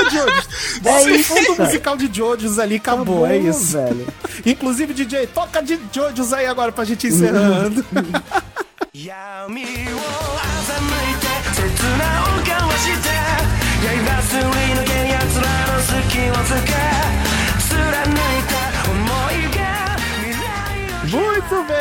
é 0.86 0.89
É 0.89 1.66
musical 1.66 1.96
de 1.96 2.14
Jojos 2.14 2.60
ali, 2.60 2.76
acabou. 2.76 3.26
É 3.26 3.36
acabou 3.36 3.48
é 3.48 3.48
isso. 3.50 3.78
Velho. 3.78 4.08
Inclusive, 4.46 4.94
DJ, 4.94 5.28
toca 5.28 5.62
de 5.62 5.80
Jojos 5.91 6.34
aí 6.34 6.46
agora 6.46 6.72
pra 6.72 6.84
gente 6.84 7.08
encerrando. 7.08 7.86
Yami 8.94 9.64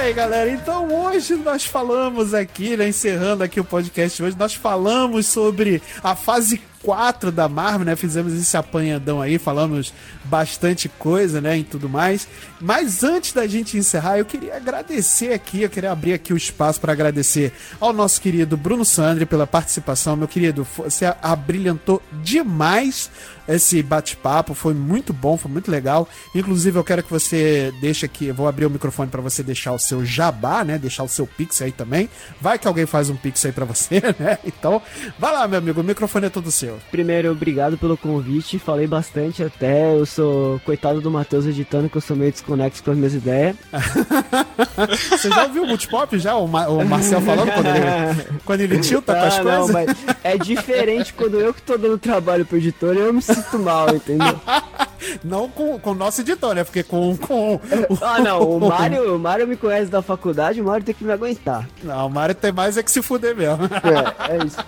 bem, 0.03 0.15
galera. 0.15 0.51
Então 0.51 0.93
hoje 0.93 1.37
nós 1.37 1.65
falamos 1.65 2.35
aqui, 2.35 2.77
né, 2.77 2.89
encerrando 2.89 3.45
aqui 3.45 3.61
o 3.61 3.65
podcast 3.65 4.21
hoje, 4.21 4.37
nós 4.37 4.53
falamos 4.53 5.29
sobre 5.29 5.81
a 6.03 6.17
fase 6.17 6.61
4 6.83 7.31
da 7.31 7.49
Marvel, 7.49 7.87
né? 7.87 7.95
Fizemos 7.95 8.33
esse 8.35 8.57
apanhadão 8.57 9.23
aí, 9.23 9.39
falamos 9.39 9.95
bastante 10.25 10.89
coisa, 10.89 11.41
né? 11.41 11.59
E 11.59 11.63
tudo 11.63 11.89
mais. 11.89 12.27
Mas 12.61 13.05
antes 13.05 13.33
da 13.33 13.47
gente 13.47 13.79
encerrar, 13.79 14.19
eu 14.19 14.25
queria 14.25 14.57
agradecer 14.57 15.33
aqui, 15.33 15.63
eu 15.63 15.71
queria 15.71 15.93
abrir 15.93 16.15
aqui 16.15 16.33
o 16.33 16.37
espaço 16.37 16.81
para 16.81 16.93
agradecer 16.93 17.53
ao 17.79 17.93
nosso 17.93 18.21
querido 18.21 18.57
Bruno 18.57 18.85
Sandri 18.85 19.25
pela 19.25 19.47
participação. 19.47 20.17
Meu 20.17 20.27
querido, 20.27 20.67
você 20.77 21.15
abrilhantou 21.23 22.03
demais 22.23 23.09
esse 23.49 23.83
bate-papo, 23.83 24.55
foi 24.55 24.75
muito 24.75 25.13
bom, 25.13 25.37
foi 25.37 25.51
muito 25.51 25.71
legal. 25.71 26.09
Inclusive, 26.35 26.79
eu 26.79 26.85
quero 26.85 27.03
que 27.03 27.11
você 27.11 27.73
deixe 27.81 28.07
aqui, 28.07 28.27
eu 28.27 28.35
vou 28.35 28.49
abrir 28.49 28.67
o 28.67 28.71
microfone 28.71 29.11
para 29.11 29.21
você 29.21 29.43
deixar 29.43 29.73
o 29.73 29.79
seu 29.79 30.05
jabá, 30.05 30.65
né? 30.65 30.79
Deixar 30.79 31.03
o 31.03 31.09
seu 31.09 31.27
pix 31.27 31.61
aí 31.63 31.73
também. 31.73 32.09
Vai 32.41 32.59
que 32.59 32.69
alguém 32.69 32.87
faz 32.87 33.11
um 33.11 33.17
pix 33.17 33.45
aí 33.45 33.53
para 33.53 33.65
você, 33.65 34.01
né? 34.19 34.39
Então, 34.45 34.81
vai 35.19 35.33
lá, 35.33 35.47
meu 35.49 35.59
amigo, 35.59 35.81
o 35.81 35.85
microfone 35.85 36.27
é 36.27 36.31
todo 36.31 36.51
seu. 36.51 36.79
Primeiro, 36.91 37.31
obrigado 37.31 37.77
pelo 37.77 37.97
convite, 37.97 38.59
falei 38.59 38.87
bastante 38.87 39.43
até, 39.43 39.95
eu 39.95 40.07
sou 40.07 40.61
coitado 40.61 41.01
do 41.01 41.11
Matheus 41.11 41.47
editando, 41.47 41.89
que 41.89 41.97
eu 41.97 42.01
sou 42.01 42.17
meio 42.17 42.31
desconexo 42.31 42.83
com 42.83 42.91
as 42.91 42.97
minhas 42.97 43.15
ideias. 43.15 43.57
você 45.11 45.29
já 45.29 45.45
ouviu 45.45 45.65
o 45.65 45.67
Multipop 45.67 46.19
já? 46.19 46.37
O, 46.37 46.47
Ma 46.47 46.69
o 46.69 46.85
Marcel 46.85 47.21
falando 47.21 47.53
quando 47.53 47.67
ele, 47.67 48.39
quando 48.45 48.61
ele 48.61 48.79
tilta 48.81 49.13
ah, 49.13 49.21
com 49.21 49.27
as 49.27 49.45
não, 49.45 49.69
coisas? 49.69 49.97
é 50.23 50.39
diferente 50.39 51.13
quando 51.13 51.39
eu 51.39 51.53
que 51.53 51.63
tô 51.63 51.77
dando 51.77 51.99
trabalho 51.99 52.45
pro 52.45 52.57
editor, 52.57 52.97
eu 52.97 53.13
me 53.13 53.23
sinto 53.35 53.59
mal, 53.59 53.95
entendeu? 53.95 54.41
Não 55.25 55.49
com, 55.49 55.79
com 55.79 55.91
o 55.91 55.95
nosso 55.95 56.21
editor, 56.21 56.55
né? 56.55 56.65
Porque 56.65 56.83
com. 56.83 57.17
com 57.17 57.61
ah, 58.01 58.21
não. 58.21 58.41
O 58.43 58.61
Mário, 58.69 59.17
o 59.17 59.19
Mário 59.19 59.47
me 59.47 59.57
conhece 59.57 59.91
da 59.91 60.03
faculdade, 60.03 60.61
o 60.61 60.65
Mário 60.65 60.85
tem 60.85 60.95
que 60.95 61.05
me 61.05 61.13
aguentar. 61.13 61.69
Não, 61.83 62.07
o 62.07 62.11
Mário 62.11 62.35
tem 62.35 62.53
mais 62.53 62.77
é 62.77 62.83
que 62.83 62.91
se 62.91 63.03
fuder 63.03 63.37
mesmo. 63.37 63.65
É, 63.65 64.35
é 64.35 64.45
isso. 64.45 64.59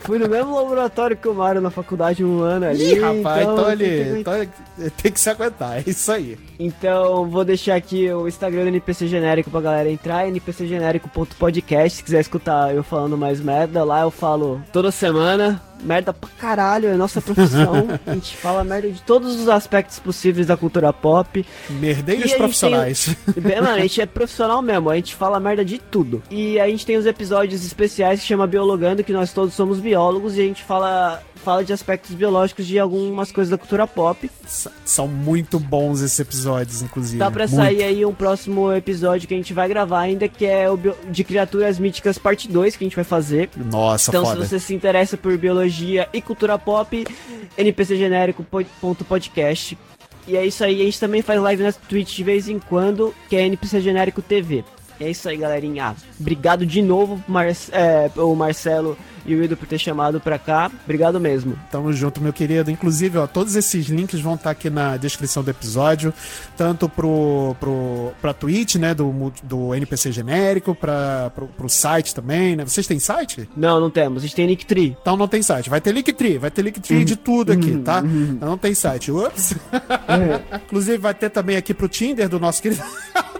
Fui 0.00 0.18
no 0.18 0.28
mesmo 0.28 0.54
laboratório 0.54 1.16
que 1.16 1.28
o 1.28 1.34
Mário 1.34 1.60
na 1.60 1.70
faculdade 1.70 2.24
um 2.24 2.40
ano 2.40 2.66
ali. 2.66 2.94
Ih, 2.94 3.00
rapaz, 3.00 3.42
então, 3.42 3.54
então 3.54 3.72
ele 3.72 4.20
então, 4.20 4.34
tem 4.96 5.12
que 5.12 5.20
se 5.20 5.30
aguentar, 5.30 5.78
é 5.78 5.84
isso 5.86 6.10
aí. 6.10 6.38
Então, 6.58 7.28
vou 7.28 7.44
deixar 7.44 7.74
aqui 7.74 8.10
o 8.12 8.28
Instagram 8.28 8.62
do 8.62 8.68
NPC 8.68 9.06
Genérico 9.08 9.50
pra 9.50 9.60
galera 9.60 9.90
entrar, 9.90 10.26
npcgenérico.podcast. 10.26 11.98
Se 11.98 12.04
quiser 12.04 12.20
escutar 12.20 12.74
eu 12.74 12.82
falando 12.82 13.16
mais 13.16 13.40
merda, 13.40 13.84
lá 13.84 14.02
eu 14.02 14.10
falo 14.10 14.62
toda 14.72 14.90
semana 14.90 15.60
merda 15.82 16.12
pra 16.12 16.28
caralho, 16.38 16.88
é 16.88 16.96
nossa 16.96 17.20
profissão. 17.20 17.88
a 18.06 18.14
gente 18.14 18.36
fala 18.36 18.64
merda 18.64 18.90
de 18.90 19.02
todos 19.02 19.40
os 19.40 19.48
aspectos 19.48 19.98
possíveis 19.98 20.46
da 20.46 20.56
cultura 20.56 20.92
pop. 20.92 21.44
Merdeiros 21.70 22.32
profissionais. 22.34 23.16
Tem... 23.34 23.42
Mano, 23.60 23.68
a 23.68 23.80
gente 23.80 24.00
é 24.00 24.06
profissional 24.06 24.62
mesmo, 24.62 24.90
a 24.90 24.96
gente 24.96 25.14
fala 25.14 25.38
merda 25.40 25.64
de 25.64 25.78
tudo. 25.78 26.22
E 26.30 26.58
a 26.58 26.68
gente 26.68 26.86
tem 26.86 26.96
os 26.96 27.06
episódios 27.06 27.64
especiais 27.64 28.20
que 28.20 28.26
chama 28.26 28.46
Biologando, 28.46 29.04
que 29.04 29.12
nós 29.12 29.32
todos 29.32 29.54
somos 29.54 29.80
biólogos 29.80 30.36
e 30.36 30.40
a 30.40 30.44
gente 30.44 30.62
fala 30.62 31.22
fala 31.42 31.64
de 31.64 31.72
aspectos 31.72 32.14
biológicos 32.14 32.66
de 32.66 32.78
algumas 32.78 33.32
coisas 33.32 33.50
da 33.50 33.58
cultura 33.58 33.86
pop. 33.86 34.30
São 34.84 35.08
muito 35.08 35.58
bons 35.58 36.00
esses 36.00 36.18
episódios, 36.20 36.82
inclusive. 36.82 37.18
Tá 37.18 37.30
pra 37.30 37.46
muito. 37.46 37.56
sair 37.56 37.82
aí 37.82 38.06
um 38.06 38.14
próximo 38.14 38.72
episódio 38.72 39.26
que 39.26 39.34
a 39.34 39.36
gente 39.36 39.52
vai 39.52 39.68
gravar 39.68 40.00
ainda, 40.00 40.28
que 40.28 40.46
é 40.46 40.70
o 40.70 40.78
de 41.10 41.24
Criaturas 41.24 41.78
Míticas 41.78 42.16
Parte 42.16 42.48
2, 42.48 42.76
que 42.76 42.84
a 42.84 42.86
gente 42.86 42.94
vai 42.94 43.04
fazer. 43.04 43.50
Nossa, 43.56 44.10
Então, 44.10 44.24
foda. 44.24 44.42
se 44.42 44.48
você 44.48 44.60
se 44.60 44.74
interessa 44.74 45.16
por 45.16 45.36
biologia 45.36 45.71
e 46.12 46.20
cultura 46.20 46.58
pop, 46.58 47.06
npcgenérico.podcast. 47.56 49.78
E 50.26 50.36
é 50.36 50.46
isso 50.46 50.62
aí, 50.62 50.80
a 50.80 50.84
gente 50.84 51.00
também 51.00 51.22
faz 51.22 51.40
live 51.40 51.62
na 51.62 51.72
Twitch 51.72 52.16
de 52.16 52.24
vez 52.24 52.48
em 52.48 52.58
quando, 52.58 53.14
que 53.28 53.36
é 53.36 53.46
NPC 53.46 53.80
Genérico 53.80 54.22
TV. 54.22 54.64
É 55.00 55.10
isso 55.10 55.28
aí, 55.28 55.36
galerinha. 55.36 55.96
Obrigado 56.20 56.64
de 56.64 56.80
novo, 56.80 57.22
Mar 57.26 57.48
é, 57.48 58.10
o 58.16 58.34
Marcelo 58.34 58.96
e 59.24 59.34
o 59.34 59.42
Ido 59.42 59.56
por 59.56 59.66
ter 59.66 59.78
chamado 59.78 60.20
pra 60.20 60.38
cá. 60.38 60.70
Obrigado 60.84 61.20
mesmo. 61.20 61.58
Tamo 61.70 61.92
junto, 61.92 62.20
meu 62.20 62.32
querido. 62.32 62.70
Inclusive, 62.70 63.18
ó, 63.18 63.26
todos 63.26 63.56
esses 63.56 63.86
links 63.86 64.20
vão 64.20 64.34
estar 64.34 64.44
tá 64.44 64.50
aqui 64.50 64.70
na 64.70 64.96
descrição 64.96 65.42
do 65.42 65.50
episódio, 65.50 66.12
tanto 66.56 66.88
pro, 66.88 67.56
pro, 67.58 68.12
pra 68.20 68.32
Twitch, 68.32 68.76
né, 68.76 68.94
do, 68.94 69.32
do 69.42 69.74
NPC 69.74 70.12
genérico, 70.12 70.74
pra, 70.74 71.30
pro, 71.34 71.46
pro 71.46 71.68
site 71.68 72.14
também, 72.14 72.56
né? 72.56 72.64
Vocês 72.64 72.86
têm 72.86 72.98
site? 72.98 73.48
Não, 73.56 73.80
não 73.80 73.90
temos. 73.90 74.22
A 74.22 74.26
gente 74.26 74.36
tem 74.36 74.46
Linktree. 74.46 74.96
Então 75.00 75.16
não 75.16 75.28
tem 75.28 75.42
site. 75.42 75.70
Vai 75.70 75.80
ter 75.80 75.92
Linktree, 75.92 76.38
vai 76.38 76.50
ter 76.50 76.62
Linktree 76.62 76.98
uhum. 76.98 77.04
de 77.04 77.16
tudo 77.16 77.52
aqui, 77.52 77.72
uhum. 77.72 77.82
tá? 77.82 78.00
Uhum. 78.00 78.38
Não 78.40 78.58
tem 78.58 78.74
site. 78.74 79.10
Ups. 79.10 79.54
É. 79.72 80.56
Inclusive, 80.66 80.98
vai 80.98 81.14
ter 81.14 81.30
também 81.30 81.56
aqui 81.56 81.74
pro 81.74 81.88
Tinder 81.88 82.28
do 82.28 82.40
nosso 82.40 82.62
querido. 82.62 82.82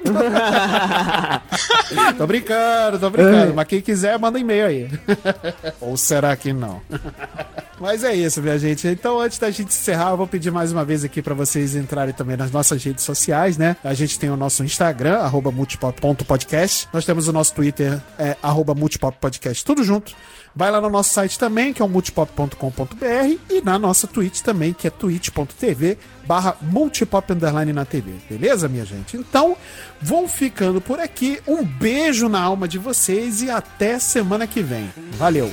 tô 2.18 2.26
brincando, 2.26 2.98
tô 2.98 3.10
brincando. 3.10 3.52
É. 3.52 3.54
Mas 3.54 3.68
quem 3.68 3.80
quiser, 3.80 4.18
manda 4.18 4.38
e-mail 4.38 4.66
aí. 4.66 4.90
Ou 5.80 5.96
será 5.96 6.36
que 6.36 6.52
não? 6.52 6.80
Mas 7.80 8.04
é 8.04 8.14
isso, 8.14 8.40
minha 8.40 8.58
gente. 8.58 8.86
Então, 8.86 9.20
antes 9.20 9.38
da 9.38 9.50
gente 9.50 9.70
encerrar, 9.70 10.10
eu 10.10 10.16
vou 10.16 10.26
pedir 10.26 10.52
mais 10.52 10.70
uma 10.70 10.84
vez 10.84 11.02
aqui 11.02 11.20
para 11.20 11.34
vocês 11.34 11.74
entrarem 11.74 12.14
também 12.14 12.36
nas 12.36 12.50
nossas 12.50 12.82
redes 12.84 13.04
sociais, 13.04 13.56
né? 13.56 13.76
A 13.82 13.92
gente 13.92 14.18
tem 14.18 14.30
o 14.30 14.36
nosso 14.36 14.62
Instagram, 14.62 15.18
arroba 15.18 15.50
multipop.podcast. 15.50 16.88
Nós 16.92 17.04
temos 17.04 17.26
o 17.26 17.32
nosso 17.32 17.52
Twitter, 17.54 18.00
é, 18.18 18.36
multipoppodcast, 18.76 19.64
tudo 19.64 19.82
junto. 19.82 20.14
Vai 20.54 20.70
lá 20.70 20.80
no 20.80 20.90
nosso 20.90 21.12
site 21.12 21.38
também, 21.38 21.72
que 21.72 21.80
é 21.80 21.84
o 21.84 21.88
multipop.com.br, 21.88 23.38
e 23.50 23.60
na 23.62 23.78
nossa 23.78 24.06
Twitch 24.06 24.40
também, 24.40 24.72
que 24.72 24.86
é 24.86 24.90
twitch.tv 24.90 25.98
barra 26.26 26.56
multipop 26.60 27.32
underline 27.32 27.72
na 27.72 27.84
TV. 27.84 28.12
Beleza, 28.28 28.68
minha 28.68 28.84
gente? 28.84 29.16
Então, 29.16 29.56
vou 30.00 30.28
ficando 30.28 30.80
por 30.80 31.00
aqui. 31.00 31.40
Um 31.46 31.64
beijo 31.64 32.28
na 32.28 32.40
alma 32.40 32.68
de 32.68 32.78
vocês 32.78 33.42
e 33.42 33.50
até 33.50 33.98
semana 33.98 34.46
que 34.46 34.62
vem. 34.62 34.90
Valeu! 35.12 35.50